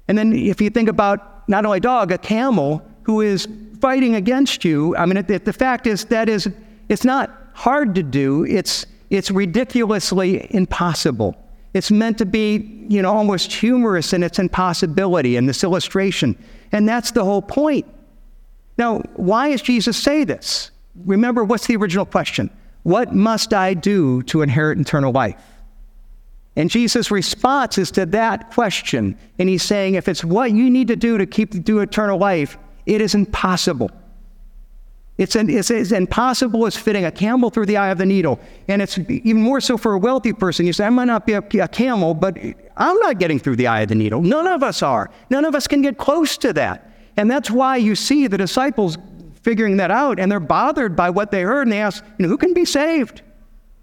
And 0.09 0.17
then 0.17 0.33
if 0.33 0.63
you 0.63 0.71
think 0.71 0.89
about 0.89 1.47
not 1.47 1.67
only 1.67 1.77
a 1.77 1.81
dog, 1.81 2.11
a 2.11 2.19
camel 2.19 2.83
who 3.03 3.21
is 3.21 3.47
fighting 3.81 4.15
against 4.15 4.65
you, 4.65 4.97
I 4.97 5.05
mean, 5.05 5.23
the, 5.27 5.39
the 5.39 5.53
fact 5.53 5.87
is 5.87 6.07
that 6.07 6.31
is, 6.31 6.49
it's 6.89 7.05
not 7.05 7.31
hard 7.53 7.95
to 7.97 8.03
do. 8.03 8.47
It's, 8.47 8.87
it's 9.11 9.31
ridiculously 9.31 10.47
impossible. 10.55 11.37
It's 11.75 11.91
meant 11.91 12.19
to 12.19 12.27
be, 12.27 12.87
you 12.89 13.03
know, 13.03 13.13
almost 13.13 13.53
humorous 13.53 14.13
in 14.13 14.23
its 14.23 14.39
impossibility 14.39 15.37
in 15.37 15.47
this 15.47 15.63
illustration. 15.63 16.37
And 16.73 16.89
that's 16.89 17.11
the 17.11 17.25
whole 17.25 17.43
point. 17.43 17.87
Now, 18.79 19.01
why 19.15 19.51
does 19.51 19.63
Jesus 19.63 19.97
say 19.97 20.25
this? 20.25 20.71
Remember, 21.05 21.45
what's 21.45 21.67
the 21.67 21.77
original 21.77 22.07
question? 22.07 22.51
What 22.83 23.15
must 23.15 23.53
I 23.53 23.75
do 23.75 24.23
to 24.25 24.43
inherit 24.43 24.79
eternal 24.79 25.13
life? 25.13 25.43
And 26.57 26.71
Jesus' 26.71 27.11
response 27.11 27.79
is 27.79 27.91
to 27.93 28.07
that 28.07 28.51
question. 28.51 29.17
And 29.39 29.49
he's 29.49 29.63
saying, 29.63 29.95
if 29.95 30.09
it's 30.09 30.25
what 30.25 30.53
you 30.53 30.71
need 30.71 30.89
to 30.89 30.97
do 30.97 31.19
to 31.19 31.27
keep 31.27 31.65
do 31.65 31.81
eternal 31.81 32.19
life, 32.19 32.59
it 32.87 33.01
is 33.01 33.15
impossible. 33.15 33.91
It's, 35.21 35.37
an, 35.37 35.51
it's 35.51 35.71
as 35.71 35.93
impossible 35.93 36.65
as 36.65 36.75
fitting 36.75 37.05
a 37.05 37.11
camel 37.13 37.51
through 37.51 37.67
the 37.67 37.77
eye 37.77 37.91
of 37.91 37.99
the 37.99 38.07
needle. 38.07 38.41
And 38.69 38.81
it's 38.81 38.99
even 38.99 39.43
more 39.43 39.61
so 39.61 39.77
for 39.77 39.93
a 39.93 39.99
wealthy 39.99 40.33
person. 40.33 40.65
You 40.65 40.73
say, 40.73 40.87
I 40.87 40.89
might 40.89 41.05
not 41.05 41.27
be 41.27 41.35
a, 41.35 41.63
a 41.63 41.69
camel, 41.69 42.15
but 42.15 42.39
I'm 42.75 42.99
not 43.01 43.19
getting 43.19 43.39
through 43.39 43.57
the 43.57 43.67
eye 43.67 43.83
of 43.83 43.91
the 43.91 43.95
needle. 43.95 44.23
None 44.23 44.47
of 44.47 44.63
us 44.63 44.83
are. 44.83 45.11
None 45.29 45.45
of 45.45 45.55
us 45.55 45.67
can 45.67 45.83
get 45.83 45.99
close 45.99 46.39
to 46.39 46.55
that. 46.55 46.91
And 47.19 47.31
that's 47.31 47.51
why 47.51 47.77
you 47.77 47.97
see 47.97 48.29
the 48.29 48.39
disciples 48.39 48.97
figuring 49.43 49.77
that 49.77 49.91
out, 49.91 50.19
and 50.19 50.33
they're 50.33 50.41
bothered 50.41 50.97
by 50.97 51.11
what 51.11 51.31
they 51.31 51.43
heard, 51.43 51.63
and 51.67 51.73
they 51.73 51.83
ask, 51.83 52.03
you 52.19 52.23
know, 52.23 52.29
who 52.29 52.39
can 52.39 52.55
be 52.55 52.65
saved? 52.65 53.21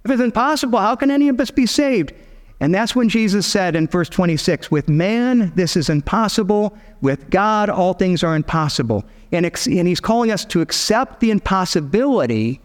If 0.06 0.10
it's 0.10 0.22
impossible, 0.22 0.80
how 0.80 0.96
can 0.96 1.12
any 1.12 1.30
of 1.30 1.40
us 1.40 1.52
be 1.52 1.68
saved? 1.68 2.14
And 2.60 2.74
that's 2.74 2.96
when 2.96 3.08
Jesus 3.08 3.46
said 3.46 3.76
in 3.76 3.88
verse 3.88 4.10
26 4.10 4.72
With 4.72 4.90
man, 4.90 5.52
this 5.56 5.76
is 5.76 5.90
impossible. 5.90 6.76
With 7.02 7.30
God, 7.30 7.70
all 7.70 7.94
things 7.94 8.24
are 8.24 8.36
impossible. 8.36 9.06
And, 9.32 9.46
ex- 9.46 9.68
and 9.68 9.88
he's 9.88 10.00
calling 10.00 10.32
us 10.32 10.46
to 10.46 10.62
accept 10.62 11.20
the 11.20 11.32
impossibility 11.32 12.60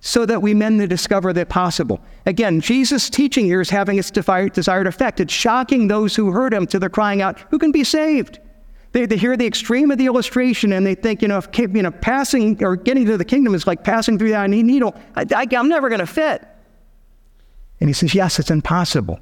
so 0.00 0.26
that 0.26 0.40
we 0.42 0.54
men 0.54 0.78
to 0.78 0.86
discover 0.86 1.32
the 1.32 1.46
possible. 1.46 2.00
Again, 2.26 2.60
Jesus' 2.60 3.10
teaching 3.10 3.46
here 3.46 3.60
is 3.60 3.70
having 3.70 3.98
its 3.98 4.10
desired 4.10 4.86
effect. 4.86 5.20
It's 5.20 5.32
shocking 5.32 5.88
those 5.88 6.14
who 6.14 6.30
heard 6.30 6.52
him 6.52 6.66
to 6.68 6.78
their 6.78 6.90
crying 6.90 7.20
out, 7.20 7.40
Who 7.50 7.58
can 7.58 7.72
be 7.72 7.84
saved? 7.84 8.38
They, 8.92 9.06
they 9.06 9.16
hear 9.16 9.36
the 9.36 9.46
extreme 9.46 9.90
of 9.90 9.98
the 9.98 10.06
illustration 10.06 10.72
and 10.72 10.86
they 10.86 10.94
think, 10.94 11.20
you 11.20 11.26
know, 11.26 11.38
if, 11.38 11.48
you 11.58 11.82
know, 11.82 11.90
passing 11.90 12.62
or 12.62 12.76
getting 12.76 13.04
to 13.06 13.18
the 13.18 13.24
kingdom 13.24 13.52
is 13.52 13.66
like 13.66 13.82
passing 13.82 14.18
through 14.18 14.30
that 14.30 14.48
needle. 14.48 14.94
I, 15.16 15.26
I, 15.34 15.46
I'm 15.56 15.68
never 15.68 15.88
going 15.88 15.98
to 15.98 16.06
fit. 16.06 16.46
And 17.80 17.90
he 17.90 17.92
says, 17.92 18.14
Yes, 18.14 18.38
it's 18.38 18.50
impossible. 18.50 19.20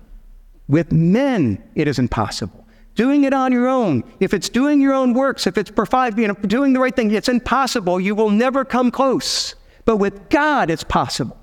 With 0.72 0.90
men, 0.90 1.62
it 1.74 1.86
is 1.86 1.98
impossible. 1.98 2.66
Doing 2.94 3.24
it 3.24 3.34
on 3.34 3.52
your 3.52 3.68
own, 3.68 4.04
if 4.20 4.32
it's 4.32 4.48
doing 4.48 4.80
your 4.80 4.94
own 4.94 5.12
works, 5.12 5.46
if 5.46 5.58
it's 5.58 5.70
know, 5.70 6.34
doing 6.46 6.72
the 6.72 6.80
right 6.80 6.96
thing, 6.96 7.10
it's 7.10 7.28
impossible. 7.28 8.00
You 8.00 8.14
will 8.14 8.30
never 8.30 8.64
come 8.64 8.90
close. 8.90 9.54
But 9.84 9.98
with 9.98 10.30
God, 10.30 10.70
it's 10.70 10.82
possible. 10.82 11.36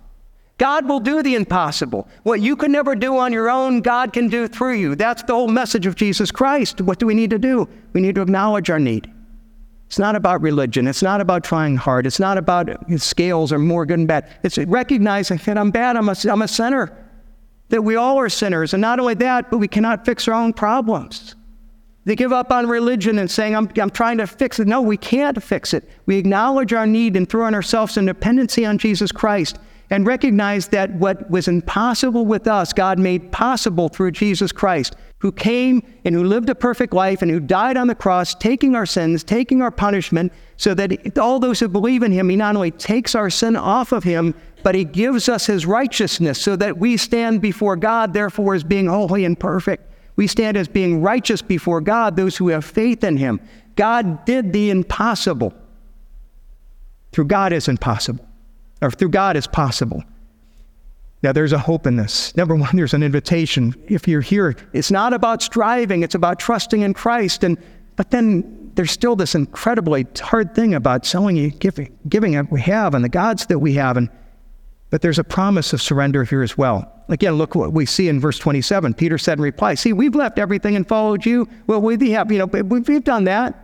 God 0.57 0.89
will 0.89 0.99
do 0.99 1.21
the 1.21 1.35
impossible. 1.35 2.07
What 2.23 2.41
you 2.41 2.55
can 2.55 2.71
never 2.71 2.95
do 2.95 3.19
on 3.19 3.31
your 3.31 3.51
own, 3.51 3.81
God 3.81 4.13
can 4.13 4.29
do 4.29 4.47
through 4.47 4.77
you. 4.77 4.95
That's 4.95 5.21
the 5.21 5.35
whole 5.35 5.47
message 5.47 5.85
of 5.85 5.93
Jesus 5.93 6.31
Christ. 6.31 6.81
What 6.81 6.97
do 6.97 7.05
we 7.05 7.13
need 7.13 7.29
to 7.29 7.37
do? 7.37 7.69
We 7.93 8.01
need 8.01 8.15
to 8.15 8.21
acknowledge 8.23 8.71
our 8.71 8.79
need. 8.79 9.13
It's 9.85 9.99
not 9.99 10.15
about 10.15 10.41
religion. 10.41 10.87
It's 10.87 11.03
not 11.03 11.21
about 11.21 11.43
trying 11.43 11.75
hard. 11.75 12.07
It's 12.07 12.19
not 12.19 12.39
about 12.39 12.67
scales 12.99 13.53
or 13.53 13.59
more 13.59 13.85
good 13.85 13.99
and 13.99 14.07
bad. 14.07 14.27
It's 14.41 14.57
recognizing 14.57 15.37
that 15.45 15.59
I'm 15.59 15.69
bad. 15.69 15.97
I'm 15.97 16.09
a, 16.09 16.15
I'm 16.27 16.41
a 16.41 16.47
sinner 16.47 17.08
that 17.69 17.83
we 17.83 17.95
all 17.95 18.19
are 18.19 18.29
sinners. 18.29 18.73
And 18.73 18.81
not 18.81 18.99
only 18.99 19.13
that, 19.15 19.49
but 19.49 19.57
we 19.57 19.67
cannot 19.67 20.05
fix 20.05 20.27
our 20.27 20.33
own 20.33 20.53
problems. 20.53 21.35
They 22.05 22.15
give 22.15 22.33
up 22.33 22.51
on 22.51 22.67
religion 22.67 23.19
and 23.19 23.29
saying, 23.29 23.55
I'm, 23.55 23.69
I'm 23.79 23.89
trying 23.89 24.17
to 24.17 24.27
fix 24.27 24.59
it. 24.59 24.67
No, 24.67 24.81
we 24.81 24.97
can't 24.97 25.41
fix 25.41 25.73
it. 25.73 25.87
We 26.05 26.17
acknowledge 26.17 26.73
our 26.73 26.87
need 26.87 27.15
and 27.15 27.29
throw 27.29 27.45
on 27.45 27.53
ourselves 27.53 27.97
in 27.97 28.05
dependency 28.05 28.65
on 28.65 28.77
Jesus 28.77 29.11
Christ 29.11 29.59
and 29.89 30.05
recognize 30.05 30.67
that 30.67 30.91
what 30.93 31.29
was 31.29 31.47
impossible 31.47 32.25
with 32.25 32.47
us, 32.47 32.73
God 32.73 32.99
made 32.99 33.31
possible 33.31 33.89
through 33.89 34.11
Jesus 34.11 34.51
Christ, 34.51 34.95
who 35.17 35.31
came 35.31 35.81
and 36.05 36.15
who 36.15 36.23
lived 36.23 36.49
a 36.49 36.55
perfect 36.55 36.93
life 36.93 37.21
and 37.21 37.31
who 37.31 37.39
died 37.39 37.75
on 37.75 37.87
the 37.87 37.95
cross, 37.95 38.35
taking 38.35 38.75
our 38.75 38.85
sins, 38.85 39.23
taking 39.23 39.61
our 39.61 39.71
punishment, 39.71 40.31
so 40.57 40.73
that 40.73 41.17
all 41.17 41.39
those 41.39 41.59
who 41.59 41.67
believe 41.67 42.03
in 42.03 42.11
him, 42.11 42.29
he 42.29 42.35
not 42.35 42.55
only 42.55 42.71
takes 42.71 43.15
our 43.15 43.29
sin 43.29 43.55
off 43.55 43.91
of 43.91 44.03
him, 44.03 44.35
but 44.63 44.75
he 44.75 44.83
gives 44.83 45.29
us 45.29 45.45
his 45.45 45.65
righteousness 45.65 46.39
so 46.41 46.55
that 46.55 46.77
we 46.77 46.97
stand 46.97 47.41
before 47.41 47.75
God, 47.75 48.13
therefore, 48.13 48.55
as 48.55 48.63
being 48.63 48.87
holy 48.87 49.25
and 49.25 49.39
perfect. 49.39 49.85
We 50.15 50.27
stand 50.27 50.57
as 50.57 50.67
being 50.67 51.01
righteous 51.01 51.41
before 51.41 51.79
God, 51.79 52.15
those 52.17 52.35
who 52.35 52.49
have 52.49 52.65
faith 52.65 53.03
in 53.05 53.15
him. 53.15 53.39
God 53.77 54.25
did 54.25 54.51
the 54.51 54.69
impossible. 54.69 55.53
Through 57.13 57.25
God 57.25 57.53
is 57.53 57.69
impossible, 57.69 58.25
or 58.81 58.91
through 58.91 59.09
God 59.09 59.37
is 59.37 59.47
possible. 59.47 60.03
Now, 61.21 61.33
there's 61.33 61.51
a 61.51 61.57
hope 61.57 61.85
in 61.85 61.97
this. 61.97 62.35
Number 62.37 62.55
one, 62.55 62.75
there's 62.75 62.93
an 62.93 63.03
invitation. 63.03 63.75
If 63.87 64.07
you're 64.07 64.21
here, 64.21 64.55
it's 64.71 64.89
not 64.89 65.13
about 65.13 65.41
striving, 65.41 66.01
it's 66.01 66.15
about 66.15 66.39
trusting 66.39 66.81
in 66.81 66.93
Christ. 66.93 67.43
And, 67.43 67.57
but 67.97 68.11
then 68.11 68.71
there's 68.75 68.91
still 68.91 69.17
this 69.17 69.35
incredibly 69.35 70.07
hard 70.19 70.55
thing 70.55 70.73
about 70.73 71.05
selling, 71.05 71.49
giving, 71.49 71.97
giving 72.07 72.35
what 72.35 72.51
we 72.51 72.61
have 72.61 72.93
and 72.93 73.03
the 73.03 73.09
gods 73.09 73.47
that 73.47 73.59
we 73.59 73.73
have. 73.73 73.97
And 73.97 74.09
but 74.89 75.01
there's 75.01 75.19
a 75.19 75.23
promise 75.23 75.71
of 75.73 75.81
surrender 75.81 76.23
here 76.23 76.41
as 76.41 76.57
well. 76.57 76.91
Again, 77.09 77.33
look 77.33 77.55
what 77.55 77.73
we 77.73 77.85
see 77.85 78.07
in 78.07 78.19
verse 78.19 78.39
27. 78.39 78.93
Peter 78.95 79.17
said 79.17 79.37
in 79.37 79.43
reply, 79.43 79.75
See, 79.75 79.93
we've 79.93 80.15
left 80.15 80.39
everything 80.39 80.75
and 80.75 80.87
followed 80.87 81.25
you. 81.25 81.47
Well, 81.67 81.81
we 81.81 82.11
have, 82.11 82.31
you 82.31 82.39
know, 82.39 82.45
we've 82.45 83.03
done 83.03 83.25
that. 83.25 83.55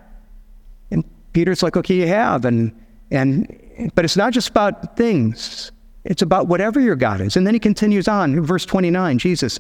And 0.92 1.04
Peter's 1.34 1.64
like, 1.64 1.78
Okay, 1.78 1.96
you 1.96 2.08
have. 2.08 2.46
And, 2.46 2.80
and, 3.16 3.92
but 3.96 4.06
it's 4.06 4.18
not 4.18 4.34
just 4.34 4.50
about 4.50 4.96
things, 4.98 5.72
it's 6.04 6.22
about 6.22 6.48
whatever 6.48 6.80
your 6.80 6.96
God 6.96 7.22
is. 7.22 7.36
And 7.36 7.48
then 7.48 7.54
he 7.54 7.60
continues 7.60 8.08
on 8.08 8.40
verse 8.42 8.66
29, 8.66 9.18
Jesus, 9.18 9.60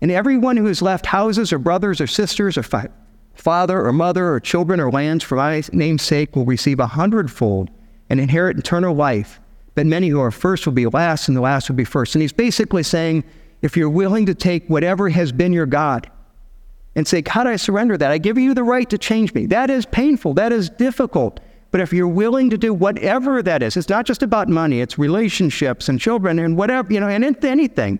and 0.00 0.10
everyone 0.10 0.56
who 0.56 0.66
has 0.66 0.82
left 0.82 1.06
houses 1.06 1.52
or 1.52 1.58
brothers 1.58 2.00
or 2.00 2.06
sisters 2.06 2.58
or 2.58 2.62
fa- 2.62 2.90
father 3.34 3.84
or 3.84 3.92
mother 3.92 4.32
or 4.32 4.40
children 4.40 4.80
or 4.80 4.90
lands 4.90 5.24
for 5.24 5.36
my 5.36 5.62
name's 5.72 6.02
sake 6.02 6.36
will 6.36 6.44
receive 6.44 6.80
a 6.80 6.86
hundredfold 6.86 7.70
and 8.10 8.20
inherit 8.20 8.58
eternal 8.58 8.94
life 8.94 9.40
but 9.76 9.86
many 9.86 10.08
who 10.08 10.20
are 10.20 10.32
first 10.32 10.66
will 10.66 10.72
be 10.72 10.86
last, 10.86 11.28
and 11.28 11.36
the 11.36 11.42
last 11.42 11.68
will 11.68 11.76
be 11.76 11.84
first. 11.84 12.14
And 12.14 12.22
he's 12.22 12.32
basically 12.32 12.82
saying, 12.82 13.22
if 13.60 13.76
you're 13.76 13.90
willing 13.90 14.26
to 14.26 14.34
take 14.34 14.66
whatever 14.68 15.10
has 15.10 15.32
been 15.32 15.52
your 15.52 15.66
God 15.66 16.10
and 16.96 17.06
say, 17.06 17.20
God, 17.20 17.46
I 17.46 17.56
surrender 17.56 17.96
that. 17.98 18.10
I 18.10 18.16
give 18.16 18.38
you 18.38 18.54
the 18.54 18.64
right 18.64 18.88
to 18.88 18.96
change 18.96 19.34
me. 19.34 19.44
That 19.46 19.68
is 19.68 19.84
painful. 19.84 20.32
That 20.34 20.50
is 20.50 20.70
difficult. 20.70 21.40
But 21.76 21.82
if 21.82 21.92
you're 21.92 22.08
willing 22.08 22.48
to 22.48 22.56
do 22.56 22.72
whatever 22.72 23.42
that 23.42 23.62
is, 23.62 23.76
it's 23.76 23.90
not 23.90 24.06
just 24.06 24.22
about 24.22 24.48
money, 24.48 24.80
it's 24.80 24.98
relationships 24.98 25.90
and 25.90 26.00
children 26.00 26.38
and 26.38 26.56
whatever, 26.56 26.90
you 26.90 26.98
know, 26.98 27.06
and 27.06 27.22
anything. 27.44 27.98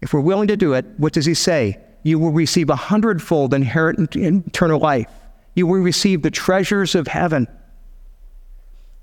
If 0.00 0.14
we're 0.14 0.20
willing 0.20 0.48
to 0.48 0.56
do 0.56 0.72
it, 0.72 0.86
what 0.96 1.12
does 1.12 1.26
he 1.26 1.34
say? 1.34 1.78
You 2.04 2.18
will 2.18 2.30
receive 2.30 2.70
a 2.70 2.74
hundredfold 2.74 3.52
inherit 3.52 4.16
eternal 4.16 4.80
life. 4.80 5.10
You 5.54 5.66
will 5.66 5.80
receive 5.80 6.22
the 6.22 6.30
treasures 6.30 6.94
of 6.94 7.06
heaven. 7.06 7.48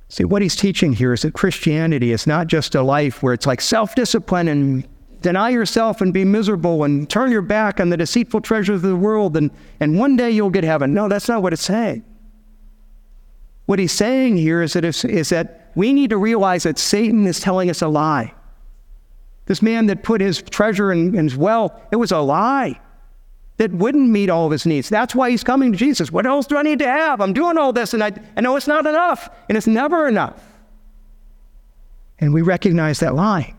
See, 0.10 0.24
what 0.24 0.42
he's 0.42 0.56
teaching 0.56 0.94
here 0.94 1.14
is 1.14 1.22
that 1.22 1.36
Christianity 1.36 2.14
is 2.14 2.26
not 2.26 2.48
just 2.48 2.74
a 2.74 2.82
life 2.82 3.22
where 3.22 3.36
it's 3.36 3.46
like 3.46 3.62
self 3.62 3.94
discipline 3.94 4.48
and 4.48 4.88
deny 5.22 5.50
yourself 5.50 6.02
and 6.02 6.12
be 6.12 6.26
miserable 6.26 6.84
and 6.84 7.08
turn 7.08 7.30
your 7.30 7.44
back 7.44 7.80
on 7.80 7.92
the 7.92 7.98
deceitful 7.98 8.42
treasures 8.42 8.78
of 8.78 8.82
the 8.82 8.96
world 8.96 9.38
and, 9.38 9.52
and 9.80 10.00
one 10.00 10.16
day 10.16 10.32
you'll 10.32 10.50
get 10.50 10.64
heaven. 10.64 10.96
No, 10.96 11.08
that's 11.08 11.28
not 11.28 11.44
what 11.44 11.54
it's 11.54 11.62
saying. 11.62 12.04
What 13.66 13.80
he's 13.80 13.92
saying 13.92 14.38
here 14.38 14.62
is 14.62 14.74
that, 14.74 14.84
is 14.86 15.30
that 15.30 15.72
we 15.76 15.94
need 15.94 16.10
to 16.10 16.18
realize 16.18 16.64
that 16.64 16.78
Satan 16.78 17.26
is 17.26 17.40
telling 17.40 17.70
us 17.70 17.82
a 17.82 17.88
lie. 17.88 18.34
This 19.46 19.62
man 19.62 19.88
that 19.88 20.04
put 20.04 20.22
his 20.22 20.42
treasure 20.42 20.92
in 20.92 21.14
his 21.14 21.36
wealth, 21.36 21.74
it 21.92 21.96
was 21.96 22.12
a 22.12 22.20
lie 22.20 22.80
that 23.58 23.72
wouldn't 23.72 24.10
meet 24.10 24.30
all 24.30 24.46
of 24.46 24.52
his 24.52 24.66
needs. 24.66 24.90
That's 24.90 25.14
why 25.14 25.30
he's 25.30 25.44
coming 25.44 25.72
to 25.72 25.78
Jesus. 25.78 26.12
What 26.12 26.26
else 26.26 26.48
do 26.48 26.58
I 26.58 26.64
need 26.64 26.80
to 26.80 26.88
have? 26.88 27.22
I'm 27.22 27.34
doing 27.34 27.58
all 27.58 27.72
this 27.72 27.94
and 27.94 28.04
I, 28.04 28.12
I 28.36 28.42
know 28.42 28.56
it's 28.56 28.68
not 28.68 28.86
enough, 28.86 29.30
and 29.50 29.58
it's 29.58 29.68
never 29.68 30.08
enough. 30.08 30.42
And 32.20 32.34
we 32.34 32.42
recognize 32.42 33.00
that 33.00 33.14
lie. 33.14 33.56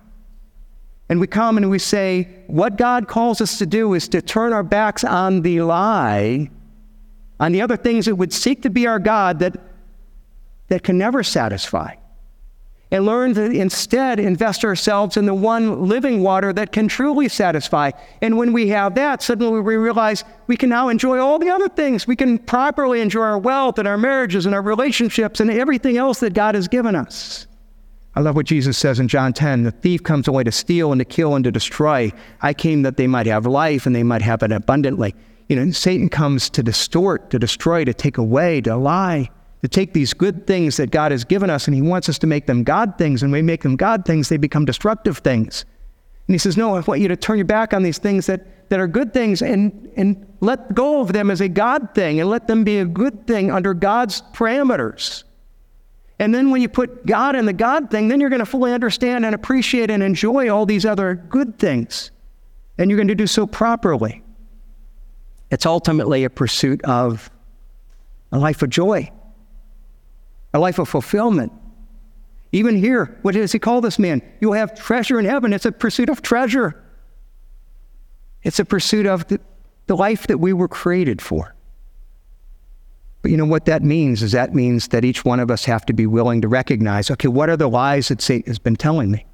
And 1.09 1.20
we 1.20 1.26
come 1.26 1.57
and 1.57 1.68
we 1.70 1.78
say, 1.78 2.28
what 2.46 2.76
God 2.76 3.07
calls 3.07 3.40
us 3.40 3.59
to 3.59 3.66
do 3.66 3.92
is 3.94 4.09
to 4.09 4.22
turn 4.22 4.53
our 4.53 4.62
backs 4.62 5.05
on 5.05 5.42
the 5.42 5.61
lie, 5.61 6.50
on 7.38 7.53
the 7.53 7.61
other 7.61 7.76
things 7.76 8.07
that 8.07 8.16
would 8.16 8.32
seek 8.32 8.62
to 8.62 8.70
be 8.70 8.86
our 8.86 8.98
God 8.98 9.40
that, 9.40 9.57
that 10.72 10.82
can 10.82 10.96
never 10.96 11.22
satisfy, 11.22 11.94
and 12.90 13.04
learn 13.04 13.34
to 13.34 13.42
instead 13.42 14.18
invest 14.18 14.64
ourselves 14.64 15.18
in 15.18 15.26
the 15.26 15.34
one 15.34 15.86
living 15.86 16.22
water 16.22 16.50
that 16.50 16.72
can 16.72 16.88
truly 16.88 17.28
satisfy. 17.28 17.90
And 18.22 18.38
when 18.38 18.54
we 18.54 18.68
have 18.68 18.94
that, 18.94 19.20
suddenly 19.20 19.60
we 19.60 19.76
realize 19.76 20.24
we 20.46 20.56
can 20.56 20.70
now 20.70 20.88
enjoy 20.88 21.18
all 21.18 21.38
the 21.38 21.50
other 21.50 21.68
things. 21.68 22.06
We 22.06 22.16
can 22.16 22.38
properly 22.38 23.02
enjoy 23.02 23.20
our 23.20 23.38
wealth 23.38 23.78
and 23.78 23.86
our 23.86 23.98
marriages 23.98 24.46
and 24.46 24.54
our 24.54 24.62
relationships 24.62 25.40
and 25.40 25.50
everything 25.50 25.98
else 25.98 26.20
that 26.20 26.32
God 26.32 26.54
has 26.54 26.68
given 26.68 26.96
us. 26.96 27.46
I 28.14 28.20
love 28.20 28.34
what 28.34 28.46
Jesus 28.46 28.78
says 28.78 28.98
in 28.98 29.08
John 29.08 29.34
10 29.34 29.64
the 29.64 29.72
thief 29.72 30.02
comes 30.02 30.26
only 30.26 30.44
to 30.44 30.52
steal 30.52 30.90
and 30.90 31.00
to 31.00 31.04
kill 31.04 31.34
and 31.34 31.44
to 31.44 31.52
destroy. 31.52 32.10
I 32.40 32.54
came 32.54 32.80
that 32.80 32.96
they 32.96 33.06
might 33.06 33.26
have 33.26 33.44
life 33.44 33.84
and 33.84 33.94
they 33.94 34.04
might 34.04 34.22
have 34.22 34.42
it 34.42 34.52
abundantly. 34.52 35.14
You 35.50 35.56
know, 35.56 35.70
Satan 35.72 36.08
comes 36.08 36.48
to 36.48 36.62
distort, 36.62 37.28
to 37.28 37.38
destroy, 37.38 37.84
to 37.84 37.92
take 37.92 38.16
away, 38.16 38.62
to 38.62 38.74
lie, 38.74 39.28
to 39.62 39.68
take 39.68 39.92
these 39.92 40.12
good 40.12 40.46
things 40.46 40.76
that 40.76 40.90
God 40.90 41.12
has 41.12 41.24
given 41.24 41.48
us 41.48 41.66
and 41.66 41.74
he 41.74 41.82
wants 41.82 42.08
us 42.08 42.18
to 42.18 42.26
make 42.26 42.46
them 42.46 42.64
God 42.64 42.98
things. 42.98 43.22
And 43.22 43.30
when 43.30 43.38
we 43.38 43.46
make 43.46 43.62
them 43.62 43.76
God 43.76 44.04
things, 44.04 44.28
they 44.28 44.36
become 44.36 44.64
destructive 44.64 45.18
things. 45.18 45.64
And 46.26 46.34
he 46.34 46.38
says, 46.38 46.56
No, 46.56 46.74
I 46.76 46.80
want 46.80 47.00
you 47.00 47.08
to 47.08 47.16
turn 47.16 47.38
your 47.38 47.44
back 47.44 47.72
on 47.72 47.82
these 47.82 47.98
things 47.98 48.26
that, 48.26 48.68
that 48.70 48.80
are 48.80 48.88
good 48.88 49.12
things 49.12 49.40
and, 49.40 49.90
and 49.96 50.26
let 50.40 50.74
go 50.74 51.00
of 51.00 51.12
them 51.12 51.30
as 51.30 51.40
a 51.40 51.48
God 51.48 51.94
thing 51.94 52.20
and 52.20 52.28
let 52.28 52.48
them 52.48 52.64
be 52.64 52.78
a 52.78 52.84
good 52.84 53.26
thing 53.26 53.50
under 53.50 53.72
God's 53.74 54.22
parameters. 54.32 55.24
And 56.18 56.34
then 56.34 56.50
when 56.50 56.60
you 56.60 56.68
put 56.68 57.04
God 57.06 57.34
in 57.34 57.46
the 57.46 57.52
God 57.52 57.90
thing, 57.90 58.08
then 58.08 58.20
you're 58.20 58.30
going 58.30 58.40
to 58.40 58.46
fully 58.46 58.72
understand 58.72 59.24
and 59.26 59.34
appreciate 59.34 59.90
and 59.90 60.02
enjoy 60.02 60.48
all 60.48 60.66
these 60.66 60.86
other 60.86 61.14
good 61.14 61.58
things. 61.58 62.10
And 62.78 62.90
you're 62.90 62.96
going 62.96 63.08
to 63.08 63.14
do 63.14 63.26
so 63.26 63.46
properly. 63.46 64.22
It's 65.50 65.66
ultimately 65.66 66.24
a 66.24 66.30
pursuit 66.30 66.82
of 66.84 67.30
a 68.30 68.38
life 68.38 68.62
of 68.62 68.70
joy, 68.70 69.10
a 70.55 70.59
life 70.59 70.78
of 70.78 70.88
fulfillment. 70.88 71.53
Even 72.53 72.76
here, 72.76 73.18
what 73.22 73.34
does 73.34 73.53
he 73.53 73.59
call 73.59 73.80
this 73.80 73.98
man? 73.98 74.20
You'll 74.40 74.53
have 74.53 74.78
treasure 74.78 75.18
in 75.18 75.24
heaven. 75.24 75.53
It's 75.53 75.64
a 75.64 75.72
pursuit 75.72 76.09
of 76.09 76.22
treasure, 76.22 76.82
it's 78.42 78.59
a 78.59 78.64
pursuit 78.64 79.07
of 79.07 79.26
the, 79.28 79.40
the 79.86 79.96
life 79.96 80.26
that 80.26 80.38
we 80.38 80.53
were 80.53 80.68
created 80.68 81.22
for. 81.22 81.55
But 83.22 83.30
you 83.30 83.36
know 83.36 83.46
what 83.46 83.66
that 83.66 83.82
means 83.82 84.20
is 84.20 84.32
that 84.32 84.53
means 84.53 84.88
that 84.88 85.05
each 85.05 85.24
one 85.24 85.38
of 85.38 85.48
us 85.48 85.64
have 85.64 85.86
to 85.86 85.92
be 85.92 86.07
willing 86.07 86.40
to 86.40 86.48
recognize, 86.48 87.09
okay, 87.09 87.28
what 87.28 87.48
are 87.48 87.57
the 87.57 87.68
lies 87.68 88.09
that 88.09 88.20
Satan 88.20 88.50
has 88.50 88.59
been 88.59 88.74
telling 88.74 89.12
me? 89.12 89.24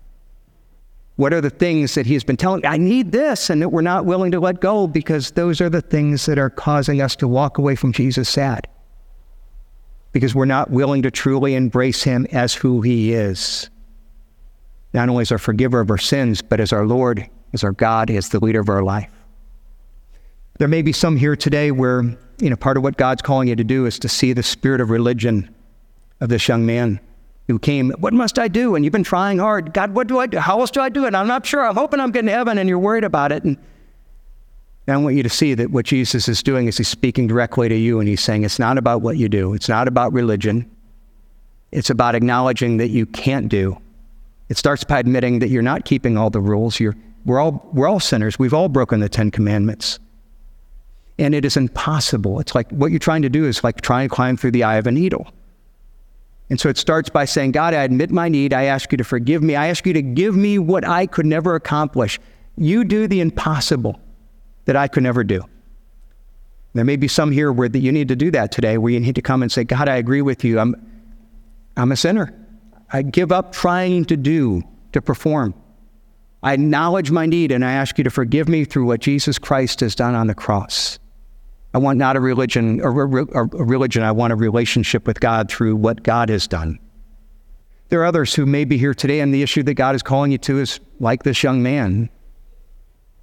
What 1.17 1.33
are 1.33 1.41
the 1.41 1.51
things 1.51 1.95
that 1.95 2.07
he 2.07 2.13
has 2.13 2.23
been 2.23 2.37
telling 2.37 2.61
me? 2.61 2.69
I 2.69 2.77
need 2.77 3.11
this, 3.13 3.51
and 3.51 3.61
that 3.63 3.71
we're 3.71 3.81
not 3.81 4.05
willing 4.05 4.31
to 4.33 4.41
let 4.41 4.61
go 4.61 4.87
because 4.87 5.33
those 5.33 5.61
are 5.61 5.71
the 5.71 5.81
things 5.81 6.27
that 6.27 6.39
are 6.39 6.51
causing 6.51 7.01
us 7.01 7.17
to 7.17 7.27
walk 7.27 7.59
away 7.59 7.75
from 7.75 7.93
Jesus 7.93 8.29
sad. 8.29 8.69
Because 10.13 10.35
we're 10.35 10.47
not 10.47 10.71
willing 10.71 11.03
to 11.03 11.11
truly 11.11 11.55
embrace 11.55 12.03
him 12.03 12.27
as 12.33 12.55
who 12.55 12.81
he 12.81 13.13
is. 13.13 13.69
Not 14.93 15.09
only 15.09 15.23
as 15.23 15.33
our 15.33 15.39
forgiver 15.39 15.81
of 15.81 15.91
our 15.91 15.99
sins, 15.99 16.41
but 16.41 16.61
as 16.61 16.73
our 16.73 16.87
Lord, 16.87 17.29
as 17.53 17.63
our 17.63 17.73
God, 17.73 18.11
as 18.11 18.31
the 18.31 18.41
leader 18.41 18.61
of 18.61 18.69
our 18.69 18.83
life. 18.83 19.11
There 20.59 20.69
may 20.69 20.83
be 20.83 20.93
some 20.93 21.17
here 21.17 21.37
today 21.37 21.71
where 21.71 22.03
you 22.41 22.51
know, 22.51 22.57
part 22.57 22.77
of 22.77 22.83
what 22.83 22.97
God's 22.97 23.23
calling 23.23 23.49
you 23.49 23.57
to 23.57 23.65
do 23.65 23.87
is 23.87 23.99
to 24.01 24.09
see 24.09 24.33
the 24.33 24.43
spirit 24.43 24.81
of 24.81 24.91
religion 24.91 25.55
of 26.21 26.29
this 26.29 26.49
young 26.49 26.65
man 26.67 27.01
who 27.49 27.59
came, 27.59 27.91
What 27.99 28.13
must 28.13 28.39
I 28.39 28.49
do? 28.49 28.75
And 28.75 28.85
you've 28.85 28.93
been 28.93 29.05
trying 29.05 29.39
hard. 29.39 29.73
God, 29.73 29.95
what 29.95 30.07
do 30.07 30.19
I 30.19 30.27
do? 30.27 30.39
How 30.39 30.61
else 30.61 30.71
do 30.71 30.81
I 30.81 30.89
do 30.89 31.07
it? 31.07 31.15
I'm 31.15 31.27
not 31.27 31.47
sure. 31.47 31.67
I'm 31.67 31.75
hoping 31.75 32.01
I'm 32.01 32.13
getting 32.13 32.27
to 32.27 32.33
heaven, 32.33 32.59
and 32.59 32.69
you're 32.69 32.79
worried 32.79 33.05
about 33.05 33.33
it. 33.33 33.45
And 33.45 33.57
I 34.93 34.97
want 34.97 35.17
you 35.17 35.23
to 35.23 35.29
see 35.29 35.55
that 35.55 35.71
what 35.71 35.85
Jesus 35.85 36.29
is 36.29 36.43
doing 36.43 36.67
is 36.67 36.79
he's 36.79 36.89
speaking 36.89 37.27
directly 37.27 37.69
to 37.69 37.77
you, 37.77 38.01
and 38.01 38.09
he's 38.09 38.23
saying, 38.23 38.45
It's 38.45 38.59
not 38.59 38.79
about 38.79 39.03
what 39.03 39.17
you 39.17 39.29
do, 39.29 39.55
it's 39.55 39.69
not 39.69 39.89
about 39.89 40.13
religion. 40.13 40.71
It's 41.71 41.91
about 41.91 42.15
acknowledging 42.15 42.79
that 42.79 42.89
you 42.89 43.05
can't 43.05 43.51
do. 43.51 43.77
It 44.49 44.57
starts 44.57 44.85
by 44.85 45.01
admitting 45.01 45.41
that 45.41 45.49
you're 45.49 45.61
not 45.61 45.85
keeping 45.85 46.17
all 46.17 46.31
the 46.31 46.41
rules. 46.41 46.81
You're, 46.81 46.97
we're, 47.27 47.39
all, 47.39 47.69
we're 47.75 47.87
all 47.87 48.01
sinners. 48.01 48.39
We've 48.39 48.55
all 48.55 48.71
broken 48.71 49.01
the 49.01 49.09
Ten 49.11 49.31
Commandments 49.31 49.99
and 51.19 51.35
it 51.35 51.45
is 51.45 51.57
impossible. 51.57 52.39
It's 52.41 52.55
like 52.55 52.71
what 52.71 52.91
you're 52.91 53.01
trying 53.01 53.23
to 53.23 53.29
do 53.29 53.45
is 53.45 53.65
like 53.65 53.81
trying 53.81 54.09
to 54.09 54.15
climb 54.15 54.37
through 54.37 54.53
the 54.53 54.63
eye 54.63 54.77
of 54.77 54.87
a 54.87 54.93
needle. 54.93 55.27
And 56.51 56.59
so 56.59 56.69
it 56.69 56.79
starts 56.79 57.11
by 57.11 57.25
saying, 57.25 57.53
God, 57.53 57.75
I 57.75 57.83
admit 57.83 58.11
my 58.11 58.29
need. 58.29 58.55
I 58.55 58.65
ask 58.65 58.91
you 58.93 58.99
to 58.99 59.05
forgive 59.05 59.43
me. 59.43 59.55
I 59.55 59.67
ask 59.67 59.85
you 59.85 59.93
to 59.93 60.01
give 60.01 60.35
me 60.35 60.59
what 60.59 60.87
I 60.87 61.07
could 61.07 61.27
never 61.27 61.55
accomplish. 61.55 62.19
You 62.57 62.85
do 62.85 63.07
the 63.07 63.21
impossible 63.21 64.01
that 64.69 64.77
I 64.77 64.87
could 64.87 65.03
never 65.03 65.25
do. 65.25 65.43
There 66.75 66.85
may 66.85 66.97
be 66.97 67.09
some 67.09 67.33
here 67.33 67.51
where 67.51 67.71
that 67.71 67.79
you 67.79 67.91
need 67.91 68.09
to 68.09 68.17
do 68.17 68.31
that 68.33 68.53
today, 68.53 68.77
where 68.77 68.93
you 68.93 69.01
need 69.01 69.15
to 69.15 69.23
come 69.23 69.43
and 69.43 69.51
say, 69.51 69.65
God, 69.65 69.89
I 69.89 69.97
agree 69.97 70.21
with 70.21 70.45
you. 70.45 70.61
I'm, 70.61 70.77
I'm 71.79 71.91
a 71.91 71.97
sinner. 71.97 72.35
I 72.93 73.01
give 73.01 73.33
up 73.33 73.53
trying 73.53 74.05
to 74.05 74.17
do, 74.17 74.63
to 74.93 75.01
perform. 75.01 75.55
I 76.43 76.53
acknowledge 76.53 77.11
my 77.11 77.25
need 77.25 77.51
and 77.51 77.65
I 77.65 77.73
ask 77.73 77.97
you 77.97 78.05
to 78.05 78.11
forgive 78.11 78.47
me 78.47 78.67
through 78.67 78.85
what 78.85 79.01
Jesus 79.01 79.39
Christ 79.39 79.81
has 79.81 79.95
done 79.95 80.15
on 80.15 80.27
the 80.27 80.35
cross. 80.35 80.99
I 81.73 81.79
want 81.79 81.99
not 81.99 82.17
a 82.17 82.21
religion, 82.21 82.83
or 82.83 82.91
a 82.91 83.47
religion, 83.47 84.03
I 84.03 84.13
want 84.13 84.35
a 84.35 84.37
relationship 84.37 85.07
with 85.07 85.19
God 85.19 85.51
through 85.51 85.77
what 85.77 86.03
God 86.03 86.29
has 86.29 86.47
done. 86.47 86.79
There 87.89 88.03
are 88.03 88.07
others 88.07 88.35
who 88.35 88.45
may 88.45 88.67
be 88.67 88.77
here 88.77 88.93
today, 88.93 89.21
and 89.21 89.33
the 89.33 89.43
issue 89.43 89.63
that 89.63 89.75
God 89.75 89.95
is 89.95 90.03
calling 90.03 90.31
you 90.31 90.39
to 90.39 90.59
is 90.59 90.79
like 91.01 91.23
this 91.23 91.43
young 91.43 91.63
man, 91.63 92.11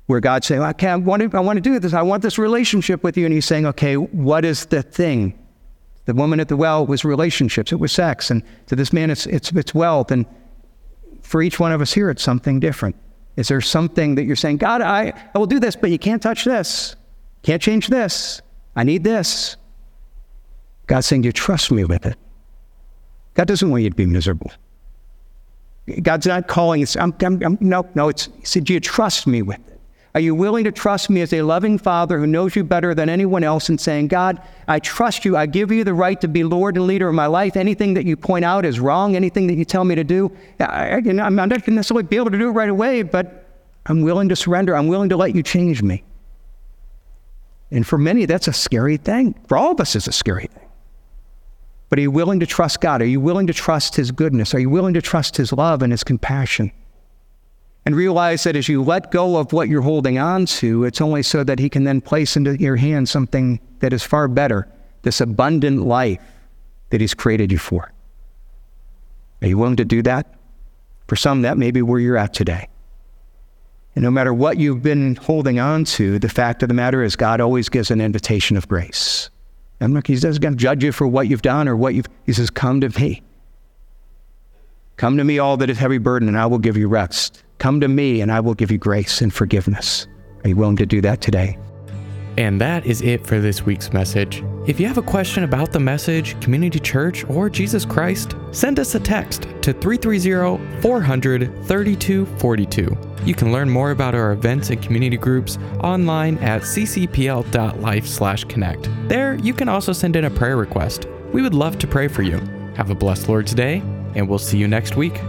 where 0.07 0.19
God's 0.19 0.47
saying, 0.47 0.61
okay, 0.61 0.87
I 0.87 0.95
want, 0.95 1.31
to, 1.31 1.37
I 1.37 1.41
want 1.41 1.57
to 1.57 1.61
do 1.61 1.79
this. 1.79 1.93
I 1.93 2.01
want 2.01 2.21
this 2.21 2.37
relationship 2.37 3.03
with 3.03 3.17
you. 3.17 3.25
And 3.25 3.33
he's 3.33 3.45
saying, 3.45 3.65
okay, 3.65 3.95
what 3.95 4.45
is 4.45 4.67
the 4.67 4.83
thing? 4.83 5.37
The 6.05 6.13
woman 6.13 6.39
at 6.39 6.47
the 6.47 6.57
well 6.57 6.85
was 6.85 7.03
relationships, 7.03 7.71
it 7.71 7.79
was 7.79 7.91
sex. 7.91 8.29
And 8.29 8.43
to 8.67 8.75
this 8.75 8.93
man, 8.93 9.09
it's, 9.09 9.25
it's, 9.25 9.51
it's 9.51 9.73
wealth. 9.73 10.11
And 10.11 10.25
for 11.21 11.41
each 11.41 11.59
one 11.59 11.71
of 11.71 11.81
us 11.81 11.93
here, 11.93 12.11
it's 12.11 12.21
something 12.21 12.59
different. 12.59 12.95
Is 13.35 13.47
there 13.47 13.59
something 13.61 14.15
that 14.15 14.23
you're 14.23 14.35
saying, 14.35 14.57
God, 14.57 14.81
I, 14.81 15.13
I 15.33 15.37
will 15.37 15.47
do 15.47 15.59
this, 15.59 15.75
but 15.75 15.89
you 15.89 15.99
can't 15.99 16.21
touch 16.21 16.45
this? 16.45 16.95
Can't 17.41 17.61
change 17.61 17.87
this. 17.87 18.41
I 18.75 18.83
need 18.83 19.03
this. 19.03 19.57
God's 20.87 21.07
saying, 21.07 21.23
Do 21.23 21.27
you 21.27 21.33
trust 21.33 21.71
me 21.71 21.83
with 21.83 22.05
it? 22.05 22.17
God 23.33 23.47
doesn't 23.47 23.69
want 23.69 23.83
you 23.83 23.89
to 23.89 23.95
be 23.95 24.05
miserable. 24.05 24.51
God's 26.01 26.25
not 26.25 26.47
calling. 26.47 26.85
I'm, 26.97 27.13
I'm, 27.21 27.43
I'm, 27.43 27.57
no, 27.59 27.87
no. 27.95 28.09
It's, 28.09 28.29
he 28.39 28.45
said, 28.45 28.65
Do 28.65 28.73
you 28.73 28.79
trust 28.79 29.27
me 29.27 29.41
with 29.41 29.59
it? 29.67 29.74
Are 30.15 30.21
you 30.21 30.33
willing 30.33 30.63
to 30.63 30.71
trust 30.71 31.09
me 31.09 31.19
as 31.19 31.33
a 31.33 31.41
loving 31.41 31.77
father 31.77 32.17
who 32.17 32.25
knows 32.25 32.55
you 32.55 32.63
better 32.63 32.95
than 32.95 33.09
anyone 33.09 33.43
else 33.43 33.67
and 33.67 33.79
saying, 33.79 34.07
God, 34.07 34.41
I 34.65 34.79
trust 34.79 35.25
you. 35.25 35.35
I 35.35 35.45
give 35.45 35.73
you 35.73 35.83
the 35.83 35.93
right 35.93 36.19
to 36.21 36.29
be 36.29 36.45
Lord 36.45 36.77
and 36.77 36.87
leader 36.87 37.09
of 37.09 37.15
my 37.15 37.25
life. 37.25 37.57
Anything 37.57 37.95
that 37.95 38.05
you 38.05 38.15
point 38.15 38.45
out 38.45 38.63
is 38.63 38.79
wrong. 38.79 39.17
Anything 39.17 39.45
that 39.47 39.55
you 39.55 39.65
tell 39.65 39.83
me 39.83 39.93
to 39.93 40.05
do, 40.05 40.31
I, 40.61 41.01
I'm 41.05 41.35
not 41.35 41.49
going 41.49 41.61
to 41.61 41.71
necessarily 41.71 42.03
be 42.03 42.15
able 42.15 42.31
to 42.31 42.39
do 42.39 42.47
it 42.47 42.53
right 42.53 42.69
away, 42.69 43.03
but 43.03 43.45
I'm 43.87 44.03
willing 44.03 44.29
to 44.29 44.37
surrender. 44.37 44.73
I'm 44.73 44.87
willing 44.87 45.09
to 45.09 45.17
let 45.17 45.35
you 45.35 45.43
change 45.43 45.83
me. 45.83 46.05
And 47.69 47.85
for 47.85 47.97
many, 47.97 48.25
that's 48.25 48.47
a 48.47 48.53
scary 48.53 48.95
thing. 48.95 49.35
For 49.49 49.57
all 49.57 49.71
of 49.71 49.81
us, 49.81 49.97
it's 49.97 50.07
a 50.07 50.13
scary 50.13 50.47
thing. 50.47 50.69
But 51.89 51.99
are 51.99 52.03
you 52.03 52.11
willing 52.11 52.39
to 52.39 52.45
trust 52.45 52.79
God? 52.79 53.01
Are 53.01 53.05
you 53.05 53.19
willing 53.19 53.47
to 53.47 53.53
trust 53.53 53.97
His 53.97 54.11
goodness? 54.11 54.53
Are 54.53 54.59
you 54.59 54.69
willing 54.69 54.93
to 54.93 55.01
trust 55.01 55.35
His 55.35 55.51
love 55.51 55.81
and 55.81 55.91
His 55.91 56.05
compassion? 56.05 56.71
And 57.85 57.95
realize 57.95 58.43
that 58.43 58.55
as 58.55 58.67
you 58.67 58.81
let 58.81 59.11
go 59.11 59.37
of 59.37 59.53
what 59.53 59.69
you're 59.69 59.81
holding 59.81 60.17
on 60.17 60.47
to, 60.47 60.85
it's 60.85 61.01
only 61.01 61.21
so 61.21 61.43
that 61.43 61.59
He 61.59 61.69
can 61.69 61.83
then 61.83 62.01
place 62.01 62.35
into 62.35 62.59
your 62.59 62.75
hands 62.77 63.11
something 63.11 63.59
that 63.79 63.93
is 63.93 64.03
far 64.03 64.27
better 64.27 64.67
this 65.03 65.21
abundant 65.21 65.83
life 65.83 66.19
that 66.89 66.99
He's 66.99 67.13
created 67.13 67.51
you 67.51 67.59
for. 67.59 67.91
Are 69.41 69.47
you 69.47 69.57
willing 69.57 69.75
to 69.75 69.85
do 69.85 70.01
that? 70.01 70.33
For 71.07 71.15
some, 71.15 71.43
that 71.43 71.57
may 71.57 71.69
be 71.69 71.83
where 71.83 71.99
you're 71.99 72.17
at 72.17 72.33
today. 72.33 72.67
And 73.95 74.03
no 74.03 74.11
matter 74.11 74.33
what 74.33 74.57
you've 74.57 74.81
been 74.81 75.15
holding 75.15 75.59
on 75.59 75.85
to, 75.85 76.19
the 76.19 76.27
fact 76.27 76.63
of 76.63 76.69
the 76.69 76.73
matter 76.73 77.03
is 77.03 77.15
God 77.15 77.39
always 77.39 77.69
gives 77.69 77.91
an 77.91 78.01
invitation 78.01 78.57
of 78.57 78.67
grace. 78.67 79.29
And 79.79 79.93
look, 79.93 80.07
He 80.07 80.15
doesn't 80.15 80.41
going 80.41 80.55
to 80.55 80.59
judge 80.59 80.83
you 80.83 80.91
for 80.91 81.07
what 81.07 81.27
you've 81.27 81.43
done 81.43 81.67
or 81.67 81.75
what 81.75 81.93
you've, 81.93 82.07
He 82.25 82.33
says, 82.33 82.49
Come 82.49 82.81
to 82.81 82.89
me. 82.99 83.21
Come 84.97 85.17
to 85.17 85.23
me, 85.23 85.39
all 85.39 85.57
that 85.57 85.69
is 85.69 85.77
heavy 85.77 85.97
burden, 85.97 86.27
and 86.27 86.37
I 86.37 86.45
will 86.45 86.57
give 86.57 86.77
you 86.77 86.87
rest. 86.87 87.43
Come 87.57 87.79
to 87.81 87.87
me, 87.87 88.21
and 88.21 88.31
I 88.31 88.39
will 88.39 88.53
give 88.53 88.71
you 88.71 88.77
grace 88.77 89.21
and 89.21 89.33
forgiveness. 89.33 90.07
Are 90.43 90.49
you 90.49 90.55
willing 90.55 90.75
to 90.77 90.85
do 90.85 91.01
that 91.01 91.21
today? 91.21 91.57
And 92.37 92.59
that 92.59 92.85
is 92.85 93.01
it 93.01 93.25
for 93.25 93.39
this 93.39 93.65
week's 93.65 93.93
message. 93.93 94.43
If 94.67 94.77
you 94.79 94.87
have 94.87 94.97
a 94.97 95.01
question 95.01 95.45
about 95.45 95.71
the 95.71 95.79
message, 95.79 96.37
community 96.41 96.79
church, 96.79 97.23
or 97.29 97.49
Jesus 97.49 97.85
Christ, 97.85 98.35
send 98.51 98.77
us 98.79 98.93
a 98.93 98.99
text 98.99 99.43
to 99.61 99.71
330 99.71 100.81
400 100.81 101.65
3242. 101.65 102.97
You 103.23 103.33
can 103.33 103.53
learn 103.53 103.69
more 103.69 103.91
about 103.91 104.15
our 104.15 104.33
events 104.33 104.69
and 104.69 104.81
community 104.81 105.15
groups 105.17 105.57
online 105.81 106.37
at 106.39 106.63
ccpl.life/connect. 106.63 108.89
There, 109.07 109.35
you 109.35 109.53
can 109.53 109.69
also 109.69 109.93
send 109.93 110.17
in 110.17 110.25
a 110.25 110.29
prayer 110.29 110.57
request. 110.57 111.07
We 111.31 111.41
would 111.41 111.53
love 111.53 111.79
to 111.79 111.87
pray 111.87 112.09
for 112.09 112.21
you. 112.21 112.41
Have 112.75 112.89
a 112.89 112.95
blessed 112.95 113.29
Lord's 113.29 113.53
Day, 113.53 113.81
and 114.13 114.27
we'll 114.27 114.39
see 114.39 114.57
you 114.57 114.67
next 114.67 114.97
week. 114.97 115.21